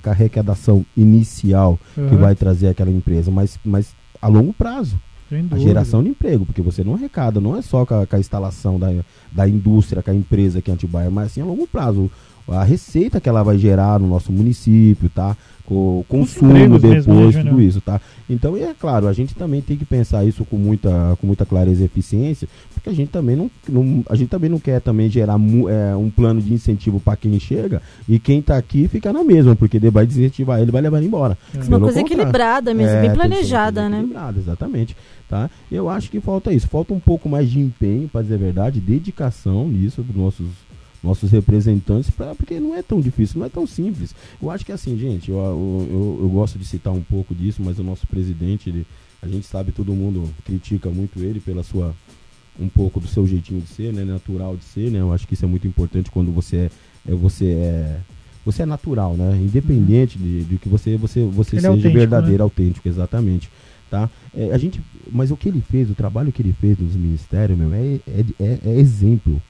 a 0.04 0.10
arrecadação 0.10 0.84
inicial 0.94 1.78
que 1.94 2.00
Aham. 2.00 2.16
vai 2.18 2.34
trazer 2.34 2.68
aquela 2.68 2.90
empresa, 2.90 3.30
mas, 3.30 3.58
mas 3.64 3.94
a 4.20 4.28
longo 4.28 4.52
prazo. 4.52 5.00
A 5.50 5.58
geração 5.58 6.02
de 6.02 6.08
emprego, 6.10 6.46
porque 6.46 6.62
você 6.62 6.82
não 6.82 6.94
arrecada, 6.94 7.38
não 7.40 7.54
é 7.56 7.60
só 7.62 7.84
com 7.84 8.00
a, 8.00 8.06
com 8.06 8.16
a 8.16 8.18
instalação 8.18 8.78
da, 8.78 8.88
da 9.30 9.46
indústria, 9.48 10.02
com 10.02 10.10
a 10.10 10.14
empresa 10.14 10.58
aqui 10.58 10.70
em 10.70 10.74
Atibaia, 10.74 11.10
mas 11.10 11.32
sim 11.32 11.42
a 11.42 11.44
longo 11.44 11.66
prazo. 11.66 12.10
A 12.48 12.64
receita 12.64 13.20
que 13.20 13.28
ela 13.28 13.42
vai 13.42 13.58
gerar 13.58 13.98
no 14.00 14.06
nosso 14.08 14.32
município, 14.32 15.08
tá? 15.11 15.37
Com 15.64 15.98
o 16.00 16.04
consumo 16.08 16.78
depois, 16.78 17.06
mesmo, 17.06 17.14
né, 17.44 17.50
tudo 17.50 17.61
isso, 17.61 17.80
tá? 17.82 18.00
Então, 18.28 18.56
e 18.56 18.62
é 18.62 18.72
claro, 18.72 19.06
a 19.06 19.12
gente 19.12 19.34
também 19.34 19.61
tem 19.61 19.76
que 19.76 19.84
pensar 19.84 20.24
isso 20.24 20.42
com 20.46 20.56
muita, 20.56 21.14
com 21.20 21.26
muita 21.26 21.44
clareza 21.44 21.82
e 21.82 21.84
eficiência, 21.84 22.48
porque 22.72 22.88
a 22.88 22.92
gente 22.94 23.11
também 23.11 23.37
não, 23.37 23.50
não- 23.68 24.02
a 24.08 24.14
gente 24.16 24.30
também 24.30 24.48
não 24.48 24.58
quer 24.58 24.80
também 24.80 25.11
gerar 25.11 25.34
é, 25.68 25.94
um 25.94 26.08
plano 26.08 26.40
de 26.40 26.54
incentivo 26.54 26.98
para 26.98 27.16
quem 27.18 27.38
chega 27.38 27.82
e 28.08 28.18
quem 28.18 28.40
tá 28.40 28.56
aqui 28.56 28.88
fica 28.88 29.12
na 29.12 29.22
mesma, 29.22 29.54
porque 29.54 29.78
vai 29.90 30.06
desincentivar 30.06 30.58
ele, 30.58 30.70
vai 30.72 30.80
levar 30.80 30.96
ele 30.98 31.06
embora. 31.06 31.37
É. 31.54 31.62
Uma 31.64 31.80
coisa 31.80 32.00
equilibrada 32.00 32.72
mesmo, 32.72 32.96
É, 32.96 33.02
bem 33.02 33.12
planejada, 33.12 33.90
né? 33.90 33.98
equilibrada, 33.98 34.38
exatamente. 34.38 34.96
Tá? 35.28 35.50
Eu 35.70 35.90
acho 35.90 36.11
que 36.11 36.18
falta 36.18 36.50
isso, 36.50 36.66
falta 36.66 36.94
um 36.94 37.00
pouco 37.00 37.28
mais 37.28 37.50
de 37.50 37.61
empenho, 37.61 38.08
para 38.08 38.22
dizer 38.22 38.37
a 38.37 38.38
verdade, 38.38 38.80
dedicação 38.80 39.68
nisso 39.68 40.02
dos 40.02 40.16
nossos 40.16 40.46
nossos 41.02 41.30
representantes, 41.30 42.11
pra, 42.11 42.34
porque 42.34 42.58
não 42.58 42.74
é 42.74 42.82
tão 42.82 43.00
difícil, 43.00 43.38
não 43.38 43.46
é 43.46 43.48
tão 43.48 43.66
simples. 43.66 44.14
Eu 44.42 44.50
acho 44.50 44.64
que 44.64 44.72
assim, 44.72 44.98
gente, 44.98 45.30
eu, 45.30 45.37
eu, 45.37 45.88
eu, 45.90 46.18
eu 46.22 46.28
gosto 46.28 46.58
de 46.58 46.64
citar 46.64 46.92
um 46.92 47.02
pouco 47.02 47.34
disso, 47.34 47.62
mas 47.62 47.78
o 47.78 47.82
nosso 47.82 48.06
presidente, 48.06 48.68
ele, 48.68 48.87
a 49.22 49.28
gente 49.28 49.46
sabe, 49.46 49.72
todo 49.72 49.92
mundo 49.92 50.28
critica 50.44 50.88
muito 50.90 51.20
ele 51.20 51.40
pela 51.40 51.62
sua 51.62 51.94
um 52.61 52.68
pouco 52.68 52.98
do 52.98 53.06
seu 53.06 53.26
jeitinho 53.26 53.61
de 53.61 53.68
ser, 53.68 53.92
né, 53.92 54.04
natural 54.04 54.56
de 54.56 54.64
ser, 54.64 54.90
né? 54.90 55.00
Eu 55.00 55.12
acho 55.12 55.26
que 55.28 55.34
isso 55.34 55.44
é 55.44 55.48
muito 55.48 55.66
importante 55.66 56.11
quando 56.11 56.32
você 56.32 56.56
é, 56.56 57.12
é 57.12 57.14
você 57.14 57.46
é 57.46 58.00
você 58.44 58.62
é 58.62 58.66
natural, 58.66 59.14
né? 59.14 59.37
Independente 59.37 60.18
de, 60.18 60.44
de 60.44 60.58
que 60.58 60.68
você 60.68 60.96
você 60.96 61.24
você 61.24 61.56
Ele 61.56 61.58
é 61.58 61.61
seja 61.61 61.68
autêntico, 61.68 61.94
verdadeiro, 61.94 62.42
autêntico, 62.42 62.88
exatamente, 62.88 63.48
tá? 63.90 64.11
É, 64.34 64.52
a 64.52 64.58
gente, 64.58 64.80
mas 65.11 65.30
o 65.30 65.37
que 65.37 65.48
ele 65.48 65.61
fez, 65.61 65.88
o 65.90 65.94
trabalho 65.94 66.32
que 66.32 66.42
ele 66.42 66.54
fez 66.61 66.78
nos 66.78 66.96
ministérios, 66.96 67.56
meu, 67.56 67.72
é, 67.72 68.00
é, 68.08 68.24
é, 68.40 68.58
é 68.64 68.80
exemplo. 68.80 69.40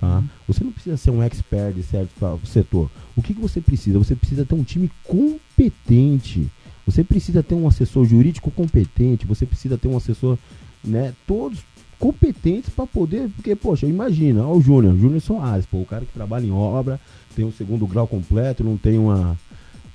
Tá? 0.00 0.22
Você 0.46 0.62
não 0.62 0.70
precisa 0.70 0.96
ser 0.96 1.10
um 1.10 1.22
expert 1.22 1.74
de 1.74 1.82
certo 1.82 2.40
setor. 2.44 2.90
O 3.16 3.22
que, 3.22 3.34
que 3.34 3.40
você 3.40 3.60
precisa? 3.60 3.98
Você 3.98 4.14
precisa 4.14 4.44
ter 4.44 4.54
um 4.54 4.62
time 4.62 4.90
competente. 5.04 6.46
Você 6.86 7.02
precisa 7.02 7.42
ter 7.42 7.54
um 7.54 7.66
assessor 7.66 8.04
jurídico 8.04 8.50
competente. 8.50 9.26
Você 9.26 9.44
precisa 9.44 9.76
ter 9.76 9.88
um 9.88 9.96
assessor 9.96 10.38
né? 10.84 11.12
Todos 11.26 11.58
competentes 11.98 12.70
para 12.70 12.86
poder, 12.86 13.28
porque, 13.30 13.56
poxa, 13.56 13.86
imagina, 13.86 14.44
ó, 14.44 14.56
o 14.56 14.60
Júnior, 14.60 14.96
Júnior 14.96 15.20
Soares, 15.20 15.66
pô, 15.66 15.78
o 15.78 15.86
cara 15.86 16.04
que 16.04 16.12
trabalha 16.12 16.46
em 16.46 16.52
obra, 16.52 17.00
tem 17.34 17.44
um 17.44 17.52
segundo 17.52 17.86
grau 17.86 18.06
completo, 18.06 18.62
não 18.62 18.76
tem 18.76 18.96
uma 18.98 19.36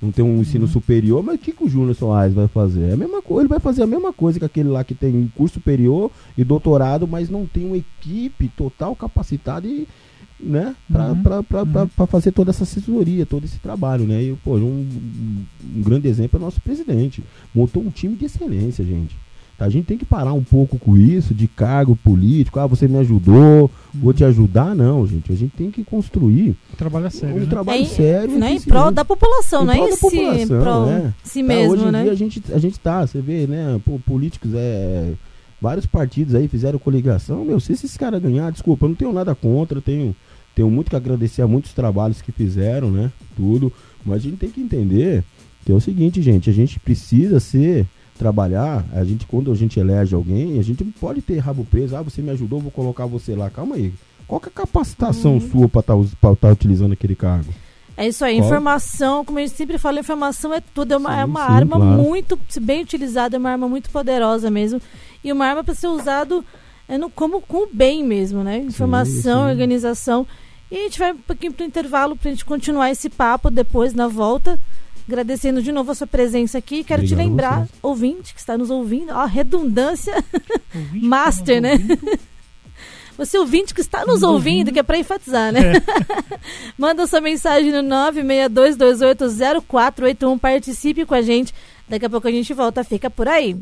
não 0.04 0.12
tem 0.12 0.24
um 0.24 0.40
ensino 0.40 0.66
uhum. 0.66 0.70
superior, 0.70 1.22
mas 1.22 1.36
o 1.36 1.38
que, 1.38 1.52
que 1.52 1.64
o 1.64 1.68
Júnior 1.68 1.94
Soares 1.94 2.34
vai 2.34 2.46
fazer? 2.46 2.90
É 2.90 2.92
a 2.92 2.96
mesma 2.96 3.22
coisa, 3.22 3.42
ele 3.42 3.48
vai 3.48 3.60
fazer 3.60 3.82
a 3.82 3.86
mesma 3.86 4.12
coisa 4.12 4.38
que 4.38 4.44
aquele 4.44 4.68
lá 4.68 4.84
que 4.84 4.94
tem 4.94 5.30
curso 5.34 5.54
superior 5.54 6.10
e 6.36 6.44
doutorado, 6.44 7.06
mas 7.06 7.30
não 7.30 7.46
tem 7.46 7.64
uma 7.66 7.76
equipe 7.76 8.48
total 8.48 8.94
capacitada 8.94 9.66
e, 9.66 9.88
né, 10.38 10.74
para 10.90 11.12
uhum. 11.12 11.90
uhum. 11.98 12.06
fazer 12.06 12.32
toda 12.32 12.50
essa 12.50 12.64
assessoria, 12.64 13.24
todo 13.24 13.44
esse 13.44 13.58
trabalho, 13.58 14.04
né? 14.04 14.22
E, 14.22 14.36
pô, 14.44 14.56
um, 14.56 14.86
um 15.74 15.82
grande 15.82 16.06
exemplo 16.08 16.38
é 16.38 16.42
o 16.42 16.44
nosso 16.44 16.60
presidente. 16.60 17.22
Montou 17.54 17.82
um 17.82 17.90
time 17.90 18.14
de 18.14 18.26
excelência, 18.26 18.84
gente. 18.84 19.16
A 19.58 19.68
gente 19.68 19.86
tem 19.86 19.96
que 19.96 20.04
parar 20.04 20.32
um 20.32 20.42
pouco 20.42 20.78
com 20.78 20.96
isso 20.96 21.32
de 21.32 21.46
cargo 21.46 21.94
político. 21.94 22.58
Ah, 22.58 22.66
você 22.66 22.88
me 22.88 22.98
ajudou, 22.98 23.70
vou 23.94 24.12
te 24.12 24.24
ajudar. 24.24 24.74
Não, 24.74 25.06
gente. 25.06 25.32
A 25.32 25.36
gente 25.36 25.52
tem 25.56 25.70
que 25.70 25.84
construir 25.84 26.56
trabalho 26.76 27.10
sério, 27.10 27.36
um 27.36 27.40
né? 27.40 27.46
trabalho 27.46 27.82
é, 27.82 27.84
sério. 27.84 28.38
Não 28.38 28.46
é 28.46 28.52
em 28.52 28.60
prol 28.60 28.90
da 28.90 29.04
população, 29.04 29.62
em 29.62 29.66
não 29.66 29.72
é 29.72 29.78
em 29.78 29.96
si, 29.96 30.18
em 30.18 30.48
prol 30.48 30.86
né? 30.86 31.14
si 31.22 31.42
mesmo, 31.42 31.76
tá, 31.76 31.82
hoje 31.82 31.92
né? 31.92 32.00
Em 32.00 32.02
dia 32.02 32.12
a 32.12 32.16
gente, 32.16 32.42
a 32.52 32.58
gente 32.58 32.80
tá, 32.80 33.06
você 33.06 33.20
vê, 33.20 33.46
né? 33.46 33.80
Pô, 33.84 33.98
políticos, 34.04 34.50
é, 34.54 35.12
vários 35.60 35.86
partidos 35.86 36.34
aí 36.34 36.48
fizeram 36.48 36.78
coligação. 36.78 37.44
Meu, 37.44 37.60
se 37.60 37.72
esses 37.72 37.96
caras 37.96 38.20
ganhar, 38.20 38.50
desculpa, 38.50 38.84
eu 38.84 38.88
não 38.88 38.96
tenho 38.96 39.12
nada 39.12 39.34
contra, 39.36 39.80
tenho, 39.80 40.16
tenho 40.54 40.68
muito 40.68 40.90
que 40.90 40.96
agradecer 40.96 41.42
a 41.42 41.46
muitos 41.46 41.72
trabalhos 41.72 42.20
que 42.20 42.32
fizeram, 42.32 42.90
né? 42.90 43.12
Tudo. 43.36 43.72
Mas 44.04 44.16
a 44.16 44.20
gente 44.20 44.36
tem 44.36 44.50
que 44.50 44.60
entender 44.60 45.22
que 45.64 45.70
é 45.72 45.74
o 45.74 45.80
seguinte, 45.80 46.20
gente, 46.20 46.50
a 46.50 46.52
gente 46.52 46.78
precisa 46.80 47.38
ser 47.40 47.86
trabalhar, 48.18 48.84
a 48.92 49.04
gente 49.04 49.26
quando 49.26 49.50
a 49.50 49.54
gente 49.54 49.78
elege 49.78 50.14
alguém, 50.14 50.58
a 50.58 50.62
gente 50.62 50.84
pode 50.84 51.20
ter 51.20 51.38
rabo 51.38 51.64
preso, 51.64 51.96
ah, 51.96 52.02
você 52.02 52.22
me 52.22 52.30
ajudou, 52.30 52.60
vou 52.60 52.70
colocar 52.70 53.06
você 53.06 53.34
lá. 53.34 53.50
Calma 53.50 53.76
aí. 53.76 53.92
Qual 54.26 54.40
é 54.44 54.48
a 54.48 54.50
capacitação 54.50 55.34
uhum. 55.34 55.50
sua 55.50 55.68
para 55.68 55.80
estar 55.80 56.36
tá, 56.40 56.48
utilizando 56.48 56.92
aquele 56.92 57.14
cargo? 57.14 57.52
É 57.96 58.08
isso 58.08 58.24
aí, 58.24 58.36
Qual? 58.36 58.46
informação, 58.46 59.24
como 59.24 59.38
a 59.38 59.42
gente 59.42 59.54
sempre 59.54 59.78
fala, 59.78 60.00
informação 60.00 60.52
é 60.52 60.60
tudo, 60.60 60.94
é 60.94 60.96
uma, 60.96 61.14
sim, 61.14 61.20
é 61.20 61.24
uma 61.24 61.46
sim, 61.46 61.52
arma 61.52 61.76
claro. 61.76 62.02
muito, 62.02 62.38
bem 62.60 62.82
utilizada, 62.82 63.36
é 63.36 63.38
uma 63.38 63.50
arma 63.50 63.68
muito 63.68 63.90
poderosa 63.90 64.50
mesmo. 64.50 64.80
E 65.22 65.30
uma 65.30 65.46
arma 65.46 65.62
para 65.62 65.74
ser 65.74 65.86
usado 65.86 66.44
é 66.88 66.98
no, 66.98 67.08
como 67.08 67.40
com 67.40 67.64
o 67.64 67.68
bem 67.72 68.02
mesmo, 68.02 68.42
né? 68.42 68.58
Informação, 68.58 69.44
sim, 69.44 69.50
organização. 69.50 70.26
E 70.70 70.76
a 70.76 70.82
gente 70.82 70.98
vai 70.98 71.12
um 71.12 71.18
pouquinho 71.18 71.52
para 71.52 71.62
o 71.62 71.66
intervalo 71.66 72.16
para 72.16 72.28
a 72.28 72.32
gente 72.32 72.44
continuar 72.44 72.90
esse 72.90 73.08
papo 73.08 73.50
depois 73.50 73.94
na 73.94 74.08
volta. 74.08 74.58
Agradecendo 75.06 75.62
de 75.62 75.70
novo 75.70 75.92
a 75.92 75.94
sua 75.94 76.06
presença 76.06 76.56
aqui. 76.58 76.82
Quero 76.82 77.02
Obrigado 77.02 77.20
te 77.20 77.28
lembrar, 77.28 77.68
ouvinte 77.82 78.32
que 78.32 78.40
está 78.40 78.56
nos 78.56 78.70
ouvindo, 78.70 79.12
ó, 79.12 79.26
redundância 79.26 80.14
ouvinte 80.74 80.98
master, 81.06 81.60
né? 81.60 81.78
Você 83.16 83.38
ouvinte 83.38 83.72
que 83.72 83.80
está 83.80 84.04
nos 84.04 84.22
ouvindo, 84.22 84.34
ouvindo, 84.34 84.72
que 84.72 84.78
é 84.78 84.82
para 84.82 84.98
enfatizar, 84.98 85.52
né? 85.52 85.76
É. 85.76 85.82
Manda 86.76 87.06
sua 87.06 87.20
mensagem 87.20 87.70
no 87.70 87.82
962280481, 87.82 90.40
participe 90.40 91.04
com 91.04 91.14
a 91.14 91.22
gente. 91.22 91.54
Daqui 91.88 92.06
a 92.06 92.10
pouco 92.10 92.26
a 92.26 92.30
gente 92.30 92.52
volta, 92.52 92.82
fica 92.82 93.08
por 93.08 93.28
aí. 93.28 93.56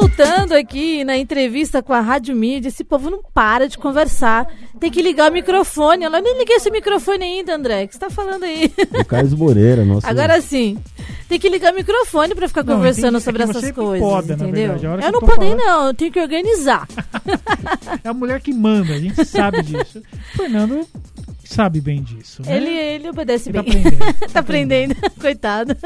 Voltando 0.00 0.54
aqui 0.54 1.04
na 1.04 1.16
entrevista 1.16 1.80
com 1.80 1.92
a 1.92 2.00
Rádio 2.00 2.34
Mídia, 2.34 2.68
esse 2.68 2.82
povo 2.82 3.10
não 3.10 3.22
para 3.32 3.68
de 3.68 3.78
conversar. 3.78 4.44
Tem 4.80 4.90
que 4.90 5.00
ligar 5.00 5.30
o 5.30 5.32
microfone. 5.32 6.02
Eu 6.02 6.10
nem 6.10 6.36
liguei 6.36 6.56
esse 6.56 6.68
microfone 6.68 7.22
ainda, 7.22 7.54
André. 7.54 7.84
O 7.84 7.88
que 7.88 7.94
você 7.94 8.00
tá 8.00 8.10
falando 8.10 8.42
aí? 8.42 8.72
O 9.00 9.04
Carlos 9.04 9.34
Moreira, 9.34 9.84
nossa. 9.84 10.08
Agora 10.08 10.40
sim. 10.40 10.78
Tem 11.28 11.38
que 11.38 11.48
ligar 11.48 11.72
o 11.72 11.76
microfone 11.76 12.34
para 12.34 12.48
ficar 12.48 12.64
não, 12.64 12.74
conversando 12.74 13.20
sobre 13.20 13.42
é 13.42 13.46
essas 13.46 13.70
coisas. 13.70 14.06
Poda, 14.06 14.34
entendeu? 14.34 14.76
Verdade, 14.76 15.06
eu 15.06 15.12
não 15.12 15.20
podem, 15.20 15.54
não. 15.54 15.86
Eu 15.86 15.94
tenho 15.94 16.10
que 16.10 16.20
organizar. 16.20 16.88
é 18.02 18.08
a 18.08 18.12
mulher 18.12 18.40
que 18.40 18.52
manda, 18.52 18.94
a 18.94 18.98
gente 18.98 19.24
sabe 19.24 19.62
disso. 19.62 20.02
Fernando 20.34 20.88
sabe 21.44 21.80
bem 21.80 22.02
disso. 22.02 22.42
Né? 22.44 22.56
Ele, 22.56 22.70
ele 22.70 23.08
obedece 23.10 23.48
ele 23.48 23.62
bem. 23.62 23.84
Tá 23.84 23.90
aprendendo. 23.90 24.32
tá 24.32 24.40
aprendendo, 24.40 24.96
coitado. 25.20 25.76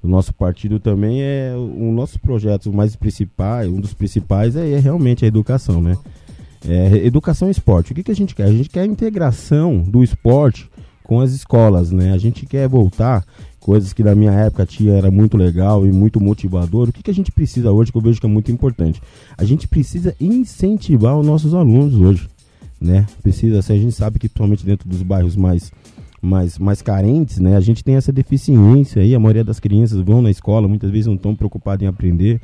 do 0.00 0.08
nosso 0.08 0.32
partido 0.32 0.78
também 0.78 1.22
é 1.22 1.54
um 1.56 1.90
nossos 1.90 2.18
projetos 2.18 2.72
mais 2.72 2.94
principais, 2.94 3.66
um 3.68 3.80
dos 3.80 3.94
principais 3.94 4.54
é, 4.54 4.72
é 4.72 4.78
realmente 4.78 5.24
a 5.24 5.28
educação, 5.28 5.82
né? 5.82 5.96
É, 6.68 6.98
educação 7.04 7.48
e 7.48 7.50
esporte. 7.50 7.90
O 7.90 7.94
que, 7.94 8.04
que 8.04 8.12
a 8.12 8.14
gente 8.14 8.32
quer? 8.32 8.44
A 8.44 8.52
gente 8.52 8.68
quer 8.68 8.82
a 8.82 8.86
integração 8.86 9.78
do 9.78 10.04
esporte 10.04 10.70
com 11.06 11.20
as 11.20 11.30
escolas, 11.32 11.92
né? 11.92 12.12
A 12.12 12.18
gente 12.18 12.44
quer 12.44 12.68
voltar 12.68 13.24
coisas 13.60 13.92
que 13.92 14.02
na 14.02 14.12
minha 14.12 14.32
época 14.32 14.66
tinha 14.66 14.92
era 14.92 15.08
muito 15.08 15.36
legal 15.36 15.86
e 15.86 15.92
muito 15.92 16.20
motivador. 16.20 16.88
O 16.88 16.92
que, 16.92 17.00
que 17.00 17.10
a 17.12 17.14
gente 17.14 17.30
precisa 17.30 17.70
hoje 17.70 17.92
que 17.92 17.98
eu 17.98 18.02
vejo 18.02 18.18
que 18.18 18.26
é 18.26 18.28
muito 18.28 18.50
importante? 18.50 19.00
A 19.38 19.44
gente 19.44 19.68
precisa 19.68 20.16
incentivar 20.20 21.16
os 21.16 21.24
nossos 21.24 21.54
alunos 21.54 21.94
hoje, 21.94 22.28
né? 22.80 23.06
Precisa, 23.22 23.60
assim, 23.60 23.74
a 23.74 23.78
gente 23.78 23.92
sabe 23.92 24.18
que 24.18 24.28
principalmente 24.28 24.66
dentro 24.66 24.88
dos 24.88 25.00
bairros 25.00 25.36
mais 25.36 25.70
mais, 26.20 26.58
mais 26.58 26.82
carentes, 26.82 27.38
né? 27.38 27.56
A 27.56 27.60
gente 27.60 27.84
tem 27.84 27.94
essa 27.94 28.10
deficiência 28.10 29.00
aí, 29.00 29.14
a 29.14 29.20
maioria 29.20 29.44
das 29.44 29.60
crianças 29.60 30.00
vão 30.00 30.20
na 30.20 30.30
escola, 30.30 30.66
muitas 30.66 30.90
vezes 30.90 31.06
não 31.06 31.14
estão 31.14 31.36
preocupadas 31.36 31.84
em 31.84 31.86
aprender, 31.86 32.40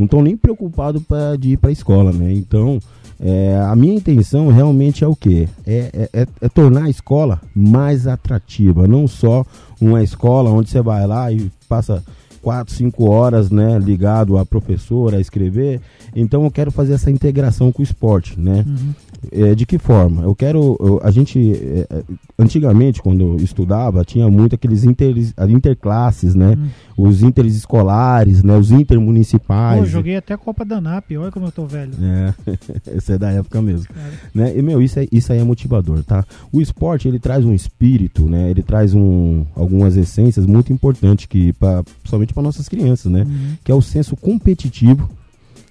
não 0.00 0.06
estão 0.06 0.22
nem 0.22 0.36
preocupados 0.36 1.02
de 1.38 1.50
ir 1.50 1.56
para 1.58 1.70
a 1.70 1.72
escola, 1.72 2.12
né? 2.12 2.32
Então, 2.32 2.80
é, 3.22 3.60
a 3.68 3.76
minha 3.76 3.94
intenção 3.94 4.48
realmente 4.48 5.04
é 5.04 5.06
o 5.06 5.14
quê? 5.14 5.46
É, 5.66 5.90
é, 5.92 6.22
é, 6.22 6.26
é, 6.40 6.48
tornar 6.48 6.84
a 6.84 6.90
escola 6.90 7.40
mais 7.54 8.06
atrativa, 8.06 8.86
não 8.86 9.06
só 9.06 9.44
uma 9.78 10.02
escola 10.02 10.50
onde 10.50 10.70
você 10.70 10.80
vai 10.80 11.06
lá 11.06 11.30
e 11.30 11.50
passa 11.68 12.02
quatro, 12.40 12.72
cinco 12.72 13.10
horas, 13.10 13.50
né, 13.50 13.78
ligado 13.78 14.38
à 14.38 14.46
professora, 14.46 15.18
a 15.18 15.20
escrever. 15.20 15.82
Então 16.16 16.44
eu 16.44 16.50
quero 16.50 16.70
fazer 16.70 16.94
essa 16.94 17.10
integração 17.10 17.70
com 17.70 17.82
o 17.82 17.84
esporte, 17.84 18.40
né? 18.40 18.64
Uhum. 18.66 18.94
É, 19.32 19.54
de 19.54 19.66
que 19.66 19.78
forma? 19.78 20.22
Eu 20.22 20.34
quero. 20.34 20.76
Eu, 20.80 21.00
a 21.02 21.10
gente. 21.10 21.52
É, 21.52 21.86
é 21.90 22.02
antigamente, 22.38 23.02
quando 23.02 23.20
eu 23.20 23.36
estudava, 23.36 24.04
tinha 24.04 24.28
muito 24.30 24.54
aqueles 24.54 24.84
inter, 24.84 25.14
interclasses, 25.48 26.34
né? 26.34 26.56
Hum. 26.58 26.68
Os 26.96 27.22
interescolares, 27.22 28.42
né? 28.42 28.56
Os 28.56 28.70
intermunicipais. 28.70 29.80
Pô, 29.80 29.86
joguei 29.86 30.16
até 30.16 30.34
a 30.34 30.38
Copa 30.38 30.64
da 30.64 30.80
NAP, 30.80 31.12
olha 31.18 31.30
como 31.30 31.46
eu 31.46 31.52
tô 31.52 31.66
velho. 31.66 31.92
É, 32.00 32.34
esse 32.96 33.12
é 33.12 33.18
da 33.18 33.30
época 33.30 33.60
mesmo. 33.60 33.86
Né? 34.34 34.56
E, 34.56 34.62
meu, 34.62 34.80
isso, 34.80 34.98
é, 34.98 35.06
isso 35.12 35.32
aí 35.32 35.38
é 35.38 35.44
motivador, 35.44 36.02
tá? 36.02 36.24
O 36.50 36.60
esporte, 36.60 37.06
ele 37.06 37.18
traz 37.18 37.44
um 37.44 37.52
espírito, 37.52 38.28
né? 38.28 38.50
Ele 38.50 38.62
traz 38.62 38.94
um, 38.94 39.44
algumas 39.54 39.96
essências 39.96 40.46
muito 40.46 40.72
importantes, 40.72 41.26
que 41.26 41.52
pra, 41.54 41.82
somente 42.04 42.32
para 42.32 42.42
nossas 42.42 42.68
crianças, 42.68 43.12
né? 43.12 43.22
Uhum. 43.22 43.56
Que 43.62 43.70
é 43.70 43.74
o 43.74 43.82
senso 43.82 44.16
competitivo, 44.16 45.10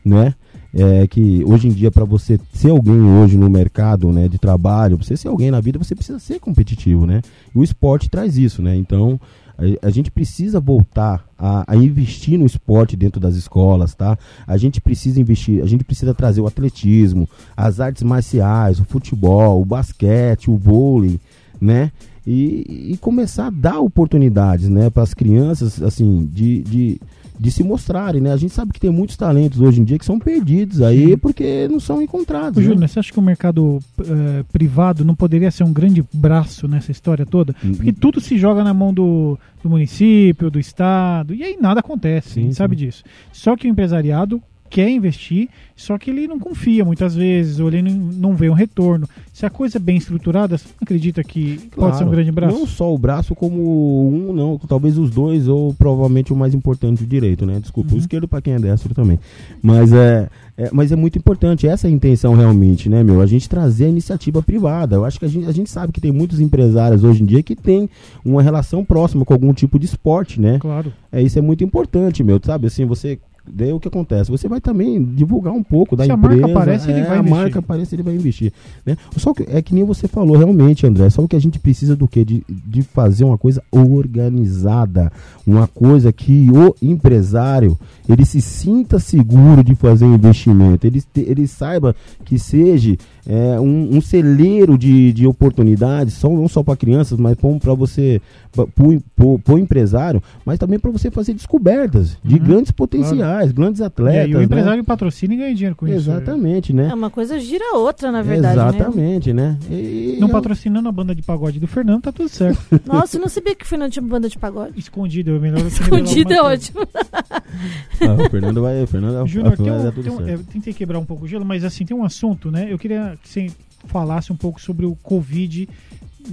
né? 0.05 0.35
É, 0.73 1.07
que 1.07 1.43
hoje 1.45 1.67
em 1.67 1.71
dia 1.71 1.89
para 1.89 2.05
você 2.05 2.39
ser 2.53 2.69
alguém 2.69 3.01
hoje 3.01 3.37
no 3.37 3.49
mercado 3.49 4.11
né, 4.11 4.27
de 4.27 4.37
trabalho, 4.37 4.97
você 4.97 5.17
ser 5.17 5.27
alguém 5.27 5.49
na 5.49 5.59
vida, 5.59 5.79
você 5.79 5.95
precisa 5.95 6.19
ser 6.19 6.39
competitivo, 6.39 7.05
né? 7.05 7.21
o 7.53 7.63
esporte 7.63 8.09
traz 8.09 8.37
isso, 8.37 8.61
né? 8.61 8.75
Então 8.75 9.19
A, 9.59 9.87
a 9.87 9.89
gente 9.89 10.09
precisa 10.09 10.59
voltar 10.59 11.25
a, 11.37 11.65
a, 11.67 11.75
investir 11.75 12.39
no 12.39 12.45
esporte 12.45 12.95
dentro 12.95 13.19
das 13.19 13.35
escolas, 13.35 13.93
tá? 13.93 14.17
A 14.47 14.55
gente 14.57 14.79
precisa 14.79 15.19
investir, 15.19 15.61
a 15.61 15.65
gente 15.65 15.83
precisa 15.83 16.13
trazer 16.13 16.39
o 16.39 16.47
atletismo, 16.47 17.27
as 17.55 17.79
artes 17.79 18.03
marciais, 18.03 18.79
o 18.79 18.85
futebol, 18.85 19.61
o 19.61 19.65
basquete, 19.65 20.49
o 20.49 20.55
vôlei, 20.55 21.19
né? 21.59 21.91
E, 22.25 22.91
e 22.93 22.97
começar 22.97 23.47
a 23.47 23.49
dar 23.49 23.79
oportunidades, 23.79 24.69
né, 24.69 24.89
para 24.89 25.01
as 25.01 25.15
crianças, 25.15 25.81
assim, 25.81 26.29
de, 26.31 26.61
de 26.61 27.01
de 27.39 27.49
se 27.51 27.63
mostrarem, 27.63 28.21
né? 28.21 28.33
A 28.33 28.37
gente 28.37 28.53
sabe 28.53 28.73
que 28.73 28.79
tem 28.79 28.89
muitos 28.89 29.15
talentos 29.15 29.61
hoje 29.61 29.79
em 29.79 29.83
dia 29.85 29.97
que 29.97 30.05
são 30.05 30.19
perdidos 30.19 30.81
aí 30.81 31.15
porque 31.15 31.67
não 31.69 31.79
são 31.79 32.01
encontrados. 32.01 32.57
Né? 32.57 32.69
Júnior, 32.69 32.89
você 32.89 32.99
acha 32.99 33.13
que 33.13 33.19
o 33.19 33.21
mercado 33.21 33.77
uh, 33.77 34.43
privado 34.51 35.05
não 35.05 35.15
poderia 35.15 35.49
ser 35.49 35.63
um 35.63 35.71
grande 35.71 36.03
braço 36.13 36.67
nessa 36.67 36.91
história 36.91 37.25
toda? 37.25 37.55
Uhum. 37.63 37.75
Porque 37.75 37.93
tudo 37.93 38.19
se 38.19 38.37
joga 38.37 38.61
na 38.61 38.73
mão 38.73 38.93
do, 38.93 39.39
do 39.63 39.69
município, 39.69 40.51
do 40.51 40.59
estado, 40.59 41.33
e 41.33 41.43
aí 41.43 41.57
nada 41.59 41.79
acontece, 41.79 42.33
sim, 42.33 42.51
sabe 42.51 42.75
sim. 42.75 42.85
disso. 42.85 43.03
Só 43.31 43.55
que 43.55 43.67
o 43.67 43.69
empresariado 43.69 44.41
quer 44.69 44.89
investir, 44.89 45.49
só 45.75 45.97
que 45.97 46.09
ele 46.09 46.27
não 46.27 46.39
confia 46.39 46.83
muitas 46.85 47.15
vezes, 47.15 47.59
ou 47.59 47.67
ele 47.69 47.81
não, 47.81 47.91
não 47.91 48.35
vê 48.35 48.49
um 48.49 48.53
retorno. 48.53 49.07
Se 49.33 49.45
a 49.45 49.49
coisa 49.49 49.77
é 49.77 49.79
bem 49.79 49.97
estruturada, 49.97 50.57
você 50.57 50.67
acredita 50.81 51.23
que 51.23 51.57
claro, 51.71 51.91
pode 51.91 51.97
ser 51.97 52.03
um 52.03 52.11
grande 52.11 52.31
braço? 52.31 52.57
Não 52.57 52.67
só 52.67 52.93
o 52.93 52.97
braço, 52.97 53.33
como 53.33 54.09
um, 54.09 54.33
não, 54.33 54.57
talvez 54.57 54.97
os 54.97 55.09
dois, 55.09 55.47
ou 55.47 55.73
provavelmente 55.73 56.31
o 56.33 56.35
mais 56.35 56.53
importante, 56.53 57.03
o 57.03 57.07
direito, 57.07 57.45
né? 57.45 57.59
Desculpa, 57.59 57.91
uhum. 57.91 57.97
o 57.97 57.99
esquerdo 57.99 58.27
para 58.27 58.41
quem 58.41 58.53
é 58.53 58.59
destro 58.59 58.93
também. 58.93 59.19
Mas 59.61 59.93
é, 59.93 60.29
é, 60.59 60.69
mas 60.73 60.91
é 60.91 60.95
muito 60.97 61.17
importante, 61.17 61.65
essa 61.65 61.87
é 61.87 61.89
a 61.89 61.93
intenção 61.93 62.33
realmente, 62.33 62.89
né, 62.89 63.01
meu? 63.01 63.21
A 63.21 63.25
gente 63.25 63.47
trazer 63.47 63.85
a 63.85 63.89
iniciativa 63.89 64.43
privada. 64.43 64.97
Eu 64.97 65.05
acho 65.05 65.17
que 65.17 65.23
a 65.23 65.29
gente, 65.29 65.47
a 65.47 65.53
gente 65.53 65.69
sabe 65.69 65.93
que 65.93 66.01
tem 66.01 66.11
muitos 66.11 66.41
empresários 66.41 67.01
hoje 67.01 67.23
em 67.23 67.25
dia 67.25 67.41
que 67.41 67.55
tem 67.55 67.89
uma 68.25 68.41
relação 68.41 68.83
próxima 68.83 69.23
com 69.23 69.33
algum 69.33 69.53
tipo 69.53 69.79
de 69.79 69.85
esporte, 69.85 70.41
né? 70.41 70.57
Claro. 70.59 70.91
É, 71.09 71.21
isso 71.21 71.39
é 71.39 71.41
muito 71.41 71.63
importante, 71.63 72.21
meu. 72.23 72.41
Sabe, 72.43 72.67
assim, 72.67 72.85
você 72.85 73.17
Daí 73.51 73.73
o 73.73 73.79
que 73.79 73.87
acontece? 73.87 74.31
Você 74.31 74.47
vai 74.47 74.61
também 74.61 75.03
divulgar 75.03 75.53
um 75.53 75.63
pouco 75.63 75.95
da 75.95 76.05
Se 76.05 76.11
empresa. 76.11 76.35
Se 76.35 76.43
a 76.43 76.47
marca 76.47 76.59
aparece, 76.59 76.89
é, 76.89 76.93
ele 76.93 77.01
vai 77.01 77.09
a 77.09 77.19
investir. 77.19 77.37
Marca 77.37 77.59
aparece, 77.59 77.95
ele 77.95 78.03
vai 78.03 78.15
investir. 78.15 78.53
Né? 78.85 78.97
Só 79.17 79.33
que 79.33 79.45
é 79.49 79.61
que 79.61 79.73
nem 79.73 79.83
você 79.83 80.07
falou 80.07 80.37
realmente, 80.37 80.85
André. 80.85 81.09
Só 81.09 81.25
que 81.27 81.35
a 81.35 81.39
gente 81.39 81.59
precisa 81.59 81.95
do 81.95 82.07
quê? 82.07 82.23
De, 82.23 82.43
de 82.47 82.81
fazer 82.81 83.23
uma 83.23 83.37
coisa 83.37 83.63
organizada. 83.71 85.11
Uma 85.45 85.67
coisa 85.67 86.11
que 86.11 86.47
o 86.51 86.75
empresário 86.81 87.77
ele 88.07 88.25
se 88.25 88.41
sinta 88.41 88.97
seguro 88.97 89.63
de 89.63 89.75
fazer 89.75 90.05
um 90.05 90.15
investimento. 90.15 90.87
Ele, 90.87 91.03
ele 91.15 91.47
saiba 91.47 91.95
que 92.25 92.39
seja 92.39 92.97
é, 93.27 93.59
um, 93.59 93.97
um, 93.97 94.01
celeiro 94.01 94.77
de, 94.77 95.13
de 95.13 95.27
oportunidades, 95.27 96.15
só, 96.15 96.27
não 96.29 96.47
só 96.47 96.63
para 96.63 96.75
crianças, 96.75 97.19
mas 97.19 97.37
para 97.37 97.73
você, 97.75 98.19
para 98.51 99.53
o 99.53 99.59
empresário, 99.59 100.23
mas 100.43 100.57
também 100.57 100.79
para 100.79 100.89
você 100.89 101.11
fazer 101.11 101.33
descobertas 101.33 102.17
de 102.23 102.35
uhum, 102.35 102.43
grandes 102.43 102.71
potenciais, 102.71 103.19
claro. 103.21 103.38
Grandes 103.51 103.81
atletas. 103.81 104.29
E, 104.29 104.35
o 104.35 104.39
né? 104.39 104.43
empresário 104.43 104.83
patrocina 104.83 105.33
e 105.33 105.37
ganha 105.37 105.55
dinheiro 105.55 105.75
com 105.75 105.87
Exatamente, 105.87 106.11
isso. 106.11 106.21
Exatamente, 106.21 106.73
né? 106.73 106.89
É 106.89 106.93
uma 106.93 107.09
coisa 107.09 107.39
gira 107.39 107.63
a 107.73 107.77
outra, 107.77 108.11
na 108.11 108.21
verdade. 108.21 108.57
Né? 108.57 108.69
Exatamente, 108.69 109.33
né? 109.33 109.57
né? 109.69 109.75
E, 109.75 110.17
não 110.19 110.27
eu... 110.27 110.31
patrocinando 110.31 110.87
a 110.87 110.91
banda 110.91 111.15
de 111.15 111.21
pagode 111.21 111.59
do 111.59 111.67
Fernando, 111.67 112.01
tá 112.01 112.11
tudo 112.11 112.29
certo. 112.29 112.59
Nossa, 112.85 113.17
eu 113.17 113.21
não 113.21 113.29
sabia 113.29 113.55
que 113.55 113.63
o 113.63 113.67
Fernando 113.67 113.91
tinha 113.91 114.03
banda 114.03 114.29
de 114.29 114.37
pagode. 114.37 114.77
Escondido, 114.77 115.35
é 115.35 115.39
melhor 115.39 115.65
Escondido 115.65 116.33
é 116.33 116.41
ótimo. 116.41 116.87
ah, 116.93 118.25
o 118.25 118.29
Fernando 118.29 118.61
vai. 118.61 118.83
O 118.83 118.87
Fernando 118.87 119.27
Júnior, 119.27 119.57
tem 119.57 119.71
um, 119.71 119.91
tem 119.91 120.11
um, 120.11 120.27
é, 120.27 120.37
tentei 120.51 120.73
quebrar 120.73 120.99
um 120.99 121.05
pouco 121.05 121.25
o 121.25 121.27
gelo, 121.27 121.45
mas 121.45 121.63
assim, 121.63 121.85
tem 121.85 121.95
um 121.95 122.03
assunto, 122.03 122.51
né? 122.51 122.67
Eu 122.69 122.77
queria 122.77 123.17
que 123.21 123.29
você 123.29 123.47
falasse 123.85 124.31
um 124.31 124.35
pouco 124.35 124.59
sobre 124.61 124.85
o 124.85 124.95
Covid 124.95 125.67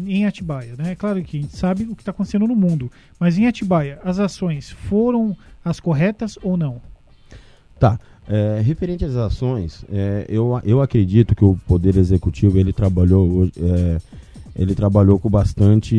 em 0.04 0.26
Atibaia, 0.26 0.74
né? 0.76 0.92
É 0.92 0.94
claro 0.94 1.22
que 1.22 1.38
a 1.38 1.40
gente 1.40 1.56
sabe 1.56 1.84
o 1.84 1.94
que 1.94 2.02
está 2.02 2.10
acontecendo 2.10 2.46
no 2.46 2.56
mundo, 2.56 2.90
mas 3.18 3.38
em 3.38 3.46
Atibaia, 3.46 3.98
as 4.04 4.18
ações 4.18 4.70
foram 4.70 5.36
as 5.64 5.80
corretas 5.80 6.38
ou 6.42 6.56
não? 6.56 6.80
Tá. 7.78 7.98
É, 8.28 8.60
referente 8.60 9.04
às 9.04 9.14
ações, 9.14 9.84
é, 9.88 10.26
eu, 10.28 10.60
eu 10.64 10.82
acredito 10.82 11.34
que 11.34 11.44
o 11.44 11.56
Poder 11.66 11.96
Executivo 11.96 12.58
ele 12.58 12.72
trabalhou 12.72 13.48
é, 13.56 13.98
ele 14.58 14.74
trabalhou 14.74 15.18
com 15.18 15.28
bastante. 15.28 15.94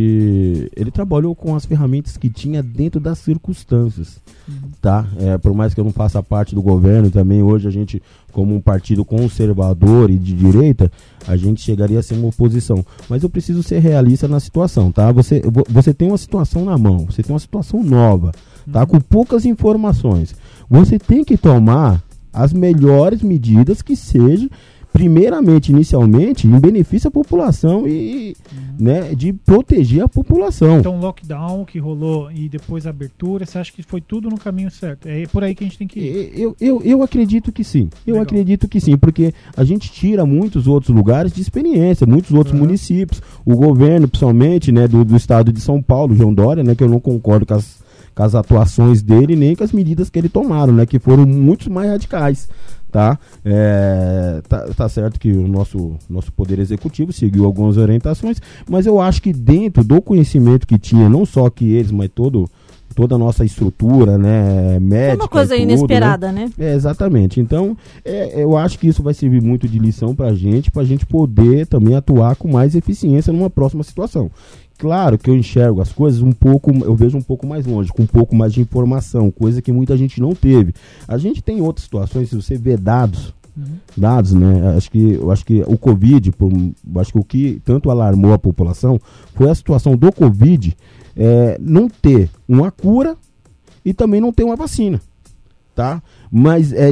Ele 0.75 0.89
trabalhou 0.89 1.35
com 1.35 1.55
as 1.55 1.65
ferramentas 1.65 2.17
que 2.17 2.27
tinha 2.27 2.63
dentro 2.63 2.99
das 2.99 3.19
circunstâncias. 3.19 4.19
Uhum. 4.47 4.55
Tá? 4.81 5.05
É, 5.19 5.37
por 5.37 5.53
mais 5.53 5.75
que 5.75 5.79
eu 5.79 5.83
não 5.83 5.91
faça 5.91 6.23
parte 6.23 6.55
do 6.55 6.61
governo 6.61 7.11
também, 7.11 7.43
hoje 7.43 7.67
a 7.67 7.71
gente, 7.71 8.01
como 8.31 8.55
um 8.55 8.61
partido 8.61 9.05
conservador 9.05 10.09
e 10.09 10.17
de 10.17 10.33
direita, 10.33 10.91
a 11.27 11.37
gente 11.37 11.61
chegaria 11.61 11.99
a 11.99 12.03
ser 12.03 12.15
uma 12.15 12.29
oposição. 12.29 12.83
Mas 13.07 13.21
eu 13.21 13.29
preciso 13.29 13.61
ser 13.61 13.77
realista 13.77 14.27
na 14.27 14.39
situação, 14.39 14.91
tá? 14.91 15.11
Você, 15.11 15.43
você 15.69 15.93
tem 15.93 16.07
uma 16.07 16.17
situação 16.17 16.65
na 16.65 16.77
mão, 16.79 17.05
você 17.05 17.21
tem 17.21 17.33
uma 17.33 17.39
situação 17.39 17.83
nova, 17.83 18.31
tá? 18.71 18.79
Uhum. 18.81 18.87
Com 18.87 18.99
poucas 19.01 19.45
informações. 19.45 20.33
Você 20.69 20.99
tem 20.99 21.23
que 21.23 21.37
tomar 21.37 22.03
as 22.33 22.53
melhores 22.53 23.21
medidas 23.21 23.81
que 23.81 23.95
sejam 23.95 24.49
primeiramente, 24.97 25.71
inicialmente, 25.71 26.47
em 26.47 26.59
benefício 26.59 27.07
à 27.07 27.11
população 27.11 27.87
e 27.87 28.35
uhum. 28.51 28.75
né, 28.79 29.13
de 29.13 29.31
proteger 29.31 30.01
a 30.01 30.07
população. 30.07 30.79
Então, 30.79 30.99
lockdown 30.99 31.65
que 31.65 31.77
rolou 31.77 32.31
e 32.31 32.49
depois 32.49 32.87
a 32.87 32.89
abertura, 32.89 33.45
você 33.45 33.59
acha 33.59 33.71
que 33.71 33.83
foi 33.83 34.01
tudo 34.01 34.27
no 34.27 34.39
caminho 34.39 34.71
certo? 34.71 35.07
É 35.07 35.27
por 35.27 35.43
aí 35.43 35.53
que 35.53 35.63
a 35.63 35.67
gente 35.67 35.77
tem 35.77 35.87
que 35.87 35.99
ir? 35.99 36.31
Eu, 36.33 36.55
eu, 36.59 36.81
eu 36.83 37.03
acredito 37.03 37.51
que 37.51 37.63
sim. 37.63 37.89
Eu 38.07 38.13
Legal. 38.13 38.23
acredito 38.23 38.67
que 38.67 38.79
sim, 38.81 38.97
porque 38.97 39.35
a 39.55 39.63
gente 39.63 39.91
tira 39.91 40.25
muitos 40.25 40.67
outros 40.67 40.95
lugares 40.95 41.31
de 41.31 41.41
experiência, 41.41 42.07
muitos 42.07 42.31
outros 42.31 42.55
uhum. 42.55 42.61
municípios, 42.61 43.21
o 43.45 43.55
governo, 43.55 44.07
principalmente, 44.07 44.71
né, 44.71 44.87
do, 44.87 45.05
do 45.05 45.15
estado 45.15 45.51
de 45.51 45.61
São 45.61 45.79
Paulo, 45.79 46.15
João 46.15 46.33
Dória, 46.33 46.63
né, 46.63 46.73
que 46.73 46.83
eu 46.83 46.89
não 46.89 46.99
concordo 46.99 47.45
com 47.45 47.53
as, 47.53 47.83
com 48.17 48.23
as 48.23 48.33
atuações 48.33 49.03
dele, 49.03 49.35
nem 49.35 49.55
com 49.55 49.63
as 49.63 49.71
medidas 49.71 50.09
que 50.09 50.17
ele 50.17 50.27
tomaram, 50.27 50.73
né, 50.73 50.87
que 50.87 50.97
foram 50.97 51.23
muito 51.23 51.71
mais 51.71 51.91
radicais 51.91 52.49
tá? 52.91 53.19
É, 53.43 54.41
tá? 54.47 54.65
tá, 54.75 54.89
certo 54.89 55.19
que 55.19 55.31
o 55.31 55.47
nosso, 55.47 55.97
nosso 56.09 56.31
poder 56.31 56.57
executivo 56.57 57.11
seguiu 57.11 57.45
algumas 57.45 57.77
orientações, 57.77 58.41
mas 58.67 58.85
eu 58.85 58.99
acho 58.99 59.21
que 59.21 59.33
dentro 59.33 59.83
do 59.83 60.01
conhecimento 60.01 60.65
que 60.65 60.79
tinha, 60.79 61.09
não 61.09 61.25
só 61.25 61.49
que 61.49 61.73
eles, 61.73 61.91
mas 61.91 62.09
todo 62.15 62.49
toda 62.95 63.13
a 63.13 63.17
nossa 63.19 63.45
estrutura, 63.45 64.17
né, 64.17 64.79
médica. 64.79 65.13
É 65.13 65.15
uma 65.15 65.27
coisa 65.27 65.53
tudo, 65.53 65.61
inesperada, 65.61 66.31
né? 66.31 66.49
né? 66.57 66.71
É, 66.71 66.73
exatamente. 66.73 67.39
Então, 67.39 67.77
é, 68.03 68.41
eu 68.43 68.57
acho 68.57 68.79
que 68.79 68.87
isso 68.87 69.03
vai 69.03 69.13
servir 69.13 69.39
muito 69.39 69.67
de 69.67 69.77
lição 69.77 70.15
para 70.15 70.29
a 70.29 70.33
gente, 70.33 70.71
para 70.71 70.81
a 70.81 70.85
gente 70.85 71.05
poder 71.05 71.67
também 71.67 71.93
atuar 71.93 72.35
com 72.35 72.51
mais 72.51 72.73
eficiência 72.73 73.31
numa 73.31 73.51
próxima 73.51 73.83
situação. 73.83 74.31
Claro 74.77 75.17
que 75.17 75.29
eu 75.29 75.35
enxergo 75.35 75.81
as 75.81 75.91
coisas 75.91 76.21
um 76.21 76.31
pouco, 76.31 76.71
eu 76.83 76.95
vejo 76.95 77.17
um 77.17 77.21
pouco 77.21 77.47
mais 77.47 77.65
longe, 77.65 77.91
com 77.91 78.03
um 78.03 78.07
pouco 78.07 78.35
mais 78.35 78.53
de 78.53 78.61
informação, 78.61 79.31
coisa 79.31 79.61
que 79.61 79.71
muita 79.71 79.97
gente 79.97 80.21
não 80.21 80.35
teve. 80.35 80.73
A 81.07 81.17
gente 81.17 81.41
tem 81.41 81.61
outras 81.61 81.85
situações, 81.85 82.29
se 82.29 82.35
você 82.35 82.55
vê 82.55 82.77
dados, 82.77 83.33
uhum. 83.57 83.77
dados, 83.95 84.33
né? 84.33 84.75
Acho 84.77 84.91
que, 84.91 85.13
eu 85.13 85.31
acho 85.31 85.43
que 85.43 85.63
o 85.65 85.77
Covid, 85.77 86.31
por, 86.33 86.51
acho 86.97 87.11
que 87.11 87.19
o 87.19 87.23
que 87.23 87.61
tanto 87.65 87.89
alarmou 87.89 88.33
a 88.33 88.39
população 88.39 88.99
foi 89.33 89.49
a 89.49 89.55
situação 89.55 89.97
do 89.97 90.11
Covid 90.11 90.77
é, 91.15 91.57
não 91.59 91.89
ter 91.89 92.29
uma 92.47 92.69
cura 92.69 93.17
e 93.83 93.93
também 93.93 94.21
não 94.21 94.31
ter 94.31 94.43
uma 94.43 94.55
vacina 94.55 95.01
tá? 95.77 96.01
Mas 96.31 96.73
é 96.73 96.91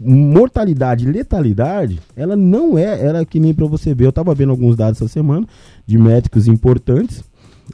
mortalidade, 0.00 1.04
letalidade, 1.04 2.00
ela 2.16 2.34
não 2.34 2.78
é, 2.78 2.98
era 2.98 3.26
que 3.26 3.38
nem 3.38 3.52
para 3.52 3.66
você 3.66 3.94
ver. 3.94 4.06
Eu 4.06 4.12
tava 4.12 4.34
vendo 4.34 4.52
alguns 4.52 4.74
dados 4.74 5.02
essa 5.02 5.12
semana 5.12 5.46
de 5.86 5.98
médicos 5.98 6.48
importantes. 6.48 7.22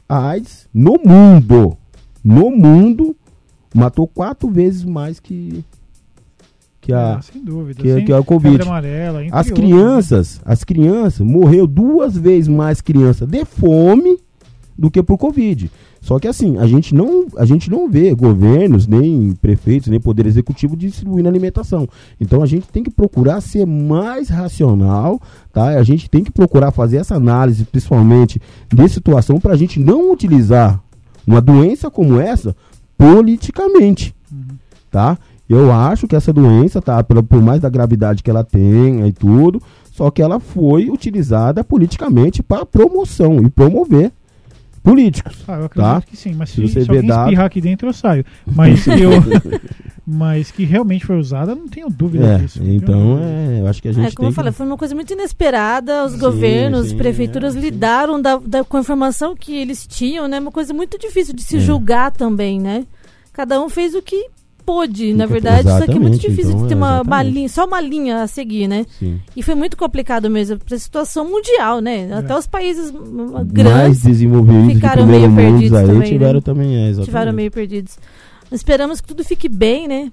A 0.07 0.31
AIDS 0.31 0.67
no 0.73 0.99
mundo, 1.03 1.77
no 2.21 2.51
mundo 2.51 3.15
matou 3.73 4.05
quatro 4.05 4.49
vezes 4.49 4.83
mais 4.83 5.17
que 5.17 5.63
que 6.81 6.91
a, 6.91 7.21
é, 7.33 7.39
dúvida, 7.39 7.81
que, 7.81 8.01
que 8.01 8.11
a 8.11 8.21
Covid. 8.21 8.61
Amarela, 8.61 9.21
as 9.31 9.49
crianças, 9.49 10.41
as 10.43 10.65
crianças 10.65 11.25
morreu 11.25 11.65
duas 11.65 12.17
vezes 12.17 12.49
mais 12.49 12.81
criança 12.81 13.25
de 13.25 13.45
fome 13.45 14.19
do 14.77 14.91
que 14.91 15.01
por 15.01 15.17
Covid. 15.17 15.71
Só 16.03 16.19
que 16.19 16.27
assim, 16.27 16.57
a 16.57 16.67
gente 16.67 16.93
não, 16.93 17.27
a 17.37 17.45
gente 17.45 17.71
não 17.71 17.89
vê 17.89 18.13
governos, 18.13 18.85
nem 18.85 19.31
prefeitos, 19.41 19.87
nem 19.87 20.01
poder 20.01 20.25
executivo 20.25 20.75
distribuindo 20.75 21.29
alimentação. 21.29 21.87
Então 22.19 22.43
a 22.43 22.45
gente 22.45 22.67
tem 22.67 22.83
que 22.83 22.91
procurar 22.91 23.39
ser 23.39 23.65
mais 23.65 24.27
racional, 24.27 25.17
tá? 25.53 25.69
A 25.69 25.83
gente 25.83 26.09
tem 26.09 26.21
que 26.21 26.29
procurar 26.29 26.71
fazer 26.71 26.97
essa 26.97 27.15
análise, 27.15 27.63
principalmente 27.63 28.41
de 28.67 28.89
situação, 28.89 29.39
para 29.39 29.53
a 29.53 29.55
gente 29.55 29.79
não 29.79 30.11
utilizar 30.11 30.77
uma 31.25 31.39
doença 31.39 31.89
como 31.89 32.19
essa 32.19 32.53
politicamente, 32.97 34.13
uhum. 34.29 34.57
tá? 34.91 35.17
Eu 35.47 35.71
acho 35.71 36.05
que 36.05 36.17
essa 36.17 36.33
doença, 36.33 36.81
tá, 36.81 37.01
por, 37.01 37.23
por 37.23 37.41
mais 37.41 37.61
da 37.61 37.69
gravidade 37.69 38.21
que 38.21 38.29
ela 38.29 38.43
tenha 38.43 39.07
e 39.07 39.13
tudo, 39.13 39.61
só 39.93 40.11
que 40.11 40.21
ela 40.21 40.37
foi 40.41 40.89
utilizada 40.89 41.63
politicamente 41.63 42.43
para 42.43 42.65
promoção 42.65 43.37
e 43.41 43.49
promover 43.49 44.11
políticos. 44.83 45.43
Ah, 45.47 45.53
eu 45.59 45.65
acredito 45.65 45.91
tá? 45.93 46.01
que 46.01 46.15
sim, 46.17 46.33
mas 46.33 46.49
se, 46.49 46.67
se, 46.67 46.73
se 46.83 46.89
alguém 46.91 47.07
dados... 47.07 47.23
espirrar 47.25 47.45
aqui 47.45 47.61
dentro, 47.61 47.87
eu 47.87 47.93
saio. 47.93 48.25
Mas 48.45 48.85
eu, 48.87 49.11
mas 50.05 50.51
que 50.51 50.65
realmente 50.65 51.05
foi 51.05 51.17
usada, 51.17 51.55
não 51.55 51.67
tenho 51.67 51.89
dúvida 51.89 52.25
É, 52.27 52.37
disso. 52.39 52.59
então 52.61 53.19
é, 53.21 53.61
eu 53.61 53.67
acho 53.67 53.81
que 53.81 53.87
a 53.87 53.91
gente 53.93 54.07
É, 54.07 54.11
como 54.11 54.27
tem 54.27 54.31
eu 54.31 54.33
falei, 54.33 54.51
que... 54.51 54.57
foi 54.57 54.65
uma 54.67 54.77
coisa 54.77 54.93
muito 54.93 55.13
inesperada. 55.13 56.03
Os 56.05 56.11
Sim, 56.13 56.19
governos, 56.19 56.89
sim, 56.89 56.97
prefeituras 56.97 57.55
é, 57.55 57.59
lidaram 57.59 58.21
da, 58.21 58.37
da- 58.37 58.63
com 58.63 58.77
a 58.77 58.81
informação 58.81 59.35
que 59.35 59.55
eles 59.55 59.87
tinham, 59.87 60.27
né? 60.27 60.39
Uma 60.39 60.51
coisa 60.51 60.73
muito 60.73 60.97
difícil 60.99 61.33
de 61.33 61.41
se 61.41 61.57
É. 61.57 61.59
julgar 61.59 62.11
também, 62.11 62.59
né? 62.59 62.85
Cada 63.31 63.61
um 63.61 63.69
fez 63.69 63.95
o 63.95 64.01
que 64.01 64.27
pôde. 64.65 65.13
Na 65.13 65.25
verdade, 65.25 65.67
isso 65.67 65.83
aqui 65.83 65.91
é 65.91 65.99
muito 65.99 66.19
difícil 66.19 66.51
então, 66.51 66.63
de 66.63 66.69
ter 66.69 66.75
uma, 66.75 67.01
uma 67.01 67.23
linha, 67.23 67.49
só 67.49 67.65
uma 67.65 67.81
linha 67.81 68.23
a 68.23 68.27
seguir, 68.27 68.67
né? 68.67 68.85
Sim. 68.99 69.19
E 69.35 69.43
foi 69.43 69.55
muito 69.55 69.77
complicado 69.77 70.29
mesmo 70.29 70.57
para 70.57 70.75
a 70.75 70.79
situação 70.79 71.29
mundial, 71.29 71.79
né? 71.79 72.09
É. 72.09 72.13
Até 72.13 72.37
os 72.37 72.47
países 72.47 72.91
hum, 72.91 73.31
Mais 73.31 73.47
grandes 73.47 74.03
desenvolvidos 74.03 74.67
de 74.67 74.75
ficaram 74.75 75.05
meio 75.05 75.33
perdidos 75.33 75.77
aí 75.77 75.85
também, 75.87 76.11
tiveram 76.11 76.33
né? 76.33 76.41
também, 76.41 76.75
é, 76.75 76.79
exatamente. 76.81 76.99
estiveram 77.01 77.33
meio 77.33 77.51
perdidos. 77.51 77.97
Esperamos 78.51 79.01
que 79.01 79.07
tudo 79.07 79.23
fique 79.23 79.49
bem, 79.49 79.87
né? 79.87 80.11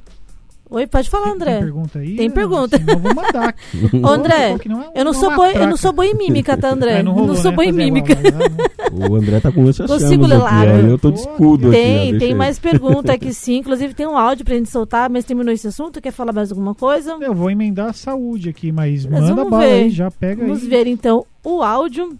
Oi, 0.70 0.86
pode 0.86 1.10
falar, 1.10 1.32
André. 1.32 1.54
Tem 1.54 1.62
pergunta 1.64 1.98
aí? 1.98 2.16
Tem 2.16 2.30
pergunta. 2.30 2.78
Senão 2.78 2.94
eu 2.94 3.00
vou 3.00 3.12
mandar. 3.12 3.56
André, 4.08 4.56
não 4.66 4.82
é 4.82 4.90
eu 4.94 5.04
não 5.04 5.12
sou 5.12 5.34
boa, 5.34 5.50
eu 5.50 5.66
não 5.66 5.76
sou 5.76 5.92
boa 5.92 6.06
em 6.06 6.14
mímica, 6.14 6.56
tá, 6.56 6.70
André? 6.70 6.98
É, 6.98 7.00
eu 7.00 7.10
rolou, 7.10 7.26
não 7.26 7.34
sou 7.34 7.50
né, 7.50 7.56
boa 7.56 7.66
em 7.66 7.72
mímica. 7.72 8.12
igual, 8.12 8.32
mas, 8.32 8.92
né? 9.02 9.08
O 9.08 9.16
André 9.16 9.40
tá 9.40 9.50
com 9.50 9.64
lança 9.64 9.84
Consigo 9.84 10.26
ler 10.26 10.36
aqui, 10.36 10.44
lá, 10.44 10.64
eu 10.66 10.96
tô 10.96 11.10
de 11.10 11.18
escudo 11.18 11.68
aqui. 11.68 11.76
Tem, 11.76 12.10
deixa 12.12 12.26
tem 12.26 12.34
mais 12.36 12.60
pergunta 12.60 13.12
aqui 13.12 13.34
sim. 13.34 13.56
Inclusive 13.56 13.94
tem 13.94 14.06
um 14.06 14.16
áudio 14.16 14.44
pra 14.44 14.54
gente 14.54 14.70
soltar, 14.70 15.10
mas 15.10 15.24
terminou 15.24 15.52
esse 15.52 15.66
assunto. 15.66 16.00
Quer 16.00 16.12
falar 16.12 16.32
mais 16.32 16.52
alguma 16.52 16.72
coisa? 16.72 17.16
Eu 17.20 17.34
vou 17.34 17.50
emendar 17.50 17.88
a 17.88 17.92
saúde 17.92 18.48
aqui, 18.48 18.70
mas, 18.70 19.04
Mas 19.06 19.22
manda 19.22 19.34
vamos 19.34 19.50
bala 19.50 19.64
ver. 19.64 19.72
aí, 19.72 19.90
já 19.90 20.08
pega 20.08 20.44
Vamos 20.44 20.62
aí. 20.62 20.68
ver 20.68 20.86
então 20.86 21.26
o 21.42 21.64
áudio. 21.64 22.16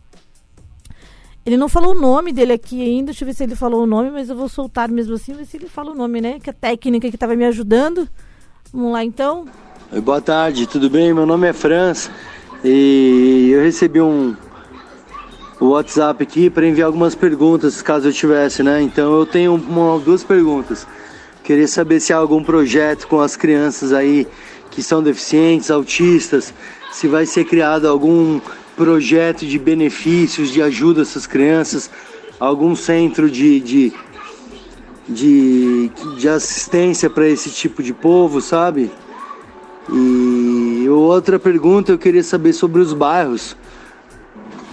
Ele 1.47 1.57
não 1.57 1.69
falou 1.69 1.93
o 1.95 2.01
nome 2.01 2.33
dele 2.33 2.53
aqui 2.53 2.83
ainda. 2.83 3.07
Deixa 3.07 3.23
eu 3.23 3.27
ver 3.27 3.35
se 3.35 3.45
ele 3.45 3.55
falou 3.55 3.85
o 3.85 3.87
nome, 3.87 4.11
mas 4.11 4.29
eu 4.29 4.35
vou 4.35 4.49
soltar 4.49 4.89
mesmo 4.91 5.15
assim, 5.15 5.35
ver 5.35 5.47
se 5.47 5.57
ele 5.57 5.69
fala 5.69 5.93
o 5.93 5.95
nome, 5.95 6.21
né? 6.21 6.41
Que 6.41 6.51
a 6.51 6.53
técnica 6.53 7.09
que 7.09 7.17
estava 7.17 7.37
me 7.37 7.45
ajudando. 7.45 8.09
Vamos 8.73 8.93
lá 8.93 9.05
então. 9.05 9.47
Oi, 9.91 10.01
boa 10.01 10.21
tarde, 10.21 10.65
tudo 10.65 10.89
bem? 10.89 11.13
Meu 11.13 11.27
nome 11.27 11.49
é 11.49 11.53
Franz 11.53 12.09
e 12.65 13.51
eu 13.53 13.61
recebi 13.63 14.01
um 14.01 14.37
WhatsApp 15.61 16.23
aqui 16.23 16.49
para 16.49 16.67
enviar 16.67 16.87
algumas 16.87 17.17
perguntas, 17.17 17.83
caso 17.83 18.07
eu 18.07 18.13
tivesse, 18.13 18.63
né? 18.63 18.81
Então 18.81 19.13
eu 19.19 19.27
tenho 19.27 19.55
uma, 19.55 19.99
duas 19.99 20.23
perguntas. 20.23 20.87
Queria 21.43 21.67
saber 21.67 21.99
se 21.99 22.13
há 22.13 22.17
algum 22.17 22.45
projeto 22.45 23.09
com 23.09 23.21
as 23.21 23.35
crianças 23.35 23.93
aí 23.93 24.25
que 24.71 24.85
são 24.85 25.03
deficientes, 25.03 25.69
autistas, 25.69 26.55
se 26.93 27.09
vai 27.09 27.27
ser 27.27 27.47
criado 27.47 27.89
algum 27.89 28.41
projeto 28.77 29.45
de 29.45 29.59
benefícios, 29.59 30.49
de 30.49 30.63
ajuda 30.63 31.01
a 31.01 31.03
essas 31.03 31.27
crianças, 31.27 31.91
algum 32.39 32.77
centro 32.77 33.29
de, 33.29 33.59
de, 33.59 33.93
de, 35.11 35.91
de 36.17 36.29
assistência 36.29 37.11
para 37.11 37.29
esse 37.29 37.51
tipo 37.51 37.83
de 37.83 37.93
povo, 37.93 38.41
sabe? 38.41 38.91
E 39.93 40.87
outra 40.89 41.39
pergunta 41.39 41.91
eu 41.93 41.99
queria 41.99 42.23
saber 42.23 42.53
sobre 42.53 42.81
os 42.81 42.93
bairros, 42.93 43.57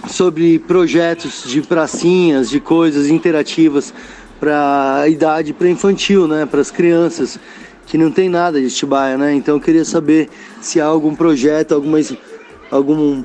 sobre 0.08 0.58
projetos 0.60 1.42
de 1.44 1.60
pracinhas, 1.60 2.48
de 2.48 2.60
coisas 2.60 3.08
interativas 3.08 3.92
para 4.38 5.00
a 5.00 5.08
idade 5.08 5.52
pré-infantil, 5.52 6.28
né, 6.28 6.46
para 6.46 6.60
as 6.60 6.70
crianças 6.70 7.38
que 7.86 7.98
não 7.98 8.10
tem 8.10 8.28
nada 8.28 8.60
de 8.60 8.66
Atibaia, 8.66 9.16
né? 9.18 9.34
Então 9.34 9.56
eu 9.56 9.60
queria 9.60 9.84
saber 9.84 10.28
se 10.60 10.80
há 10.80 10.84
algum 10.84 11.14
projeto, 11.16 11.74
alguma 11.74 11.98
algum 12.70 13.24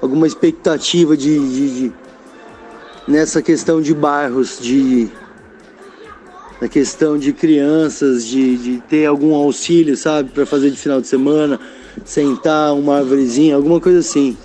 alguma 0.00 0.26
expectativa 0.26 1.16
de, 1.16 1.38
de- 1.38 1.80
de- 1.80 1.92
nessa 3.08 3.42
questão 3.42 3.80
de 3.82 3.92
bairros, 3.92 4.58
de 4.60 5.08
na 6.60 6.68
questão 6.68 7.18
de 7.18 7.32
crianças, 7.32 8.26
de, 8.26 8.56
de 8.56 8.82
ter 8.88 9.06
algum 9.06 9.34
auxílio, 9.34 9.96
sabe, 9.96 10.30
para 10.30 10.46
fazer 10.46 10.70
de 10.70 10.76
final 10.76 11.00
de 11.00 11.06
semana, 11.06 11.60
sentar 12.04 12.74
uma 12.74 12.98
árvorezinha, 12.98 13.56
alguma 13.56 13.80
coisa 13.80 13.98
assim. 13.98 14.36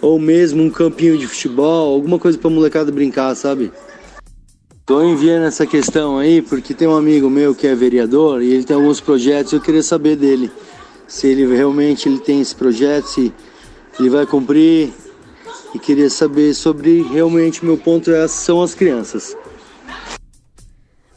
Ou 0.00 0.18
mesmo 0.18 0.62
um 0.62 0.70
campinho 0.70 1.16
de 1.16 1.26
futebol, 1.26 1.94
alguma 1.94 2.18
coisa 2.18 2.36
pra 2.36 2.50
molecada 2.50 2.92
brincar, 2.92 3.34
sabe? 3.34 3.72
Tô 4.84 5.02
enviando 5.02 5.44
essa 5.46 5.64
questão 5.64 6.18
aí 6.18 6.42
porque 6.42 6.74
tem 6.74 6.86
um 6.86 6.94
amigo 6.94 7.30
meu 7.30 7.54
que 7.54 7.66
é 7.66 7.74
vereador 7.74 8.42
e 8.42 8.52
ele 8.52 8.64
tem 8.64 8.76
alguns 8.76 9.00
projetos, 9.00 9.54
eu 9.54 9.60
queria 9.60 9.82
saber 9.82 10.14
dele. 10.16 10.50
Se 11.08 11.26
ele 11.26 11.46
realmente 11.46 12.06
ele 12.06 12.18
tem 12.18 12.40
esse 12.42 12.54
projeto, 12.54 13.06
se 13.06 13.32
ele 13.98 14.10
vai 14.10 14.26
cumprir. 14.26 14.92
E 15.74 15.78
queria 15.78 16.08
saber 16.08 16.54
sobre 16.54 17.02
realmente 17.02 17.64
meu 17.64 17.76
ponto 17.76 18.10
é, 18.10 18.28
são 18.28 18.62
as 18.62 18.74
crianças. 18.74 19.36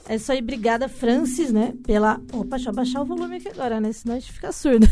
É 0.09 0.15
isso 0.15 0.31
aí, 0.31 0.39
obrigada, 0.39 0.87
Francis, 0.87 1.51
né? 1.51 1.73
Pela. 1.85 2.19
Opa, 2.31 2.55
deixa 2.55 2.69
eu 2.69 2.73
baixar 2.73 3.01
o 3.01 3.05
volume 3.05 3.35
aqui 3.35 3.49
agora, 3.49 3.81
né? 3.81 3.91
Senão 3.91 4.15
a 4.15 4.19
gente 4.19 4.31
fica 4.31 4.53
surdo. 4.53 4.87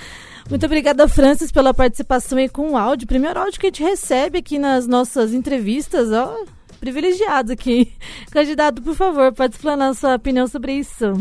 Muito 0.48 0.66
obrigada, 0.66 1.08
Francis, 1.08 1.50
pela 1.50 1.72
participação 1.72 2.36
aí 2.38 2.50
com 2.50 2.72
o 2.72 2.76
áudio. 2.76 3.06
Primeiro 3.06 3.38
áudio 3.40 3.58
que 3.58 3.66
a 3.66 3.70
gente 3.70 3.82
recebe 3.82 4.38
aqui 4.38 4.58
nas 4.58 4.86
nossas 4.86 5.32
entrevistas, 5.32 6.12
ó. 6.12 6.36
Privilegiado 6.78 7.52
aqui. 7.52 7.92
Candidato, 8.30 8.82
por 8.82 8.94
favor, 8.94 9.32
pode 9.32 9.54
explanar 9.54 9.94
sua 9.94 10.16
opinião 10.16 10.46
sobre 10.46 10.74
isso. 10.74 11.12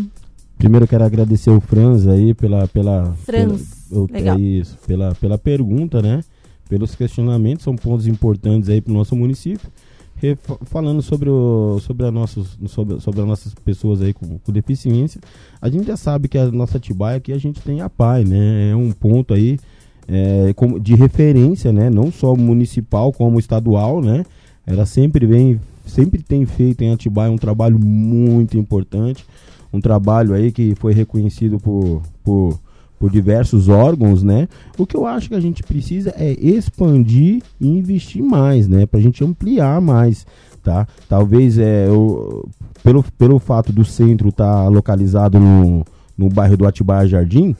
Primeiro 0.57 0.83
eu 0.83 0.89
quero 0.89 1.05
agradecer 1.05 1.49
o 1.49 1.61
Franz 1.61 2.05
aí 2.07 2.33
pela 2.33 2.67
pela 2.67 3.13
Franz, 3.25 3.87
pela, 3.89 4.07
legal. 4.11 4.35
é 4.37 4.41
isso, 4.41 4.77
pela 4.85 5.15
pela 5.15 5.37
pergunta, 5.37 6.01
né? 6.01 6.21
Pelos 6.67 6.95
questionamentos, 6.95 7.63
são 7.63 7.75
pontos 7.77 8.07
importantes 8.07 8.67
aí 8.67 8.81
para 8.81 8.91
o 8.91 8.95
nosso 8.95 9.15
município. 9.15 9.69
Falando 10.65 11.01
sobre 11.01 11.29
o 11.29 11.79
sobre 11.79 12.07
a 12.07 12.11
nossos 12.11 12.57
sobre, 12.67 12.99
sobre 12.99 13.21
as 13.21 13.27
nossas 13.27 13.53
pessoas 13.53 14.01
aí 14.01 14.13
com, 14.13 14.39
com 14.39 14.51
deficiência, 14.51 15.21
a 15.61 15.69
gente 15.69 15.85
já 15.85 15.95
sabe 15.95 16.27
que 16.27 16.37
a 16.37 16.51
nossa 16.51 16.77
Atibaia 16.77 17.17
aqui 17.17 17.31
a 17.31 17.37
gente 17.37 17.61
tem 17.61 17.81
a 17.81 17.89
PAI, 17.89 18.23
né? 18.23 18.71
É 18.71 18.75
um 18.75 18.91
ponto 18.91 19.33
aí 19.33 19.59
é, 20.07 20.53
de 20.81 20.95
referência, 20.95 21.71
né? 21.71 21.89
Não 21.89 22.11
só 22.11 22.35
municipal 22.35 23.13
como 23.13 23.39
estadual, 23.39 24.01
né? 24.01 24.25
Ela 24.65 24.85
sempre 24.85 25.25
vem, 25.25 25.59
sempre 25.85 26.23
tem 26.23 26.45
feito 26.45 26.81
em 26.81 26.91
Atibaia 26.91 27.31
um 27.31 27.37
trabalho 27.37 27.77
muito 27.77 28.57
importante, 28.57 29.23
um 29.71 29.79
trabalho 29.79 30.33
aí 30.33 30.51
que 30.51 30.73
foi 30.75 30.93
reconhecido 30.93 31.59
por, 31.59 32.01
por, 32.23 32.59
por 32.99 33.11
diversos 33.11 33.69
órgãos, 33.69 34.23
né? 34.23 34.47
O 34.77 34.85
que 34.85 34.95
eu 34.95 35.05
acho 35.05 35.29
que 35.29 35.35
a 35.35 35.39
gente 35.39 35.63
precisa 35.63 36.13
é 36.17 36.31
expandir 36.31 37.41
e 37.59 37.67
investir 37.67 38.23
mais, 38.23 38.67
né? 38.67 38.85
Pra 38.85 38.99
gente 38.99 39.23
ampliar 39.23 39.79
mais, 39.79 40.25
tá? 40.63 40.87
Talvez 41.07 41.57
é, 41.57 41.87
o, 41.89 42.47
pelo, 42.83 43.03
pelo 43.17 43.39
fato 43.39 43.71
do 43.71 43.85
centro 43.85 44.29
estar 44.29 44.67
localizado 44.67 45.39
no, 45.39 45.85
no 46.17 46.29
bairro 46.29 46.57
do 46.57 46.67
Atibaia 46.67 47.07
Jardim, 47.07 47.55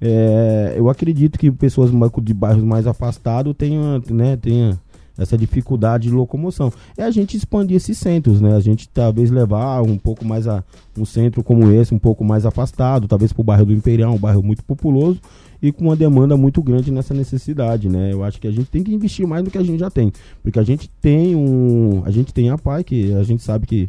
é, 0.00 0.74
eu 0.76 0.90
acredito 0.90 1.38
que 1.38 1.50
pessoas 1.50 1.90
de 2.22 2.34
bairros 2.34 2.64
mais 2.64 2.86
afastados 2.86 3.54
tenham, 3.56 4.02
né, 4.10 4.36
tenha 4.36 4.78
essa 5.16 5.36
dificuldade 5.36 6.08
de 6.08 6.14
locomoção. 6.14 6.72
É 6.96 7.04
a 7.04 7.10
gente 7.10 7.36
expandir 7.36 7.76
esses 7.76 7.98
centros, 7.98 8.40
né? 8.40 8.54
A 8.56 8.60
gente 8.60 8.88
talvez 8.88 9.30
levar 9.30 9.82
um 9.82 9.98
pouco 9.98 10.24
mais 10.24 10.46
a 10.46 10.64
um 10.96 11.04
centro 11.04 11.42
como 11.42 11.70
esse, 11.70 11.94
um 11.94 11.98
pouco 11.98 12.24
mais 12.24 12.46
afastado, 12.46 13.08
talvez 13.08 13.32
para 13.32 13.40
o 13.40 13.44
bairro 13.44 13.66
do 13.66 13.72
Imperial, 13.72 14.14
um 14.14 14.18
bairro 14.18 14.42
muito 14.42 14.64
populoso 14.64 15.20
e 15.62 15.70
com 15.70 15.84
uma 15.84 15.96
demanda 15.96 16.36
muito 16.36 16.60
grande 16.62 16.90
nessa 16.90 17.14
necessidade, 17.14 17.88
né? 17.88 18.12
Eu 18.12 18.24
acho 18.24 18.40
que 18.40 18.48
a 18.48 18.50
gente 18.50 18.68
tem 18.68 18.82
que 18.82 18.92
investir 18.92 19.26
mais 19.26 19.44
do 19.44 19.50
que 19.50 19.58
a 19.58 19.62
gente 19.62 19.78
já 19.78 19.90
tem, 19.90 20.12
porque 20.42 20.58
a 20.58 20.64
gente 20.64 20.90
tem 21.00 21.36
um, 21.36 22.02
a 22.04 22.10
gente 22.10 22.34
tem 22.34 22.50
a 22.50 22.58
PAI 22.58 22.82
que 22.82 23.12
a 23.14 23.22
gente 23.22 23.42
sabe 23.42 23.66
que 23.66 23.88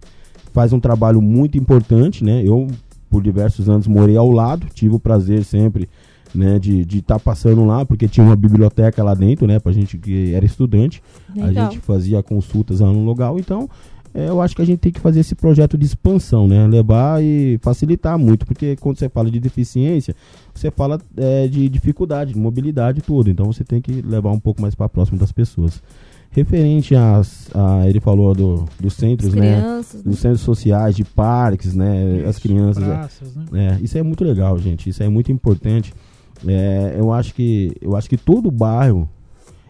faz 0.53 0.71
um 0.71 0.79
trabalho 0.79 1.19
muito 1.19 1.57
importante, 1.57 2.23
né? 2.23 2.43
Eu 2.45 2.67
por 3.09 3.21
diversos 3.21 3.69
anos 3.69 3.87
morei 3.87 4.17
ao 4.17 4.31
lado, 4.31 4.67
tive 4.73 4.95
o 4.95 4.99
prazer 4.99 5.43
sempre 5.43 5.87
né, 6.33 6.59
de 6.59 6.97
estar 6.97 7.19
passando 7.19 7.65
lá, 7.65 7.85
porque 7.85 8.07
tinha 8.07 8.25
uma 8.25 8.35
biblioteca 8.35 9.03
lá 9.03 9.13
dentro, 9.13 9.47
né, 9.47 9.59
pra 9.59 9.71
gente 9.71 9.97
que 9.97 10.33
era 10.33 10.45
estudante, 10.45 11.01
Legal. 11.35 11.49
a 11.49 11.69
gente 11.69 11.79
fazia 11.79 12.21
consultas 12.23 12.79
lá 12.79 12.91
no 12.91 13.03
local, 13.03 13.39
então 13.39 13.69
é, 14.13 14.29
eu 14.29 14.39
acho 14.41 14.55
que 14.55 14.61
a 14.61 14.65
gente 14.65 14.79
tem 14.79 14.91
que 14.91 14.99
fazer 14.99 15.21
esse 15.21 15.33
projeto 15.33 15.75
de 15.75 15.85
expansão, 15.85 16.47
né, 16.47 16.67
levar 16.67 17.23
e 17.23 17.57
facilitar 17.61 18.17
muito, 18.17 18.45
porque 18.45 18.75
quando 18.75 18.99
você 18.99 19.09
fala 19.09 19.29
de 19.31 19.39
deficiência, 19.39 20.15
você 20.53 20.69
fala 20.69 21.01
é, 21.17 21.47
de 21.47 21.67
dificuldade, 21.67 22.33
de 22.33 22.39
mobilidade 22.39 22.99
e 22.99 23.01
tudo, 23.01 23.29
então 23.29 23.51
você 23.51 23.63
tem 23.63 23.81
que 23.81 24.01
levar 24.01 24.31
um 24.31 24.39
pouco 24.39 24.61
mais 24.61 24.75
para 24.75 24.87
próximo 24.87 25.17
das 25.17 25.31
pessoas. 25.31 25.81
Referente 26.29 26.95
às, 26.95 27.47
a, 27.53 27.87
ele 27.87 27.99
falou 27.99 28.33
do, 28.33 28.65
dos 28.79 28.93
centros, 28.93 29.33
né, 29.35 29.61
crianças, 29.61 30.03
né? 30.03 30.09
dos 30.11 30.19
centros 30.19 30.41
sociais, 30.41 30.95
de 30.95 31.03
parques, 31.03 31.75
né, 31.75 32.23
as 32.27 32.39
crianças, 32.39 32.83
é, 32.83 32.87
Praças, 32.87 33.35
né? 33.35 33.45
é, 33.79 33.83
isso 33.83 33.97
é 33.97 34.03
muito 34.03 34.23
legal, 34.23 34.57
gente. 34.57 34.89
Isso 34.89 35.01
é 35.03 35.09
muito 35.09 35.31
importante. 35.31 35.93
É, 36.47 36.95
eu 36.97 37.11
acho 37.13 37.33
que 37.33 37.73
eu 37.81 37.95
acho 37.95 38.09
que 38.09 38.17
todo 38.17 38.51
bairro 38.51 39.07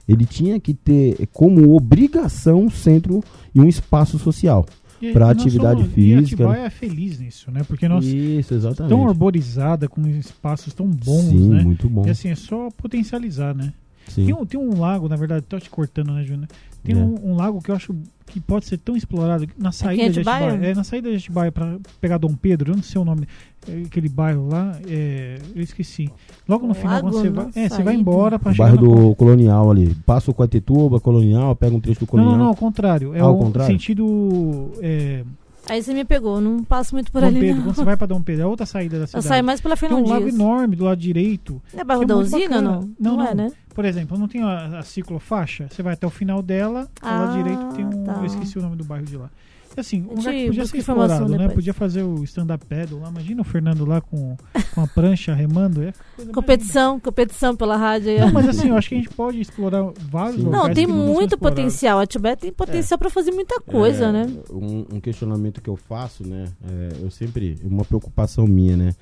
ele 0.08 0.26
tinha 0.26 0.60
que 0.60 0.74
ter 0.74 1.28
como 1.32 1.76
obrigação 1.76 2.64
um 2.64 2.70
centro 2.70 3.24
e 3.54 3.60
um 3.62 3.68
espaço 3.70 4.18
social. 4.20 4.66
Pra 5.12 5.28
nós 5.28 5.38
atividade 5.38 5.82
somos- 5.82 5.94
física. 5.94 6.44
E 6.44 6.46
Atibaia 6.46 6.66
é 6.66 6.70
feliz 6.70 7.20
nisso, 7.20 7.52
né? 7.52 7.62
Porque 7.68 7.90
nós 7.90 8.06
Isso, 8.06 8.54
exatamente. 8.54 8.90
tão 8.90 9.06
arborizada, 9.06 9.88
com 9.90 10.08
espaços 10.08 10.74
tão 10.74 10.88
bons, 10.88 11.24
Sim, 11.26 11.50
né? 11.50 11.62
muito 11.62 11.90
bom. 11.90 12.06
E 12.08 12.10
assim, 12.10 12.30
é 12.30 12.36
só 12.36 12.70
potencializar, 12.72 13.54
né? 13.54 13.74
Sim. 14.08 14.26
Tem 14.26 14.34
um, 14.34 14.46
tem 14.46 14.58
um 14.60 14.80
lago, 14.80 15.10
na 15.10 15.18
verdade, 15.18 15.46
tô 15.48 15.60
te 15.60 15.70
cortando, 15.70 16.14
né, 16.14 16.24
Júnior? 16.24 16.48
Tem 16.84 16.96
É. 16.96 17.00
um, 17.00 17.32
um 17.32 17.36
lago 17.36 17.62
que 17.62 17.72
eu 17.72 17.76
acho 17.76 17.96
que 18.26 18.40
pode 18.40 18.66
ser 18.66 18.78
tão 18.78 18.96
explorado 18.96 19.48
na 19.58 19.72
saída 19.72 20.04
em 20.04 20.12
de 20.12 20.20
Atibaia? 20.20 20.52
É, 20.62 20.74
na 20.74 20.84
saída 20.84 21.10
de 21.10 21.18
Atibaia 21.18 21.52
para 21.52 21.78
pegar 22.02 22.18
Dom 22.18 22.34
Pedro, 22.36 22.72
eu 22.72 22.76
não 22.76 22.84
sei 22.84 23.00
o 23.00 23.06
nome, 23.06 23.28
é, 23.70 23.84
aquele 23.86 24.10
bairro 24.10 24.48
lá, 24.50 24.78
é, 24.88 25.38
eu 25.56 25.62
esqueci. 25.62 26.10
Logo 26.48 26.66
no 26.66 26.72
Um 26.72 26.76
final, 26.76 27.02
você 27.04 27.30
na 27.30 27.42
vai, 27.44 27.46
é, 27.50 27.52
você 27.52 27.60
vai 27.70 27.70
saída? 27.86 27.94
embora 27.94 28.40
para 28.40 28.52
chegar 28.52 28.72
bairro 28.76 28.82
na 28.96 29.06
do 29.10 29.16
Colonial 29.16 29.72
ali. 29.72 29.96
Passa 30.06 30.32
o 30.32 30.34
Coatetuba, 30.34 31.00
Colonial, 31.00 31.56
pega 31.56 31.76
um 31.76 31.80
trecho 31.80 32.00
do 32.02 32.04
Não, 32.04 32.08
Colonial. 32.08 32.32
não, 32.34 32.40
não, 32.44 32.50
ao 32.50 32.56
contrário. 32.56 33.14
É 33.14 33.20
Ah, 33.20 33.24
ao 33.26 33.36
o 33.36 33.40
contrário? 33.40 33.72
sentido 33.72 34.72
é, 34.82 35.24
Aí 35.70 35.82
você 35.82 35.94
me 35.94 36.04
pegou, 36.04 36.42
não 36.42 36.64
passo 36.64 36.94
muito 36.94 37.12
por 37.12 37.22
Dom 37.22 37.28
ali 37.28 37.40
Pedro. 37.40 37.56
não. 37.58 37.64
Quando 37.64 37.76
você 37.78 37.84
vai 37.86 37.96
para 37.98 38.08
Dom 38.08 38.22
Pedro, 38.22 38.44
é 38.44 38.46
outra 38.46 38.66
saída 38.66 38.98
da 38.98 39.04
Eu 39.04 39.08
cidade. 39.08 39.26
saio 39.28 39.44
mais 39.44 39.62
pela 39.62 39.78
Tem 39.78 39.94
um 39.94 40.08
lago 40.08 40.28
enorme 40.28 40.76
do 40.76 40.84
lado 40.84 41.00
direito. 41.00 41.62
Não 41.74 41.80
é 41.82 41.84
bairro 41.84 42.04
é 42.04 42.06
da 42.06 42.16
muito 42.16 42.28
usina, 42.28 42.50
bacana. 42.62 42.72
não? 42.72 42.82
Não, 43.00 43.18
Não, 43.18 43.24
é, 43.26 43.34
não. 43.34 43.44
né? 43.46 43.52
Por 43.74 43.86
exemplo, 43.86 44.18
não 44.18 44.28
tem 44.28 44.44
a, 44.44 44.80
a 44.80 44.84
ciclofaixa? 44.84 45.68
Você 45.70 45.82
vai 45.82 45.94
até 45.94 46.06
o 46.06 46.10
final 46.10 46.42
dela, 46.42 46.88
ao 47.02 47.20
lado 47.20 47.32
Ah, 47.34 47.38
direito 47.38 47.76
tem 47.76 47.86
um. 47.86 48.04
tá. 48.04 48.14
Eu 48.20 48.26
esqueci 48.26 48.60
o 48.60 48.62
nome 48.62 48.76
do 48.76 48.84
bairro 48.84 49.06
de 49.06 49.16
lá. 49.18 49.30
E 49.76 49.80
assim, 49.80 50.02
um 50.04 50.16
lugar 50.16 50.34
que 50.34 50.46
podia 50.48 50.66
ser 50.66 50.78
explorado, 50.78 51.28
né? 51.30 51.38
depois. 51.38 51.54
Podia 51.56 51.74
fazer 51.74 52.04
o 52.04 52.24
stand-up 52.24 52.66
paddle 52.66 53.00
lá. 53.00 53.10
Imagina 53.10 53.42
o 53.42 53.44
Fernando 53.44 53.86
lá 53.86 54.02
com, 54.02 54.36
com 54.74 54.82
a 54.82 54.88
prancha 54.88 55.34
remando. 55.34 55.82
É 55.82 55.92
coisa 56.16 56.26
mais 56.26 56.30
Competição, 56.34 57.00
competição 57.00 57.56
pela 57.56 57.76
rádio 57.76 58.12
aí. 58.12 58.20
Não, 58.20 58.32
mas 58.32 58.48
assim, 58.50 58.70
eu 58.70 58.76
acho 58.78 58.90
que 58.90 58.96
a 58.96 58.98
gente 59.00 59.10
pode 59.10 59.40
explorar 59.42 59.84
vários 60.10 60.38
Sim. 60.38 60.44
lugares. 60.46 60.68
Não, 60.68 60.74
tem 60.74 60.88
muito 60.88 61.38
potencial. 61.38 62.00
A 62.00 62.06
Tibete 62.06 62.42
tem 62.42 62.52
potencial 62.52 62.98
pra 62.98 63.10
fazer 63.10 63.32
muita 63.32 63.60
coisa, 63.60 64.06
É, 64.06 64.12
né? 64.12 64.28
Um, 64.52 64.86
um 64.96 65.00
questionamento 65.00 65.62
que 65.62 65.70
eu 65.70 65.76
faço, 65.76 66.28
né? 66.28 66.46
é, 66.70 67.04
eu 67.04 67.10
sempre. 67.12 67.58
Uma 67.64 67.84
preocupação 67.84 68.46
minha, 68.46 68.78
né? 68.78 68.94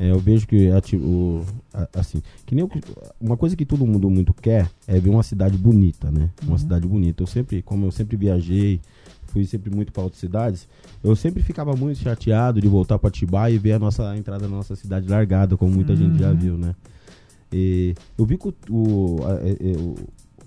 É, 0.00 0.10
eu 0.10 0.18
vejo 0.18 0.46
que 0.48 0.70
a 0.70 0.80
ti- 0.80 0.96
o, 0.96 1.44
a- 1.74 1.86
assim, 1.94 2.22
que 2.46 2.54
nem 2.54 2.66
que- 2.66 2.80
uma 3.20 3.36
coisa 3.36 3.54
que 3.54 3.66
todo 3.66 3.86
mundo 3.86 4.08
muito 4.08 4.32
quer 4.32 4.68
é 4.88 4.98
ver 4.98 5.10
uma 5.10 5.22
cidade 5.22 5.58
bonita, 5.58 6.10
né? 6.10 6.30
Uma 6.42 6.52
Uhum. 6.52 6.58
cidade 6.58 6.88
bonita. 6.88 7.22
Eu 7.22 7.26
sempre, 7.26 7.60
como 7.62 7.84
eu 7.86 7.90
sempre 7.92 8.16
viajei, 8.16 8.80
fui 9.26 9.44
sempre 9.44 9.70
muito 9.72 9.92
para 9.92 10.02
outras 10.02 10.18
cidades, 10.18 10.66
eu 11.04 11.14
sempre 11.14 11.42
ficava 11.42 11.76
muito 11.76 11.98
chateado 12.00 12.60
de 12.60 12.66
voltar 12.66 12.98
para 12.98 13.08
Atibaia 13.08 13.54
e 13.54 13.58
ver 13.58 13.72
a 13.74 13.78
nossa 13.78 14.08
a 14.10 14.16
entrada 14.16 14.44
da 14.44 14.48
nossa 14.48 14.74
cidade 14.74 15.06
largada, 15.06 15.56
como 15.56 15.70
muita 15.70 15.94
gente 15.94 16.18
já 16.18 16.30
Uhum. 16.30 16.36
viu, 16.36 16.56
né? 16.58 16.74
E 17.52 17.94
eu 18.16 18.24
vi 18.24 18.38
que 18.38 18.48
o, 18.48 18.54
o- 18.70 19.18
a, 19.26 19.34
é, 19.46 19.50
é, 19.52 19.94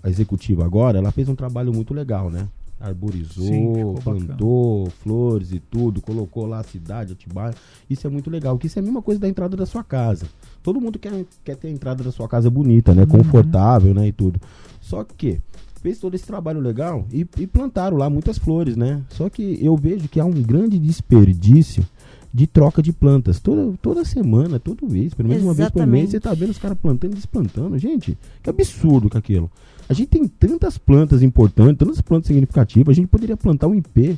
a 0.01 0.09
executiva 0.09 0.65
agora, 0.65 0.97
ela 0.97 1.11
fez 1.11 1.29
um 1.29 1.35
trabalho 1.35 1.71
muito 1.71 1.93
legal, 1.93 2.29
né? 2.29 2.47
Arborizou, 2.83 3.45
Sim, 3.45 3.73
ficou 3.73 3.93
bacana. 3.93 4.25
plantou 4.25 4.89
flores 5.01 5.53
e 5.53 5.59
tudo, 5.59 6.01
colocou 6.01 6.45
lá 6.45 6.59
a 6.59 6.63
cidade, 6.63 7.13
Atibaia. 7.13 7.55
Isso 7.89 8.05
é 8.05 8.09
muito 8.09 8.29
legal, 8.29 8.57
que 8.57 8.67
isso 8.67 8.77
é 8.77 8.81
a 8.81 8.83
mesma 8.83 9.01
coisa 9.01 9.21
da 9.21 9.29
entrada 9.29 9.55
da 9.55 9.65
sua 9.65 9.85
casa. 9.85 10.25
Todo 10.61 10.81
mundo 10.81 10.99
quer, 10.99 11.25
quer 11.45 11.55
ter 11.55 11.69
a 11.69 11.71
entrada 11.71 12.03
da 12.03 12.11
sua 12.11 12.27
casa 12.27 12.49
bonita, 12.49 12.93
né? 12.93 13.03
Uhum. 13.03 13.07
Confortável, 13.07 13.93
né? 13.93 14.07
E 14.07 14.11
tudo. 14.11 14.37
Só 14.81 15.01
que 15.05 15.39
fez 15.81 15.97
todo 15.97 16.13
esse 16.15 16.25
trabalho 16.25 16.59
legal 16.59 17.05
e, 17.11 17.25
e 17.37 17.47
plantaram 17.47 17.95
lá 17.95 18.09
muitas 18.09 18.37
flores, 18.37 18.75
né? 18.75 19.01
Só 19.09 19.29
que 19.29 19.57
eu 19.61 19.77
vejo 19.77 20.09
que 20.09 20.19
há 20.19 20.25
um 20.25 20.31
grande 20.31 20.77
desperdício 20.77 21.85
de 22.33 22.47
troca 22.47 22.81
de 22.81 22.91
plantas. 22.91 23.39
Toda, 23.39 23.77
toda 23.81 24.03
semana, 24.03 24.59
todo 24.59 24.89
mês, 24.89 25.13
pelo 25.13 25.29
menos 25.29 25.43
uma 25.43 25.53
vez 25.53 25.69
por 25.69 25.85
mês, 25.85 26.09
Exatamente. 26.09 26.11
você 26.11 26.19
tá 26.19 26.33
vendo 26.33 26.49
os 26.49 26.57
caras 26.57 26.77
plantando 26.81 27.13
e 27.13 27.15
desplantando. 27.15 27.77
Gente, 27.77 28.17
que 28.41 28.49
absurdo 28.49 29.09
com 29.09 29.17
aquilo. 29.17 29.49
A 29.89 29.93
gente 29.93 30.07
tem 30.07 30.27
tantas 30.27 30.77
plantas 30.77 31.21
importantes, 31.21 31.77
tantas 31.77 32.01
plantas 32.01 32.27
significativas, 32.27 32.93
a 32.93 32.95
gente 32.95 33.07
poderia 33.07 33.35
plantar 33.37 33.67
um 33.67 33.75
IP, 33.75 34.17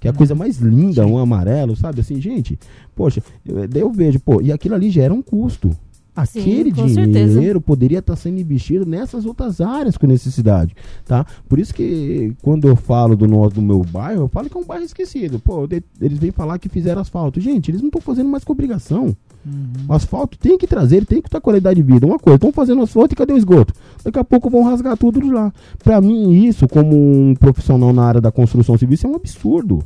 que 0.00 0.08
é 0.08 0.10
a 0.10 0.14
coisa 0.14 0.34
mais 0.34 0.58
linda, 0.58 1.06
um 1.06 1.18
amarelo, 1.18 1.76
sabe? 1.76 2.00
Assim, 2.00 2.20
gente, 2.20 2.58
poxa, 2.94 3.22
eu, 3.44 3.66
daí 3.68 3.82
eu 3.82 3.90
vejo, 3.92 4.18
pô, 4.20 4.40
e 4.40 4.50
aquilo 4.52 4.74
ali 4.74 4.90
gera 4.90 5.12
um 5.12 5.22
custo. 5.22 5.70
Aquele 6.14 6.70
com 6.72 6.84
dinheiro 6.86 7.12
certeza. 7.14 7.60
poderia 7.62 8.00
estar 8.00 8.16
sendo 8.16 8.38
investido 8.38 8.84
nessas 8.84 9.24
outras 9.24 9.62
áreas 9.62 9.96
com 9.96 10.06
necessidade, 10.06 10.76
tá? 11.06 11.24
Por 11.48 11.58
isso 11.58 11.72
que 11.72 12.34
quando 12.42 12.68
eu 12.68 12.76
falo 12.76 13.16
do 13.16 13.26
nosso 13.26 13.54
do 13.54 13.62
meu 13.62 13.80
bairro, 13.82 14.24
eu 14.24 14.28
falo 14.28 14.50
que 14.50 14.56
é 14.56 14.60
um 14.60 14.64
bairro 14.64 14.84
esquecido. 14.84 15.38
Pô, 15.40 15.66
de- 15.66 15.82
eles 15.98 16.18
vêm 16.18 16.30
falar 16.30 16.58
que 16.58 16.68
fizeram 16.68 17.00
asfalto. 17.00 17.40
Gente, 17.40 17.70
eles 17.70 17.80
não 17.80 17.88
estão 17.88 18.02
fazendo 18.02 18.28
mais 18.28 18.44
com 18.44 18.52
obrigação. 18.52 19.16
Uhum. 19.44 19.86
O 19.88 19.92
asfalto 19.92 20.38
tem 20.38 20.56
que 20.56 20.66
trazer, 20.66 20.98
ele 20.98 21.06
tem 21.06 21.20
que 21.20 21.28
ter 21.28 21.40
qualidade 21.40 21.80
de 21.80 21.82
vida. 21.82 22.06
Uma 22.06 22.18
coisa, 22.18 22.36
estão 22.36 22.52
fazendo 22.52 22.82
asfalto 22.82 23.12
e 23.12 23.16
cadê 23.16 23.32
o 23.32 23.36
esgoto? 23.36 23.74
Daqui 24.04 24.18
a 24.18 24.24
pouco 24.24 24.48
vão 24.48 24.62
rasgar 24.62 24.96
tudo 24.96 25.20
lá. 25.30 25.52
Pra 25.82 26.00
mim, 26.00 26.44
isso, 26.44 26.68
como 26.68 26.94
um 26.96 27.34
profissional 27.34 27.92
na 27.92 28.04
área 28.04 28.20
da 28.20 28.30
construção 28.30 28.78
civil, 28.78 28.94
isso 28.94 29.06
é 29.06 29.10
um 29.10 29.16
absurdo. 29.16 29.82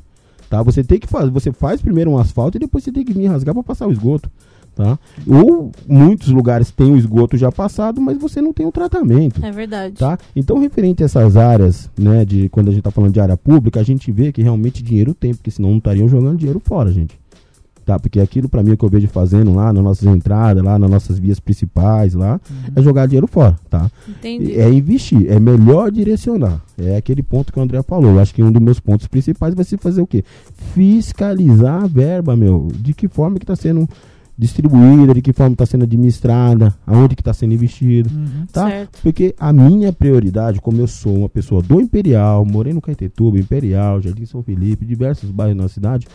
Tá? 0.48 0.62
Você 0.62 0.84
tem 0.84 0.98
que 0.98 1.06
fazer, 1.06 1.30
você 1.30 1.52
faz 1.52 1.80
primeiro 1.80 2.10
um 2.10 2.18
asfalto 2.18 2.56
e 2.56 2.60
depois 2.60 2.84
você 2.84 2.92
tem 2.92 3.04
que 3.04 3.12
vir 3.12 3.26
rasgar 3.26 3.54
para 3.54 3.64
passar 3.64 3.86
o 3.86 3.92
esgoto. 3.92 4.30
Tá? 4.74 4.98
Ou 5.26 5.72
muitos 5.88 6.28
lugares 6.28 6.70
têm 6.70 6.92
o 6.92 6.98
esgoto 6.98 7.38
já 7.38 7.50
passado, 7.50 7.98
mas 7.98 8.18
você 8.18 8.42
não 8.42 8.52
tem 8.52 8.66
o 8.66 8.70
tratamento. 8.70 9.42
É 9.42 9.50
verdade. 9.50 9.94
Tá? 9.94 10.18
Então, 10.36 10.58
referente 10.58 11.02
a 11.02 11.06
essas 11.06 11.34
áreas, 11.34 11.90
né, 11.98 12.26
de 12.26 12.50
quando 12.50 12.68
a 12.68 12.70
gente 12.70 12.80
está 12.80 12.90
falando 12.90 13.14
de 13.14 13.18
área 13.18 13.38
pública, 13.38 13.80
a 13.80 13.82
gente 13.82 14.12
vê 14.12 14.30
que 14.30 14.42
realmente 14.42 14.82
dinheiro 14.82 15.14
tem, 15.14 15.32
porque 15.32 15.50
senão 15.50 15.70
não 15.70 15.78
estariam 15.78 16.06
jogando 16.06 16.36
dinheiro 16.36 16.60
fora, 16.62 16.92
gente. 16.92 17.18
Tá? 17.86 18.00
Porque 18.00 18.18
aquilo 18.18 18.48
para 18.48 18.64
mim 18.64 18.72
é 18.72 18.76
que 18.76 18.84
eu 18.84 18.88
vejo 18.88 19.06
fazendo 19.06 19.54
lá 19.54 19.72
nas 19.72 19.84
nossas 19.84 20.08
entradas, 20.08 20.60
lá 20.60 20.76
nas 20.76 20.90
nossas 20.90 21.20
vias 21.20 21.38
principais, 21.38 22.14
lá, 22.14 22.40
é 22.74 22.82
jogar 22.82 23.06
dinheiro 23.06 23.28
fora, 23.28 23.56
tá? 23.70 23.88
Entendi. 24.08 24.58
É 24.58 24.68
investir, 24.68 25.30
é 25.30 25.38
melhor 25.38 25.92
direcionar. 25.92 26.60
É 26.76 26.96
aquele 26.96 27.22
ponto 27.22 27.52
que 27.52 27.60
o 27.60 27.62
André 27.62 27.80
falou. 27.84 28.10
Eu 28.14 28.18
acho 28.18 28.34
que 28.34 28.42
um 28.42 28.50
dos 28.50 28.60
meus 28.60 28.80
pontos 28.80 29.06
principais 29.06 29.54
vai 29.54 29.64
ser 29.64 29.78
fazer 29.78 30.02
o 30.02 30.06
quê? 30.06 30.24
Fiscalizar 30.74 31.84
a 31.84 31.86
verba, 31.86 32.36
meu. 32.36 32.66
De 32.74 32.92
que 32.92 33.06
forma 33.06 33.38
que 33.38 33.44
está 33.44 33.54
sendo 33.54 33.88
distribuída, 34.38 35.14
de 35.14 35.22
que 35.22 35.32
forma 35.32 35.54
está 35.54 35.64
sendo 35.64 35.84
administrada, 35.84 36.74
aonde 36.86 37.14
que 37.16 37.22
está 37.22 37.32
sendo 37.32 37.54
investido 37.54 38.10
Uhum. 38.12 38.46
tá? 38.52 38.68
Certo. 38.68 38.98
Porque 39.02 39.34
a 39.38 39.52
minha 39.52 39.92
prioridade, 39.92 40.60
como 40.60 40.78
eu 40.80 40.86
sou 40.86 41.16
uma 41.16 41.28
pessoa 41.28 41.62
do 41.62 41.80
Imperial, 41.80 42.44
morei 42.44 42.72
no 42.74 42.80
Caetetuba, 42.82 43.38
Imperial, 43.38 44.02
Jardim 44.02 44.26
São 44.26 44.42
Felipe, 44.42 44.84
diversos 44.84 45.30
bairros 45.30 45.56
na 45.56 45.68
cidade. 45.68 46.06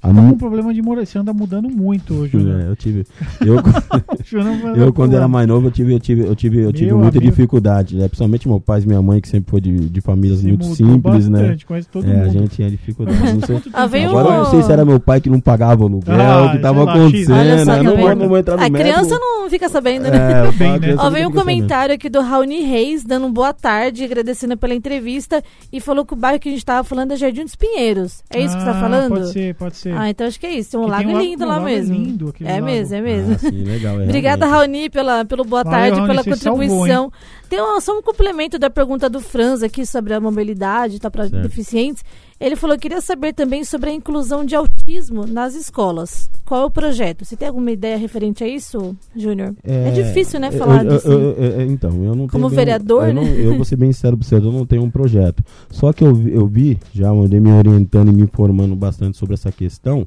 A 0.00 0.08
Tá 0.08 0.14
com 0.14 0.20
um 0.20 0.38
problema 0.38 0.72
de 0.72 0.80
morar. 0.80 1.04
Você 1.04 1.18
anda 1.18 1.32
mudando 1.32 1.68
muito 1.68 2.14
hoje, 2.14 2.36
né? 2.36 2.64
É, 2.66 2.70
eu 2.70 2.76
tive, 2.76 3.04
eu, 3.40 3.56
eu 4.76 4.92
quando 4.92 5.14
era 5.14 5.26
mais 5.26 5.46
novo, 5.46 5.66
eu 5.66 5.70
tive, 5.70 5.92
eu 5.94 6.00
tive, 6.00 6.22
eu 6.22 6.34
tive, 6.36 6.60
eu 6.60 6.72
tive 6.72 6.86
Meu 6.86 6.98
muita 6.98 7.18
amigo. 7.18 7.30
dificuldade, 7.32 7.96
né? 7.96 8.06
Principalmente 8.06 8.46
meu 8.48 8.60
pai 8.60 8.80
e 8.80 8.86
minha 8.86 9.02
mãe, 9.02 9.20
que 9.20 9.28
sempre 9.28 9.50
foi 9.50 9.60
de, 9.60 9.76
de 9.88 10.00
famílias 10.00 10.42
muito 10.42 10.64
simples, 10.74 11.28
né? 11.28 11.56
Conhece 11.66 11.88
todo 11.88 12.06
É, 12.08 12.12
a 12.12 12.18
mundo. 12.24 12.30
gente 12.32 12.48
tinha 12.56 12.70
dificuldade. 12.70 13.18
Não 13.18 13.40
sei, 13.40 13.60
Ah, 13.72 13.82
agora 13.82 14.28
eu 14.28 14.34
não 14.44 14.50
sei 14.50 14.62
se 14.62 14.72
era 14.72 14.84
meu 14.84 15.00
pai 15.00 15.20
que 15.20 15.28
não 15.28 15.40
pagava 15.40 15.82
o 15.82 15.86
aluguel, 15.86 16.14
Ah, 16.20 16.46
o 16.46 16.50
que 16.52 16.58
tava 16.58 16.82
acontecendo. 16.84 17.64
Só 17.64 17.76
que 17.78 17.82
não, 17.84 17.96
vou, 17.96 18.14
não 18.16 18.28
vou 18.28 18.38
entrar 18.38 18.56
no 18.56 18.62
A 18.62 18.70
mérito. 18.70 18.90
criança 18.90 19.18
não 19.18 19.50
fica 19.50 19.68
sabendo, 19.68 20.04
né? 20.04 20.16
É, 20.16 20.46
eu 20.46 20.52
falo, 20.52 20.58
Bem, 20.58 20.70
a 20.70 20.78
né? 20.78 20.94
Ó, 20.98 21.04
não 21.04 21.10
veio 21.10 21.28
um 21.28 21.32
comentário 21.32 21.94
aqui 21.94 22.08
do 22.08 22.20
Raoni 22.20 22.60
Reis, 22.62 23.04
dando 23.04 23.26
um 23.26 23.32
boa 23.32 23.52
tarde, 23.52 24.04
agradecendo 24.04 24.56
pela 24.56 24.74
entrevista, 24.74 25.42
e 25.72 25.80
falou 25.80 26.04
que 26.04 26.12
o 26.12 26.16
bairro 26.16 26.38
que 26.38 26.48
a 26.48 26.52
gente 26.52 26.64
tava 26.64 26.84
falando 26.84 27.12
é 27.12 27.16
Jardim 27.16 27.44
dos 27.44 27.56
Pinheiros. 27.56 28.22
É 28.30 28.40
isso 28.40 28.54
que 28.56 28.60
você 28.62 28.70
tá 28.70 28.76
Ah, 28.78 28.80
falando? 28.80 29.08
Pode 29.10 29.32
ser, 29.32 29.54
pode 29.54 29.76
ser. 29.76 29.87
Ah, 29.96 30.10
então 30.10 30.26
acho 30.26 30.38
que 30.40 30.46
é 30.46 30.52
isso. 30.54 30.70
Tem 30.72 30.80
um 30.80 30.84
Que 30.84 30.90
lago 30.90 31.04
tem 31.08 31.16
um 31.16 31.20
lindo 31.20 31.46
lago- 31.46 31.50
lá 31.50 31.56
um 31.56 31.64
lago 31.64 31.76
mesmo. 31.76 31.94
lindo, 31.94 32.28
aquele 32.28 32.48
é 32.50 32.52
lago. 32.54 32.66
mesmo, 32.66 32.94
é 32.94 33.00
mesmo. 33.00 33.34
Ah, 33.34 33.38
sim, 33.38 33.64
legal, 33.64 34.00
é, 34.00 34.04
Obrigada. 34.04 34.46
Raoni, 34.46 34.90
pela, 34.90 35.24
pelo 35.24 35.44
boa 35.44 35.62
Valeu, 35.64 35.78
tarde, 35.78 35.96
Raoni, 36.00 36.08
pela 36.08 36.22
você 36.22 36.36
salvou, 36.42 36.60
contribuição. 36.66 37.12
Tem 37.48 37.62
um, 37.62 37.80
só 37.80 37.98
um 37.98 38.02
complemento 38.02 38.58
da 38.58 38.68
pergunta 38.68 39.08
do 39.08 39.20
Franz 39.20 39.62
aqui 39.62 39.86
sobre 39.86 40.12
a 40.14 40.20
mobilidade 40.20 40.98
tá, 40.98 41.10
para 41.10 41.28
deficientes. 41.28 42.04
Ele 42.40 42.54
falou 42.54 42.76
que 42.76 42.82
queria 42.82 43.00
saber 43.00 43.32
também 43.32 43.64
sobre 43.64 43.90
a 43.90 43.92
inclusão 43.92 44.44
de 44.44 44.54
autismo 44.54 45.26
nas 45.26 45.56
escolas. 45.56 46.30
Qual 46.44 46.62
é 46.62 46.64
o 46.66 46.70
projeto? 46.70 47.24
Você 47.24 47.36
tem 47.36 47.48
alguma 47.48 47.70
ideia 47.72 47.96
referente 47.98 48.44
a 48.44 48.48
isso, 48.48 48.96
Júnior? 49.16 49.56
É, 49.64 49.90
difícil, 49.90 50.38
né, 50.38 50.52
falar 50.52 50.84
eu, 50.84 50.90
disso. 50.92 51.08
eu- 51.10 51.20
eu- 51.32 51.44
eu- 51.60 51.62
então, 51.70 51.90
eu 52.04 52.14
não 52.14 52.28
Como 52.28 52.30
tenho 52.30 52.48
bem- 52.48 52.56
vereador, 52.56 53.08
eu 53.08 53.14
não- 53.14 53.24
né? 53.24 53.34
eu 53.44 53.56
vou 53.56 53.64
ser 53.64 53.74
bem 53.76 53.92
sincero 53.92 54.16
pra 54.16 54.24
você, 54.26 54.36
eu 54.36 54.52
não 54.52 54.64
tenho 54.64 54.82
um 54.84 54.90
projeto. 54.90 55.42
Só 55.68 55.92
que 55.92 56.04
eu, 56.04 56.14
vi- 56.14 56.32
eu 56.32 56.46
vi, 56.46 56.78
já 56.94 57.10
andei 57.10 57.40
me 57.40 57.50
orientando 57.52 58.08
e 58.10 58.14
me 58.14 58.22
informando 58.22 58.76
bastante 58.76 59.16
sobre 59.18 59.34
essa 59.34 59.50
questão. 59.50 60.06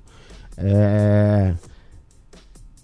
é, 0.58 1.54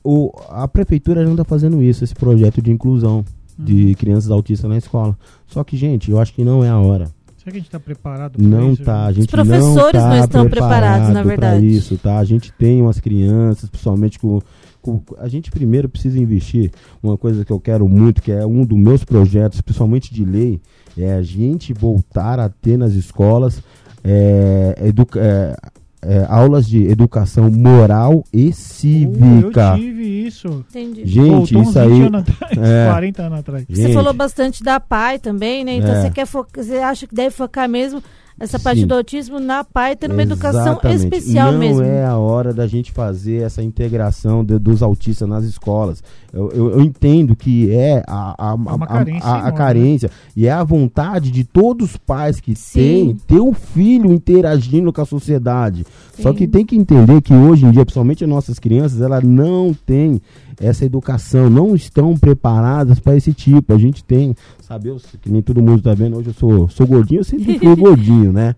o, 0.04 0.32
a 0.50 0.68
prefeitura 0.68 1.24
já 1.24 1.30
anda 1.30 1.44
fazendo 1.44 1.82
isso, 1.84 2.04
esse 2.04 2.16
projeto 2.16 2.62
de 2.62 2.72
inclusão 2.72 3.24
de 3.58 3.94
crianças 3.96 4.32
autistas 4.32 4.70
na 4.70 4.78
escola. 4.78 5.18
Só 5.48 5.64
que, 5.64 5.78
gente, 5.78 6.10
eu 6.12 6.20
acho 6.20 6.34
que 6.34 6.44
não 6.44 6.64
é 6.64 6.70
a 6.70 6.80
hora. 6.80 7.10
Será 7.48 7.52
que 7.54 7.58
a 7.60 7.62
gente 7.62 7.72
tá 7.72 7.80
preparado 7.80 8.34
pra 8.38 8.46
Não 8.46 8.74
isso? 8.74 8.84
tá, 8.84 9.06
a 9.06 9.12
gente 9.14 9.30
professores 9.30 10.02
não, 10.02 10.10
não 10.10 10.18
tá 10.18 10.26
estão 10.26 10.50
preparados, 10.50 11.10
na 11.14 11.24
verdade. 11.24 11.66
isso, 11.66 11.98
tá? 11.98 12.18
A 12.20 12.24
gente 12.26 12.52
tem 12.52 12.82
umas 12.82 13.00
crianças, 13.00 13.70
principalmente 13.70 14.20
com, 14.20 14.42
com- 14.82 15.02
a 15.18 15.30
gente 15.30 15.50
primeiro 15.50 15.88
precisa 15.88 16.20
investir. 16.20 16.72
Uma 17.02 17.18
coisa 17.18 17.46
que 17.46 17.52
eu 17.52 17.60
quero 17.60 17.88
muito, 17.88 18.22
que 18.22 18.34
é 18.34 18.46
um 18.46 18.66
dos 18.66 18.78
meus 18.78 19.06
projetos, 19.06 19.62
principalmente 19.62 20.14
de 20.14 20.26
lei, 20.26 20.60
é 20.98 21.14
a 21.14 21.22
gente 21.22 21.72
voltar 21.72 22.38
a 22.38 22.50
ter 22.50 22.76
nas 22.78 22.92
escolas 22.94 23.64
é, 24.04 24.76
educa- 24.84 25.20
é, 25.22 25.56
é, 26.02 26.26
aulas 26.30 26.68
de 26.68 26.86
educação 26.88 27.50
moral 27.52 28.24
e 28.34 28.50
Uh, 28.50 28.54
cívica. 28.54 29.72
eu 29.74 29.76
tive 29.80 30.28
isso. 30.28 30.66
Entendi. 30.70 31.06
Gente, 31.06 31.28
Voltou 31.30 31.62
uns 31.62 31.70
isso 31.70 31.80
20 31.80 31.94
aí. 31.94 32.02
anos 32.04 32.22
atrás, 32.22 32.58
é. 32.58 32.90
40 32.90 33.24
anos 33.24 33.40
atrás. 33.40 33.66
Você 33.70 33.82
Gente, 33.82 33.94
falou 33.94 34.14
bastante 34.14 34.64
da 34.64 34.80
PAI 34.80 35.20
também, 35.20 35.64
né? 35.66 35.74
Então 35.76 35.92
É. 35.92 36.02
você 36.02 36.10
quer 36.10 36.26
focar, 36.28 36.64
você 36.64 36.78
acha 36.78 37.08
que 37.08 37.16
deve 37.16 37.32
focar 37.32 37.68
mesmo 37.68 38.02
essa 38.40 38.60
parte 38.60 38.82
Sim. 38.82 38.88
do 38.88 38.94
autismo 38.96 39.40
na 39.40 39.64
PAI, 39.64 39.96
tendo 39.96 40.14
uma 40.14 40.22
educação 40.24 40.80
especial 40.94 41.52
não 41.52 41.60
mesmo. 41.60 41.82
é 41.82 42.06
a 42.06 42.18
hora 42.18 42.54
da 42.54 42.68
gente 42.68 42.92
fazer 42.92 43.42
essa 43.44 43.64
integração 43.64 44.44
de- 44.46 44.60
dos 44.60 44.84
autistas 44.84 45.28
nas 45.28 45.44
escolas. 45.44 46.04
Eu, 46.32 46.52
eu- 46.52 46.70
eu 46.72 46.82
entendo 46.82 47.36
que 47.36 47.72
é 47.72 48.04
a, 48.06 48.36
a, 48.38 48.50
a- 48.52 48.54
uma 48.56 48.86
a- 48.86 48.88
carência 48.88 49.28
a- 49.28 49.34
a 49.36 49.40
enorme, 49.40 49.58
carência 49.58 50.12
e 50.36 50.46
é 50.46 50.52
a 50.52 50.64
vontade 50.64 51.32
de 51.32 51.44
todos 51.44 51.92
os 51.92 51.98
pais 51.98 52.40
que 52.40 52.56
Sim. 52.56 52.80
têm 52.80 53.16
ter 53.28 53.40
um 53.42 53.54
filho 53.54 54.14
interagindo 54.14 54.92
com 54.94 55.02
a 55.02 55.06
sociedade. 55.06 55.86
Só 56.20 56.30
Sim. 56.32 56.36
que 56.36 56.48
tem 56.48 56.66
que 56.66 56.76
entender 56.76 57.22
que 57.22 57.34
hoje 57.34 57.66
em 57.66 57.72
dia, 57.72 57.86
principalmente 57.86 58.24
as 58.24 58.30
nossas 58.30 58.60
crianças, 58.60 59.02
elas 59.02 59.24
não 59.24 59.74
têm 59.86 60.22
essa 60.60 60.84
educação, 60.86 61.50
não 61.50 61.76
estão 61.76 62.18
preparadas 62.18 63.00
para 63.00 63.16
esse 63.16 63.32
tipo. 63.34 63.74
A 63.74 63.78
gente 63.78 64.04
tem, 64.04 64.36
sabe, 64.68 64.90
eu, 64.90 64.98
que 65.22 65.32
nem 65.32 65.42
todo 65.42 65.62
mundo 65.62 65.82
tá 65.82 65.94
vendo, 65.94 66.18
hoje 66.18 66.30
eu 66.30 66.34
sou, 66.34 66.70
sou 66.70 66.86
gordinho, 66.88 67.20
eu 67.22 67.24
sempre 67.24 67.58
fui 67.60 67.76
gordinho, 67.78 68.32
né? 68.34 68.56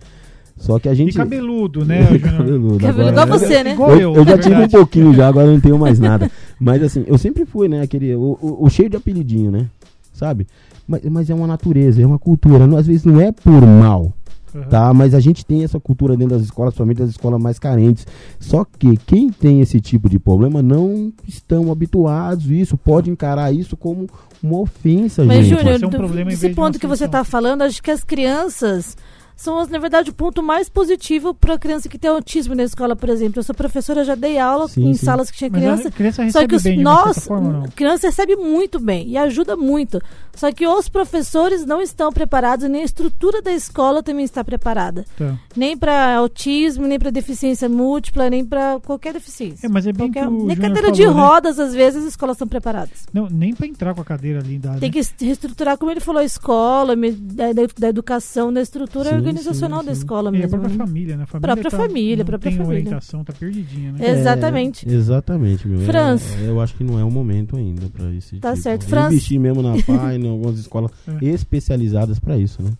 Só 0.57 0.78
que 0.78 0.89
a 0.89 0.93
gente. 0.93 1.12
E 1.12 1.14
cabeludo, 1.18 1.86
né? 1.86 2.05
Cabeludo, 2.20 2.86
agora- 2.86 3.10
igual 3.12 3.28
você, 3.28 3.64
né? 3.64 3.72
Igual 3.74 3.91
eu, 3.91 3.99
eu, 3.99 4.16
eu 4.16 4.26
já 4.26 4.32
na 4.32 4.38
tive 4.38 4.55
um 4.55 4.57
verdade. 4.60 4.72
pouquinho 4.78 5.14
já, 5.14 5.28
agora 5.30 5.47
eu 5.47 5.53
não 5.53 5.60
tenho 5.62 5.80
mais 5.80 5.99
nada. 5.99 6.30
Mas 6.60 6.84
assim, 6.84 7.03
eu 7.07 7.18
sempre 7.18 7.45
fui, 7.45 7.70
né? 7.70 7.82
Aquele. 7.82 8.14
O, 8.16 8.38
o- 8.41 8.66
o 8.66 8.70
cheio 8.70 8.89
de 8.89 8.97
apelidinho, 8.97 9.49
né? 9.51 9.68
Sabe? 10.12 10.47
Mas, 10.86 11.01
mas 11.05 11.30
é 11.30 11.34
uma 11.34 11.47
natureza, 11.47 12.01
é 12.01 12.05
uma 12.05 12.20
cultura. 12.20 12.68
Não- 12.68 12.78
às 12.78 12.88
vezes 12.88 13.05
não 13.05 13.22
é 13.22 13.32
por 13.32 13.62
mal, 13.66 14.12
Aham. 14.54 14.66
tá? 14.66 14.93
Mas 14.93 15.14
a 15.14 15.20
gente 15.20 15.45
tem 15.45 15.64
essa 15.64 15.80
cultura 15.80 16.16
dentro 16.16 16.36
das 16.36 16.43
escolas, 16.43 16.74
principalmente 16.74 16.97
das 16.97 17.10
escolas 17.10 17.41
mais 17.41 17.60
carentes. 17.60 18.06
Só 18.39 18.66
que 18.66 18.97
quem 18.97 19.30
tem 19.30 19.62
esse 19.62 19.80
tipo 19.80 20.10
de 20.10 20.20
problema 20.20 20.62
não 20.62 21.12
estão 21.28 21.72
habituados 21.72 22.45
a 22.45 22.54
isso, 22.54 22.78
pode 22.78 23.10
encarar 23.10 23.54
isso 23.54 23.78
como 23.78 24.08
uma 24.41 24.60
ofensa, 24.60 25.24
Mas, 25.24 25.45
gente. 25.45 25.50
Júnior, 25.50 25.66
Pode 25.66 25.80
ser 25.80 25.86
um 25.86 25.89
problema 25.89 26.32
uma 26.32 26.50
ponto 26.50 26.80
que 26.80 26.88
você 26.88 27.06
está 27.06 27.24
falando, 27.24 27.62
acho 27.62 27.82
que 27.82 27.91
as 27.91 28.04
crianças 28.04 28.95
são, 29.41 29.65
na 29.67 29.79
verdade, 29.79 30.09
o 30.09 30.13
ponto 30.13 30.43
mais 30.43 30.67
positivo 30.67 31.33
para 31.33 31.53
a 31.53 31.57
criança 31.59 31.87
que 31.87 31.97
tem 31.97 32.09
autismo 32.11 32.53
na 32.55 32.63
escola, 32.63 32.95
por 32.95 33.07
exemplo. 33.09 33.39
Eu 33.39 33.43
sou 33.43 33.55
professora, 33.55 34.03
já 34.03 34.13
dei 34.15 34.37
aula 34.37 34.67
Sim, 34.67 34.89
em 34.89 34.93
sim. 34.93 35.05
salas 35.05 35.31
que 35.31 35.37
tinha 35.37 35.49
Mas 35.49 35.61
criança. 35.61 35.87
a 35.87 35.91
criança 35.91 36.29
Só 36.31 36.45
que 36.47 36.55
os, 36.55 36.63
de 36.63 36.75
nós, 36.77 37.19
forma 37.25 37.63
criança 37.75 38.07
recebe 38.07 38.35
muito 38.35 38.79
bem 38.79 39.07
e 39.07 39.17
ajuda 39.17 39.55
muito. 39.55 40.01
Só 40.35 40.51
que 40.51 40.65
os 40.67 40.87
professores 40.89 41.65
não 41.65 41.81
estão 41.81 42.11
preparados, 42.11 42.69
nem 42.69 42.81
a 42.81 42.85
estrutura 42.85 43.41
da 43.41 43.51
escola 43.51 44.01
também 44.03 44.23
está 44.25 44.43
preparada. 44.43 45.05
Tá. 45.17 45.35
Nem 45.55 45.77
para 45.77 46.15
autismo, 46.15 46.85
nem 46.87 46.97
para 46.99 47.09
deficiência 47.09 47.67
múltipla, 47.67 48.29
nem 48.29 48.43
para 48.45 48.79
qualquer 48.85 49.13
deficiência. 49.13 49.67
É, 49.67 49.69
mas 49.69 49.85
é 49.87 49.91
bem 49.93 50.11
Qualquer- 50.11 50.27
que 50.29 50.43
nem 50.45 50.55
cadeira 50.57 50.91
de 50.91 51.03
falou, 51.03 51.17
né? 51.17 51.27
rodas, 51.27 51.59
às 51.59 51.73
vezes, 51.73 52.03
as 52.03 52.09
escolas 52.09 52.35
estão 52.35 52.47
preparadas. 52.47 53.05
Não, 53.13 53.27
nem 53.29 53.53
pra 53.53 53.67
entrar 53.67 53.93
com 53.93 54.01
a 54.01 54.05
cadeira 54.05 54.39
ali 54.39 54.57
da. 54.57 54.75
Tem 54.75 54.89
que 54.91 54.99
est- 54.99 55.19
reestruturar, 55.21 55.77
como 55.77 55.91
ele 55.91 55.99
falou, 55.99 56.21
a 56.21 56.25
escola, 56.25 56.95
da, 56.95 57.51
da- 57.53 57.67
da 57.77 57.87
educação, 57.89 58.51
da 58.53 58.61
estrutura 58.61 59.09
Sim, 59.09 59.21
organizacional 59.30 59.80
sim, 59.82 59.86
da 59.86 59.93
sim. 59.95 59.99
escola 60.01 60.30
E 60.30 60.36
a 60.36 60.39
mesmo. 60.39 60.49
própria 60.49 60.69
né? 60.77 60.86
família, 60.86 61.17
né? 61.17 61.23
A 61.23 61.27
família 61.27 61.47
Própria 61.55 61.71
tá- 61.71 61.77
família, 61.77 62.17
não 62.17 62.25
própria 62.25 62.51
tem 62.51 62.57
família. 62.59 62.77
orientação, 62.82 63.23
tá 63.23 63.34
perdidinha, 63.34 63.91
né? 63.93 63.99
É, 64.05 64.11
Exatamente. 64.19 64.88
É, 64.89 64.93
exatamente, 64.93 65.67
meu. 65.67 65.82
É- 65.82 65.86
Franz. 65.86 66.23
é, 66.41 66.47
eu 66.49 66.59
acho 66.61 66.75
que 66.75 66.84
não 66.84 66.99
é 66.99 67.03
o 67.03 67.11
momento 67.11 67.55
ainda 67.57 67.88
para 67.89 68.09
isso. 68.11 68.38
Tá 68.39 68.55
certo. 68.55 68.86
Franz. 68.86 69.13
Investir 69.13 69.39
mesmo 69.39 69.61
na 69.61 69.73
PAI, 69.84 70.17
em 70.17 70.30
algumas 70.30 70.57
escolas 70.59 70.91
É. 71.21 71.25
especializadas 71.25 72.19
para 72.19 72.38
isso, 72.38 72.61
né? 72.63 72.71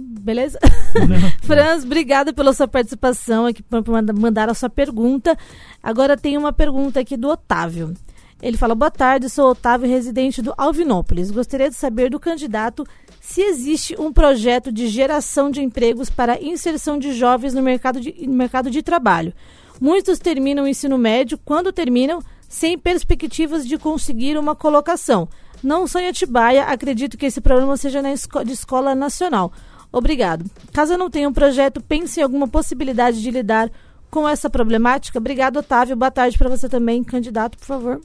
Beleza? 0.00 0.58
Não. 0.94 1.30
Franz, 1.42 1.84
obrigada 1.84 2.32
pela 2.32 2.52
sua 2.52 2.68
participação 2.68 3.46
aqui, 3.46 3.62
por 3.64 3.82
por 3.82 3.90
manda- 3.92 4.12
mandar 4.12 4.48
a 4.48 4.54
sua 4.54 4.70
pergunta. 4.70 5.36
Agora 5.82 6.16
tem 6.16 6.38
uma 6.38 6.52
pergunta 6.52 7.00
aqui 7.00 7.16
do 7.16 7.28
Otávio. 7.28 7.94
Ele 8.40 8.56
fala: 8.56 8.74
Boa 8.74 8.90
tarde, 8.90 9.28
sou 9.28 9.50
Otávio, 9.50 9.88
residente 9.88 10.40
do 10.40 10.54
Alvinópolis. 10.56 11.30
Gostaria 11.30 11.68
de 11.68 11.76
saber 11.76 12.10
do 12.10 12.20
candidato 12.20 12.86
se 13.20 13.42
existe 13.42 13.94
um 14.00 14.12
projeto 14.12 14.72
de 14.72 14.88
geração 14.88 15.50
de 15.50 15.60
empregos 15.60 16.08
para 16.08 16.40
inserção 16.42 16.98
de 16.98 17.12
jovens 17.12 17.52
no 17.52 17.62
mercado 17.62 18.00
de, 18.00 18.26
no 18.26 18.34
mercado 18.34 18.70
de 18.70 18.82
trabalho. 18.82 19.34
Muitos 19.80 20.18
terminam 20.18 20.64
o 20.64 20.68
ensino 20.68 20.96
médio, 20.96 21.38
quando 21.44 21.72
terminam, 21.72 22.20
sem 22.48 22.78
perspectivas 22.78 23.66
de 23.66 23.76
conseguir 23.76 24.38
uma 24.38 24.54
colocação. 24.54 25.28
Não 25.62 25.86
sou 25.86 26.00
em 26.00 26.08
Atibaia, 26.08 26.64
acredito 26.64 27.18
que 27.18 27.26
esse 27.26 27.40
problema 27.40 27.76
seja 27.76 28.00
na 28.00 28.12
esco 28.12 28.44
de 28.44 28.52
escola 28.52 28.94
nacional. 28.94 29.52
Obrigado. 29.92 30.44
Caso 30.72 30.94
eu 30.94 30.98
não 30.98 31.10
tenha 31.10 31.28
um 31.28 31.32
projeto, 31.32 31.80
pense 31.80 32.20
em 32.20 32.22
alguma 32.22 32.46
possibilidade 32.46 33.20
de 33.20 33.30
lidar 33.30 33.70
com 34.10 34.28
essa 34.28 34.48
problemática. 34.48 35.18
Obrigado, 35.18 35.58
Otávio. 35.58 35.96
Boa 35.96 36.10
tarde 36.10 36.38
para 36.38 36.48
você 36.48 36.68
também, 36.68 37.02
candidato, 37.02 37.58
por 37.58 37.66
favor. 37.66 38.00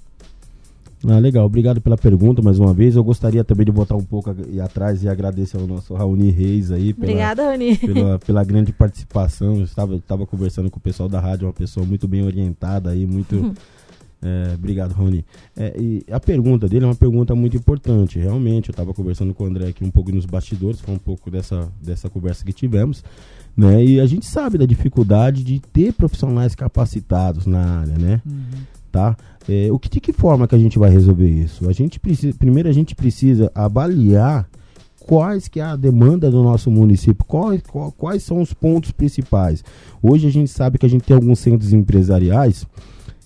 Ah, 1.06 1.20
legal. 1.20 1.46
Obrigado 1.46 1.82
pela 1.82 1.98
pergunta 1.98 2.42
mais 2.42 2.60
uma 2.60 2.74
vez. 2.74 2.96
Eu 2.96 3.04
gostaria 3.04 3.44
também 3.44 3.66
de 3.66 3.72
voltar 3.72 3.96
um 3.96 4.04
pouco 4.04 4.34
e 4.50 4.62
atrás 4.62 5.04
e 5.04 5.10
agradecer 5.10 5.58
ao 5.58 5.68
nosso 5.68 5.94
Raoni 5.94 6.32
Reis 6.32 6.72
aí 6.72 6.94
pela, 6.94 7.12
Obrigada, 7.12 7.44
Rani. 7.44 7.78
pela, 7.78 8.20
pela 8.26 8.44
grande 8.44 8.72
participação. 8.72 9.58
Eu 9.58 9.64
estava, 9.64 9.96
estava 9.96 10.26
conversando 10.26 10.72
com 10.72 10.78
o 10.78 10.82
pessoal 10.82 11.10
da 11.10 11.20
rádio, 11.20 11.48
uma 11.48 11.54
pessoa 11.54 11.86
muito 11.86 12.08
bem 12.08 12.24
orientada 12.24 12.90
aí, 12.90 13.06
muito. 13.06 13.36
Uhum. 13.36 13.54
é, 14.22 14.54
obrigado, 14.54 14.94
Rony. 14.94 15.26
É, 15.58 15.76
e 15.78 16.06
a 16.10 16.22
pergunta 16.22 16.70
dele 16.70 16.86
é 16.86 16.88
uma 16.88 16.96
pergunta 16.96 17.36
muito 17.36 17.58
importante. 17.58 18.18
Realmente, 18.18 18.70
eu 18.70 18.74
estava 18.74 18.94
conversando 18.94 19.34
com 19.34 19.44
o 19.44 19.48
André 19.48 19.68
aqui 19.68 19.84
um 19.84 19.92
pouco 19.92 20.10
nos 20.10 20.26
bastidores, 20.26 20.80
foi 20.80 20.96
um 20.96 21.00
pouco 21.00 21.30
dessa, 21.30 21.70
dessa 21.82 22.10
conversa 22.10 22.46
que 22.46 22.54
tivemos. 22.54 23.04
Né? 23.56 23.84
E 23.84 24.00
a 24.00 24.06
gente 24.06 24.26
sabe 24.26 24.58
da 24.58 24.66
dificuldade 24.66 25.44
de 25.44 25.60
ter 25.60 25.94
profissionais 25.94 26.56
capacitados 26.56 27.46
na 27.46 27.82
área, 27.82 27.98
né? 27.98 28.22
Uhum. 28.26 28.62
tá? 28.92 29.16
É, 29.48 29.72
o 29.72 29.78
que, 29.78 29.90
de 29.90 30.00
que 30.00 30.14
forma 30.14 30.48
que 30.48 30.56
a 30.56 30.60
gente 30.60 30.80
vai 30.80 30.90
resolver 30.90 31.30
isso? 31.30 31.70
A 31.70 31.74
gente 31.74 32.00
precisa, 32.00 32.38
primeiro 32.38 32.70
a 32.70 32.74
gente 32.74 32.96
precisa 32.96 33.52
avaliar 33.54 34.48
quais 35.06 35.48
que 35.48 35.60
é 35.60 35.64
a 35.64 35.76
demanda 35.76 36.32
do 36.32 36.42
nosso 36.42 36.72
município, 36.72 37.26
quais, 37.26 37.62
quais 37.98 38.24
são 38.24 38.42
os 38.42 38.54
pontos 38.54 38.92
principais. 38.92 39.64
Hoje 40.02 40.28
a 40.28 40.32
gente 40.32 40.50
sabe 40.50 40.78
que 40.78 40.86
a 40.86 40.90
gente 40.90 41.04
tem 41.04 41.16
alguns 41.16 41.40
centros 41.40 41.74
empresariais, 41.74 42.66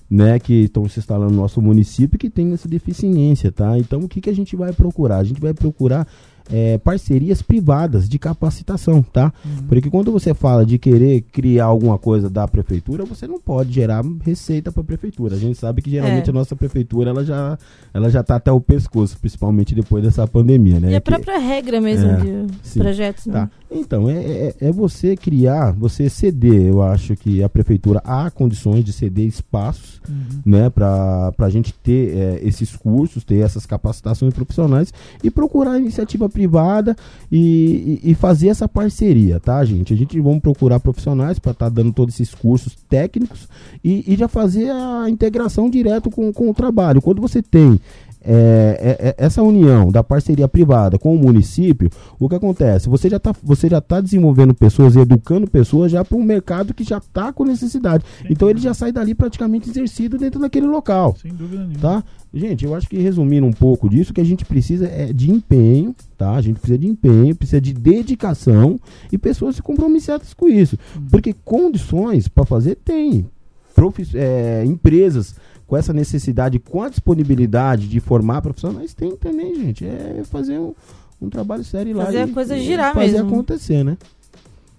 né, 0.09 0.39
que 0.39 0.63
estão 0.63 0.87
se 0.87 0.99
instalando 0.99 1.33
no 1.33 1.41
nosso 1.41 1.61
município 1.61 2.17
que 2.17 2.29
tem 2.29 2.53
essa 2.53 2.67
deficiência, 2.67 3.51
tá? 3.51 3.77
Então 3.77 3.99
o 3.99 4.07
que, 4.07 4.21
que 4.21 4.29
a 4.29 4.35
gente 4.35 4.55
vai 4.55 4.71
procurar? 4.71 5.17
A 5.17 5.23
gente 5.23 5.41
vai 5.41 5.53
procurar 5.53 6.07
é, 6.51 6.77
parcerias 6.77 7.41
privadas 7.41 8.07
de 8.07 8.17
capacitação, 8.17 9.01
tá? 9.01 9.33
Porque 9.67 9.89
quando 9.89 10.11
você 10.11 10.33
fala 10.33 10.65
de 10.65 10.77
querer 10.77 11.21
criar 11.31 11.65
alguma 11.65 11.97
coisa 11.97 12.29
da 12.29 12.47
prefeitura, 12.47 13.03
você 13.05 13.27
não 13.27 13.39
pode 13.39 13.73
gerar 13.73 14.03
receita 14.23 14.71
para 14.71 14.81
a 14.81 14.85
prefeitura. 14.85 15.35
A 15.35 15.39
gente 15.39 15.57
sabe 15.57 15.81
que 15.81 15.89
geralmente 15.91 16.27
É. 16.27 16.29
a 16.29 16.33
nossa 16.33 16.55
prefeitura 16.55 17.09
ela 17.09 17.23
já, 17.25 17.57
ela 17.93 18.09
já 18.09 18.23
tá 18.23 18.35
até 18.35 18.51
o 18.51 18.61
pescoço, 18.61 19.17
principalmente 19.19 19.75
depois 19.75 20.03
dessa 20.03 20.27
pandemia, 20.27 20.79
né? 20.79 20.91
E 20.91 20.95
a 20.95 21.01
Que- 21.01 21.11
própria 21.11 21.37
regra 21.37 21.81
mesmo 21.81 22.09
É, 22.09 22.15
de 22.17 22.53
sim. 22.63 22.79
projetos. 22.79 23.25
né? 23.25 23.33
Tá. 23.33 23.49
Então, 23.69 24.09
é, 24.09 24.15
é, 24.15 24.55
é 24.61 24.71
você 24.71 25.15
criar, 25.17 25.71
você 25.73 26.09
ceder, 26.09 26.67
eu 26.67 26.81
acho 26.81 27.15
que 27.15 27.43
a 27.43 27.49
prefeitura 27.49 28.01
há 28.05 28.31
condições 28.31 28.83
de 28.85 28.93
ceder 28.93 29.25
espaços 29.27 30.01
Uhum. 30.07 30.41
né, 30.45 30.69
para 30.69 31.33
a 31.37 31.49
gente 31.49 31.73
ter 31.73 32.15
é, 32.17 32.39
esses 32.43 32.75
cursos, 32.75 33.23
ter 33.25 33.39
essas 33.39 33.65
capacitações 33.65 34.33
profissionais 34.33 34.93
e 35.23 35.29
procurar 35.29 35.77
iniciativa 35.79 36.29
privada 36.37 36.95
e, 37.31 37.99
e- 38.03 38.11
e 38.11 38.13
fazer 38.13 38.49
essa 38.49 38.67
parceria, 38.69 39.39
tá, 39.39 39.65
gente? 39.65 39.91
A 39.91 39.97
gente 39.97 40.19
vamos 40.21 40.39
procurar 40.39 40.79
profissionais 40.79 41.39
para 41.39 41.51
estar 41.51 41.69
dando 41.69 41.91
todos 41.91 42.13
esses 42.13 42.35
cursos 42.35 42.75
técnicos 42.87 43.47
e, 43.83 44.03
e 44.07 44.15
já 44.15 44.27
fazer 44.27 44.69
a 44.69 45.09
integração 45.09 45.67
direto 45.67 46.11
com, 46.11 46.31
com 46.31 46.47
o 46.49 46.53
trabalho. 46.53 47.01
Quando 47.01 47.19
você 47.19 47.41
tem 47.41 47.79
é, 48.23 48.97
é, 48.99 49.07
é, 49.09 49.15
essa 49.17 49.41
união 49.41 49.91
da 49.91 50.03
parceria 50.03 50.47
privada 50.47 50.97
com 50.97 51.15
o 51.15 51.17
município, 51.17 51.89
o 52.19 52.27
que 52.27 52.35
acontece? 52.35 52.89
Você 52.89 53.09
já 53.09 53.17
está 53.17 53.33
você 53.43 53.69
já 53.69 53.79
tá 53.79 54.01
desenvolvendo 54.01 54.53
pessoas 54.53 54.95
educando 54.95 55.47
pessoas 55.49 55.91
já 55.91 56.03
para 56.03 56.17
um 56.17 56.23
mercado 56.23 56.73
que 56.73 56.83
já 56.83 56.97
está 56.97 57.31
com 57.31 57.43
necessidade. 57.45 58.03
Sim. 58.21 58.27
Então 58.29 58.49
ele 58.49 58.59
já 58.59 58.73
sai 58.73 58.91
dali 58.91 59.13
praticamente 59.15 59.69
exercido 59.69 60.17
dentro 60.17 60.39
daquele 60.39 60.67
local, 60.67 61.15
Sem 61.21 61.31
dúvida 61.33 61.63
nenhuma. 61.63 61.79
tá? 61.79 62.03
Gente, 62.33 62.65
eu 62.65 62.75
acho 62.75 62.89
que 62.89 62.97
resumindo 62.97 63.47
um 63.47 63.53
pouco 63.53 63.89
disso, 63.89 64.11
o 64.11 64.13
que 64.13 64.19
a 64.21 64.25
gente 64.25 64.43
precisa 64.43 64.85
é 64.87 65.13
de 65.13 65.31
empenho, 65.31 65.95
tá? 66.17 66.31
A 66.35 66.41
gente 66.41 66.59
precisa 66.59 66.77
de 66.77 66.85
empenho, 66.87 67.33
precisa 67.35 67.61
de 67.61 67.73
dedicação 67.73 68.77
e 69.11 69.17
pessoas 69.17 69.59
compromissadas 69.61 70.33
com 70.33 70.49
isso. 70.49 70.77
Porque 71.09 71.33
condições 71.45 72.27
para 72.27 72.45
fazer 72.45 72.75
tem. 72.83 73.25
Profis- 73.73 74.13
é, 74.15 74.63
empresas 74.65 75.35
com 75.67 75.75
essa 75.77 75.91
necessidade, 75.93 76.57
com 76.59 76.81
a 76.81 76.89
disponibilidade 76.89 77.87
de 77.87 77.99
formar 77.99 78.41
profissionais, 78.41 78.93
tem 78.93 79.15
também, 79.17 79.53
gente. 79.55 79.85
É 79.85 80.21
fazer 80.23 80.57
um, 80.57 80.73
um 81.21 81.29
trabalho 81.29 81.63
sério 81.63 81.95
lá. 81.95 82.05
Fazer 82.05 82.19
a 82.19 82.27
e- 82.27 82.31
coisa 82.31 82.57
girar 82.57 82.93
fazer 82.93 83.11
mesmo. 83.13 83.27
acontecer, 83.27 83.83
né? 83.83 83.97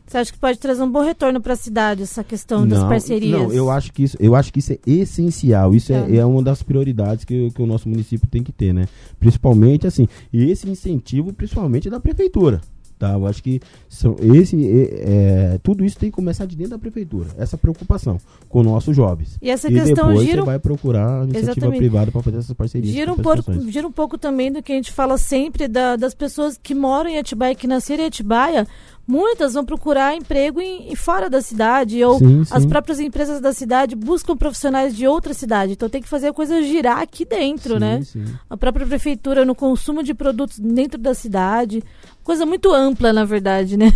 Você 0.07 0.17
acha 0.17 0.33
que 0.33 0.39
pode 0.39 0.59
trazer 0.59 0.83
um 0.83 0.91
bom 0.91 1.03
retorno 1.03 1.39
para 1.39 1.53
a 1.53 1.57
cidade 1.57 2.03
essa 2.03 2.25
questão 2.25 2.67
das 2.67 2.83
parcerias? 2.83 3.39
Não, 3.39 3.53
eu 3.53 3.71
acho 3.71 3.93
que 3.93 4.03
isso, 4.05 4.17
eu 4.19 4.35
acho 4.35 4.51
que 4.51 4.59
isso 4.61 4.73
é 4.73 4.79
essencial. 4.87 5.75
Isso 5.75 5.93
é, 5.93 6.13
É. 6.13 6.17
é 6.17 6.25
uma 6.25 6.43
das 6.43 6.63
prioridades 6.63 7.27
que, 7.27 7.49
o- 7.49 7.51
que 7.53 7.61
o 7.61 7.67
nosso 7.67 7.87
município 7.91 8.27
tem 8.27 8.43
que 8.43 8.51
ter, 8.51 8.73
né? 8.73 8.87
Principalmente 9.21 9.87
assim, 9.87 10.09
e 10.33 10.51
esse 10.51 10.67
incentivo, 10.71 11.31
principalmente 11.35 11.91
da 11.91 12.01
prefeitura. 12.01 12.63
Tá, 12.99 13.13
eu 13.13 13.27
acho 13.27 13.43
que 13.43 13.61
são 13.89 14.17
esse, 14.35 14.57
é, 14.69 15.61
tudo 15.63 15.85
isso 15.85 15.97
tem 15.97 16.11
que 16.11 16.17
começar 16.17 16.47
de 16.47 16.57
dentro 16.57 16.73
da 16.73 16.79
prefeitura. 16.79 17.29
Essa 17.39 17.57
preocupação 17.57 18.19
com 18.49 18.63
nossos 18.63 18.97
jovens. 18.97 19.39
E 19.41 19.49
essa 19.51 19.69
e 19.69 19.73
questão 19.75 20.09
depois 20.09 20.27
gira 20.27 20.43
você 20.43 20.47
vai 20.47 20.59
procurar 20.59 21.21
a 21.21 21.25
iniciativa 21.25 21.53
Exatamente. 21.53 21.79
privada 21.79 22.11
para 22.11 22.23
fazer 22.23 22.39
essas 22.39 22.53
parcerias. 22.55 22.93
Gira 22.93 23.13
um, 23.13 23.17
pouco, 23.17 23.71
gira 23.71 23.87
um 23.87 23.93
pouco 23.93 24.19
também 24.19 24.51
do 24.51 24.63
que 24.63 24.73
a 24.73 24.75
gente 24.75 24.91
fala 24.93 25.17
sempre 25.17 25.69
da- 25.69 25.95
das 25.97 26.13
pessoas 26.15 26.59
que 26.61 26.75
moram 26.75 27.09
em 27.11 27.19
Atibaia, 27.19 27.55
que 27.55 27.67
nasceram 27.69 28.03
em 28.03 28.07
Atibaia, 28.09 28.67
muitas 29.09 29.55
vão 29.55 29.65
procurar 29.65 30.15
emprego 30.15 30.61
em, 30.61 30.93
em 30.93 30.95
fora 30.95 31.31
da 31.31 31.41
cidade 31.41 32.05
ou 32.05 32.19
Sim, 32.19 32.43
as 32.51 32.63
sim. 32.63 32.69
próprias 32.69 33.01
empresas 33.01 33.41
da 33.41 33.55
cidade 33.55 33.97
buscam 33.97 34.37
profissionais 34.37 34.95
de 34.95 35.07
outra 35.07 35.33
cidade. 35.33 35.73
Então 35.73 35.89
tem 35.89 36.03
que 36.03 36.09
fazer 36.09 36.29
a 36.29 36.33
coisa 36.33 36.63
girar 36.63 36.99
aqui 36.99 37.25
dentro, 37.25 37.75
Sim, 37.75 37.81
né? 37.81 38.03
A 38.51 38.57
própria 38.57 38.87
prefeitura 38.87 39.47
no 39.47 39.55
consumo 39.55 40.03
de 40.03 40.13
produtos 40.13 40.59
dentro 40.59 41.01
da 41.01 41.15
cidade. 41.15 41.83
Coisa 42.23 42.45
muito 42.45 42.71
ampla, 42.71 43.11
na 43.11 43.25
verdade, 43.25 43.79
né? 43.79 43.95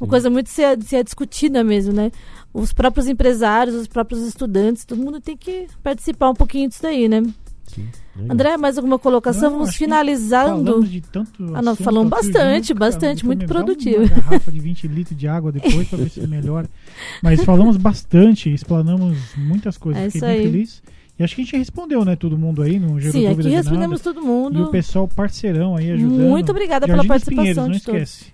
Uma 0.00 0.08
coisa 0.08 0.28
muito 0.28 0.48
ser, 0.48 0.82
ser 0.82 1.04
discutida 1.04 1.62
mesmo, 1.62 1.92
né? 1.92 2.10
Os 2.52 2.72
próprios 2.72 3.06
empresários, 3.06 3.76
os 3.76 3.86
próprios 3.86 4.22
estudantes, 4.22 4.84
todo 4.84 5.00
mundo 5.00 5.20
tem 5.20 5.36
que 5.36 5.68
participar 5.80 6.30
um 6.30 6.34
pouquinho 6.34 6.68
disso 6.68 6.82
daí, 6.82 7.08
né? 7.08 7.22
Sim. 7.68 7.88
André, 8.28 8.56
mais 8.56 8.76
alguma 8.76 8.98
colocação? 8.98 9.50
Não, 9.50 9.58
Vamos 9.60 9.76
finalizando. 9.76 10.64
Falamos 10.64 10.90
de 10.90 11.00
tanto 11.00 11.52
Ah, 11.54 11.62
não, 11.62 11.74
falamos 11.76 12.10
bastante, 12.10 12.68
junto, 12.68 12.78
bastante, 12.78 13.24
muito 13.26 13.46
produtivo. 13.46 13.98
Uma 14.04 14.08
garrafa 14.08 14.50
de 14.52 14.58
20 14.60 14.88
litros 14.88 15.18
de 15.18 15.28
água 15.28 15.52
depois 15.52 15.88
pra 15.88 15.98
ver 15.98 16.10
se 16.10 16.26
melhora. 16.26 16.68
Mas 17.22 17.42
falamos 17.44 17.76
bastante, 17.76 18.52
explanamos 18.52 19.16
muitas 19.36 19.76
coisas. 19.78 20.02
É 20.02 20.06
Fiquei 20.10 20.18
isso 20.18 20.26
bem 20.26 20.36
aí. 20.38 20.42
feliz. 20.52 20.82
E 21.18 21.22
acho 21.22 21.34
que 21.34 21.42
a 21.42 21.44
gente 21.44 21.56
respondeu, 21.58 22.02
né, 22.02 22.16
todo 22.16 22.38
mundo 22.38 22.62
aí, 22.62 22.78
não 22.78 22.98
gerou 22.98 23.12
Sim, 23.20 23.26
aqui 23.26 23.42
de 23.42 23.48
respondemos 23.50 24.00
nada. 24.02 24.14
todo 24.14 24.24
E 24.24 24.26
mundo. 24.26 24.62
o 24.64 24.70
pessoal 24.70 25.06
parceirão 25.06 25.76
aí 25.76 25.90
ajudando. 25.92 26.18
Muito 26.18 26.50
obrigada 26.50 26.86
pela 26.86 27.04
Jardins 27.04 27.08
participação 27.08 27.42
Pinheiros, 27.44 27.62
não 27.64 27.70
de 27.72 27.82
todos. 27.82 28.24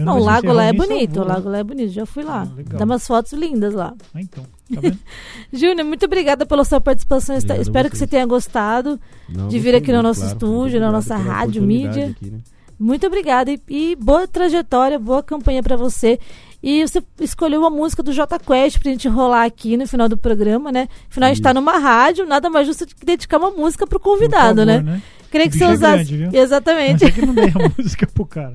Eu 0.00 0.06
Não, 0.06 0.12
o 0.12 0.16
sei 0.16 0.22
se 0.22 0.26
lago 0.28 0.46
errar 0.46 0.54
lá 0.54 0.64
é 0.64 0.72
bonito, 0.72 1.14
vou. 1.14 1.24
o 1.24 1.28
lago 1.28 1.48
lá 1.48 1.58
é 1.58 1.64
bonito, 1.64 1.92
já 1.92 2.06
fui 2.06 2.22
lá. 2.24 2.48
Ah. 2.50 2.76
Dá 2.78 2.84
umas 2.84 3.06
fotos 3.06 3.32
lindas 3.32 3.74
lá. 3.74 3.94
Ah, 4.14 4.20
então, 4.20 4.44
tá? 4.44 4.80
Júnior, 5.52 5.86
muito 5.86 6.04
obrigada 6.06 6.46
pela 6.46 6.64
sua 6.64 6.80
participação. 6.80 7.36
Obrigado 7.36 7.60
Espero 7.60 7.90
que 7.90 7.98
você 7.98 8.06
tenha 8.06 8.26
gostado. 8.26 8.98
Não, 9.28 9.48
de 9.48 9.58
vir 9.58 9.74
aqui 9.74 9.92
no 9.92 10.02
nosso 10.02 10.20
claro. 10.20 10.34
estúdio, 10.34 10.80
na 10.80 10.90
nossa 10.90 11.16
rádio, 11.16 11.62
mídia. 11.62 12.08
aqui, 12.08 12.30
né? 12.30 12.38
Muito 12.78 13.06
obrigada 13.06 13.50
e, 13.52 13.60
e 13.68 13.96
boa 13.96 14.26
trajetória, 14.26 14.98
boa 14.98 15.22
campanha 15.22 15.62
pra 15.62 15.76
você. 15.76 16.18
E 16.62 16.86
você 16.86 17.02
escolheu 17.20 17.64
a 17.64 17.70
música 17.70 18.02
do 18.02 18.12
J 18.12 18.38
Quest 18.38 18.78
pra 18.78 18.90
gente 18.90 19.08
rolar 19.08 19.44
aqui 19.44 19.76
no 19.76 19.86
final 19.86 20.08
do 20.08 20.16
programa, 20.16 20.70
né? 20.70 20.88
Afinal, 21.10 21.28
a 21.30 21.34
gente 21.34 21.42
tá 21.42 21.54
numa 21.54 21.78
rádio, 21.78 22.26
nada 22.26 22.50
mais 22.50 22.66
justo 22.66 22.86
do 22.86 22.94
que 22.94 23.04
dedicar 23.04 23.38
uma 23.38 23.50
música 23.50 23.86
pro 23.86 24.00
convidado, 24.00 24.64
favor, 24.64 24.82
né? 24.82 25.02
Queria 25.30 25.46
O 25.46 25.50
que 25.50 25.56
bicho 25.58 25.64
você 25.66 25.70
é 25.70 25.74
usasse. 25.74 25.96
grande, 26.04 26.16
viu? 26.16 26.40
Exatamente. 26.42 26.92
Mas 26.92 27.02
é 27.02 27.10
que 27.12 27.26
não 27.26 27.34
dei 27.34 27.44
a 27.54 27.70
música 27.78 28.06
pro 28.12 28.26
cara. 28.26 28.52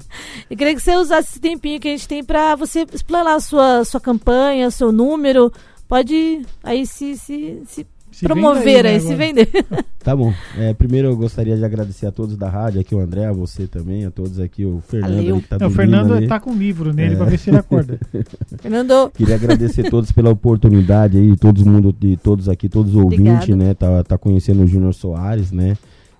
Eu 0.49 0.57
queria 0.57 0.75
que 0.75 0.81
você 0.81 0.95
usasse 0.95 1.29
esse 1.29 1.39
tempinho 1.39 1.79
que 1.79 1.87
a 1.87 1.91
gente 1.91 2.07
tem 2.07 2.23
pra 2.23 2.55
você 2.55 2.85
explanar 2.93 3.35
a 3.35 3.39
sua, 3.39 3.83
sua 3.85 3.99
campanha, 4.01 4.69
seu 4.71 4.91
número. 4.91 5.51
Pode 5.87 6.41
aí 6.63 6.85
se, 6.85 7.15
se, 7.17 7.61
se 7.67 7.85
Se 8.11 8.25
promover 8.25 8.85
aí, 8.85 8.93
né, 8.93 8.99
se 8.99 9.15
vender. 9.15 9.49
Tá 10.05 10.15
bom. 10.15 10.31
É, 10.55 10.71
primeiro 10.71 11.07
eu 11.07 11.17
gostaria 11.17 11.57
de 11.57 11.65
agradecer 11.65 12.05
a 12.05 12.11
todos 12.11 12.37
da 12.37 12.47
rádio, 12.47 12.79
aqui 12.79 12.93
o 12.93 12.99
André, 12.99 13.25
a 13.25 13.31
você 13.31 13.65
também, 13.65 14.05
a 14.05 14.11
todos 14.11 14.39
aqui, 14.39 14.63
o 14.63 14.79
Fernando 14.87 15.17
ali 15.17 15.41
que 15.41 15.47
tá 15.47 15.57
Não, 15.59 15.67
o 15.67 15.71
Fernando 15.71 16.13
ali. 16.13 16.27
tá 16.27 16.39
com 16.39 16.51
um 16.51 16.55
livro 16.55 16.93
nele 16.93 17.15
É. 17.15 17.17
pra 17.17 17.25
ver 17.25 17.39
se 17.39 17.49
ele 17.49 17.57
acorda. 17.57 17.99
Fernando, 18.61 19.09
Queria 19.15 19.33
agradecer 19.33 19.89
todos 19.89 20.11
pela 20.11 20.29
oportunidade 20.29 21.17
aí, 21.17 21.35
todo 21.35 21.65
mundo, 21.65 21.91
de 21.91 22.17
todos 22.17 22.47
aqui, 22.47 22.69
todos 22.69 22.93
os 22.93 23.01
ouvintes, 23.01 23.55
né? 23.55 23.73
Tá, 23.73 24.03
tá 24.03 24.15
conhecendo 24.15 24.61
o 24.61 24.67
Júnior 24.67 24.93
Soares, 24.93 25.51
né? 25.51 25.75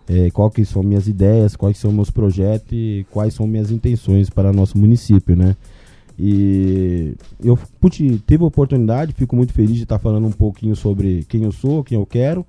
É, 0.07 0.29
qual 0.29 0.51
que 0.51 0.63
são 0.63 0.83
minhas 0.83 1.07
ideias, 1.07 1.55
quais 1.55 1.77
são 1.77 1.91
meus 1.91 2.11
projetos 2.11 2.71
e 2.71 3.05
quais 3.09 3.33
são 3.33 3.47
minhas 3.47 3.71
intenções 3.71 4.29
para 4.29 4.53
nosso 4.53 4.77
município, 4.77 5.35
né? 5.35 5.55
E 6.17 7.13
eu 7.43 7.57
pude, 7.81 8.19
teve 8.19 8.43
a 8.43 8.47
oportunidade, 8.47 9.13
fico 9.13 9.35
muito 9.35 9.51
feliz 9.51 9.75
de 9.75 9.83
estar 9.83 9.99
falando 9.99 10.27
um 10.27 10.31
pouquinho 10.31 10.75
sobre 10.75 11.25
quem 11.27 11.43
eu 11.43 11.51
sou, 11.51 11.83
quem 11.83 11.97
eu 11.97 12.05
quero. 12.05 12.45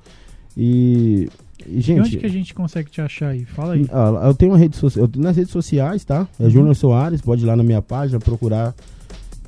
E, 0.57 1.29
e 1.67 1.79
E 1.79 1.81
gente, 1.81 2.01
onde 2.01 2.17
que 2.19 2.27
a 2.27 2.31
gente 2.31 2.55
consegue 2.55 2.91
te 2.91 3.01
achar 3.01 3.31
aí? 3.31 3.45
Fala 3.45 3.73
aí. 3.73 3.87
ah, 3.91 4.27
eu 4.27 4.35
tenho 4.35 4.53
uma 4.53 4.59
rede 4.59 4.77
social, 4.77 5.09
nas 5.17 5.37
redes 5.37 5.51
sociais, 5.51 6.05
tá? 6.05 6.29
É 6.39 6.45
Uhum. 6.45 6.51
Júnior 6.51 6.77
Soares, 6.77 7.21
pode 7.21 7.43
ir 7.43 7.47
lá 7.47 7.57
na 7.57 7.63
minha 7.65 7.83
página 7.83 8.21
procurar 8.21 8.75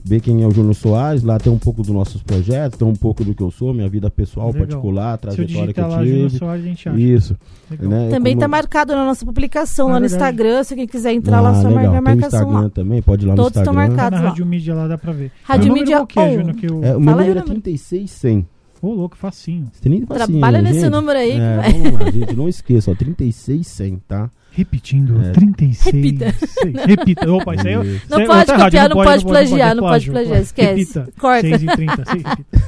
ver 0.08 0.20
quem 0.20 0.42
é 0.42 0.46
o 0.46 0.50
Júnior 0.50 0.74
Soares, 0.74 1.22
lá 1.22 1.38
tem 1.38 1.52
um 1.52 1.58
pouco 1.58 1.82
dos 1.82 1.90
nossos 1.90 2.22
projetos, 2.22 2.78
tem 2.78 2.88
um 2.88 2.94
pouco 2.94 3.22
do 3.24 3.34
que 3.34 3.42
eu 3.42 3.50
sou, 3.50 3.74
minha 3.74 3.88
vida 3.88 4.10
pessoal, 4.10 4.46
Legal. 4.48 4.66
particular, 4.66 5.18
trajetória 5.18 5.74
que 5.74 5.80
eu 5.80 5.86
lá 5.88 6.04
Júnior 6.04 6.26
tive. 6.28 6.38
Soares, 6.38 6.64
a 6.64 6.68
gente 6.68 6.88
acha. 6.88 6.98
Isso, 7.00 7.36
né? 7.80 8.08
também 8.10 8.32
Como- 8.34 8.40
tá 8.40 8.48
marcado 8.48 8.94
na 8.94 9.04
nossa 9.04 9.24
publicação 9.26 9.88
Ah, 9.88 9.92
lá 9.92 10.00
no 10.00 10.08
verdade. 10.08 10.22
Instagram. 10.36 10.64
Se 10.64 10.74
alguém 10.74 10.86
quiser 10.86 11.12
entrar 11.12 11.40
lá, 11.40 11.50
Ah, 11.50 11.54
só 11.62 11.68
legal. 11.68 11.74
marcar 11.74 11.88
a 11.88 11.90
Tem 11.92 12.00
o 12.00 12.02
marcação 12.04 12.40
Instagram 12.40 12.62
lá. 12.64 12.70
também, 12.70 13.02
pode 13.02 13.24
ir 13.24 13.28
lá 13.28 13.34
Todos 13.34 13.54
no 13.56 13.60
estão 13.60 13.74
Instagram. 13.74 13.88
Tá 13.88 14.02
marcados 14.02 14.18
na 14.18 14.24
lá. 14.24 14.30
Rádio 14.30 14.46
Mídia 14.46 14.74
lá, 14.74 14.88
dá 14.88 14.98
pra 14.98 15.12
ver. 15.12 15.32
Rádio 15.44 15.70
o 15.70 15.74
Mídia 15.74 15.96
qual 15.98 16.06
que 16.06 16.18
é. 16.20 16.34
Júnior? 16.38 16.56
Que 16.56 16.66
eu... 16.70 16.84
É, 16.84 16.96
o 16.96 17.00
Fala 17.00 17.00
meu 17.00 17.08
aí 17.10 17.14
o 17.14 17.18
número 17.18 17.38
é 17.38 17.42
número. 17.42 17.60
36100. 17.62 18.46
Ô, 18.80 18.92
louco, 18.94 19.16
facinho. 19.16 19.66
Você 19.72 19.82
tem 19.82 19.90
nem 19.90 20.06
facinho, 20.06 20.38
Trabalha 20.38 20.62
né, 20.62 20.68
nesse 20.70 20.80
gente? 20.82 20.90
número 20.92 21.18
aí. 21.18 21.32
É, 21.32 21.60
vamos 21.72 21.92
lá, 22.00 22.10
gente, 22.12 22.36
não 22.36 22.48
esqueça, 22.48 22.90
ó, 22.92 22.94
36100, 22.94 24.00
tá? 24.06 24.30
Repetindo, 24.58 25.20
É. 25.24 25.30
36. 25.30 25.94
Repita. 25.94 26.34
seis. 26.46 26.74
Repita. 26.84 27.32
Opa, 27.32 27.54
isso 27.54 27.66
aí 27.68 27.74
isso 27.74 28.06
Não 28.10 28.18
aí 28.18 28.26
pode 28.26 28.38
outra 28.40 28.54
copiar, 28.58 28.82
rádio, 28.82 28.96
não 28.96 29.04
pode 29.04 29.24
plagiar, 29.24 29.74
não 29.76 29.82
pode 29.84 30.10
plágio, 30.10 30.12
plagiar, 30.12 30.28
plágio. 30.30 30.42
esquece. 30.44 30.98
Repita. 30.98 31.12
Corta. 31.20 31.48
6 31.48 31.62
e 31.62 31.66
30, 31.66 32.04
sim, 32.04 32.22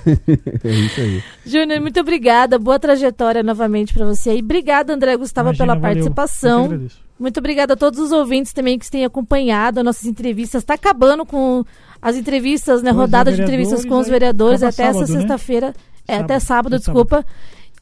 repita. 0.07 0.69
é 0.69 0.71
isso 0.73 1.01
aí. 1.01 1.23
Júnior, 1.45 1.81
muito 1.81 2.01
obrigada. 2.01 2.59
Boa 2.59 2.79
trajetória 2.79 3.43
novamente 3.43 3.93
pra 3.93 4.05
você. 4.07 4.37
E 4.37 4.41
obrigada, 4.41 4.95
André 4.95 5.17
Gustavo, 5.17 5.49
Imagina, 5.49 5.67
pela 5.67 5.75
valeu. 5.81 5.89
Eu 6.05 6.09
que 6.09 6.15
participação. 6.15 6.65
agradeço. 6.67 6.99
Muito 7.19 7.39
obrigada 7.39 7.75
a 7.75 7.77
todos 7.77 7.99
os 7.99 8.13
ouvintes 8.13 8.53
também 8.53 8.79
que 8.79 8.91
têm 8.91 9.05
acompanhado 9.05 9.81
as 9.81 9.85
nossas 9.85 10.07
entrevistas. 10.07 10.63
Está 10.63 10.75
acabando 10.75 11.27
com 11.27 11.65
as 12.01 12.17
entrevistas, 12.17 12.83
né? 12.83 12.91
Rodada 12.93 13.31
de 13.33 13.43
entrevistas 13.43 13.85
com 13.85 13.99
os 13.99 14.09
vereadores, 14.09 14.63
aí 14.63 14.69
até 14.71 14.85
acaba 14.85 14.99
essa 15.03 15.07
sábado, 15.07 15.15
né? 15.15 15.29
sexta-feira. 15.29 15.75
É, 16.09 16.13
Sábado, 16.15 16.25
até 16.25 16.39
sábado, 16.41 16.75
até 16.77 16.85
desculpa. 16.85 17.27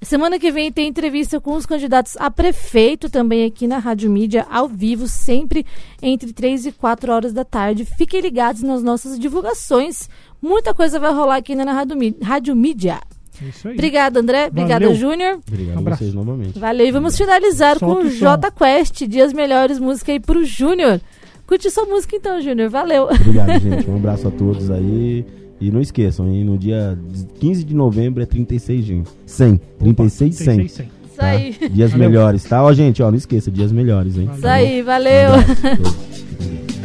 Semana 0.00 0.38
que 0.38 0.52
vem 0.52 0.70
tem 0.70 0.86
entrevista 0.88 1.40
com 1.40 1.54
os 1.54 1.66
candidatos 1.66 2.16
a 2.18 2.30
prefeito 2.30 3.10
também 3.10 3.44
aqui 3.44 3.66
na 3.66 3.78
Rádio 3.78 4.08
Mídia, 4.08 4.46
ao 4.48 4.68
vivo, 4.68 5.08
sempre 5.08 5.66
entre 6.00 6.32
3 6.32 6.66
e 6.66 6.72
4 6.72 7.12
horas 7.12 7.32
da 7.32 7.44
tarde. 7.44 7.84
Fiquem 7.84 8.20
ligados 8.20 8.62
nas 8.62 8.80
nossas 8.82 9.18
divulgações. 9.18 10.08
Muita 10.40 10.72
coisa 10.72 11.00
vai 11.00 11.12
rolar 11.12 11.36
aqui 11.36 11.54
na 11.56 11.72
Rádio, 11.72 11.96
Rádio 12.22 12.54
Mídia. 12.54 13.00
É 13.42 13.48
isso 13.48 13.66
aí. 13.68 13.74
Obrigada, 13.74 14.20
André. 14.20 14.46
Obrigada. 14.46 14.94
Júnior. 14.94 15.40
Obrigado 15.48 15.74
Um 15.74 15.78
a 15.78 15.80
abraço. 15.80 16.02
vocês 16.04 16.14
novamente. 16.14 16.58
Valeu. 16.58 16.86
E 16.86 16.92
vamos 16.92 17.16
finalizar 17.16 17.78
Solta 17.78 18.00
com 18.02 18.06
o. 18.06 18.10
J 18.10 18.50
Quest, 18.52 19.04
Dias 19.04 19.32
Melhores, 19.32 19.80
música 19.80 20.12
aí 20.12 20.20
pro 20.20 20.44
Júnior. 20.44 21.00
Curte 21.46 21.70
sua 21.70 21.86
música 21.86 22.14
então, 22.14 22.40
Júnior. 22.40 22.70
Valeu. 22.70 23.04
Obrigado, 23.04 23.58
gente. 23.58 23.88
Um 23.90 23.96
abraço 23.96 24.28
a 24.28 24.30
todos 24.30 24.70
aí. 24.70 25.24
E 25.60 25.70
não 25.70 25.80
esqueçam, 25.80 26.28
hein? 26.28 26.44
No 26.44 26.56
dia 26.56 26.96
15 27.40 27.64
de 27.64 27.74
novembro 27.74 28.22
é 28.22 28.26
36, 28.26 28.84
gente. 28.84 29.10
100. 29.26 29.60
36, 29.78 30.34
100. 30.36 30.46
36, 30.56 30.72
100. 30.72 30.86
Isso 31.10 31.22
aí. 31.22 31.68
Dias 31.70 31.90
Valeu. 31.90 32.08
melhores, 32.08 32.44
tá? 32.44 32.62
Ó, 32.62 32.72
gente, 32.72 33.02
ó, 33.02 33.10
não 33.10 33.18
esqueça, 33.18 33.50
dias 33.50 33.72
melhores, 33.72 34.16
hein? 34.16 34.30
Isso 34.36 34.46
aí, 34.46 34.82
Um 34.82 34.84
valeu. 34.84 35.30
todos. 35.76 35.96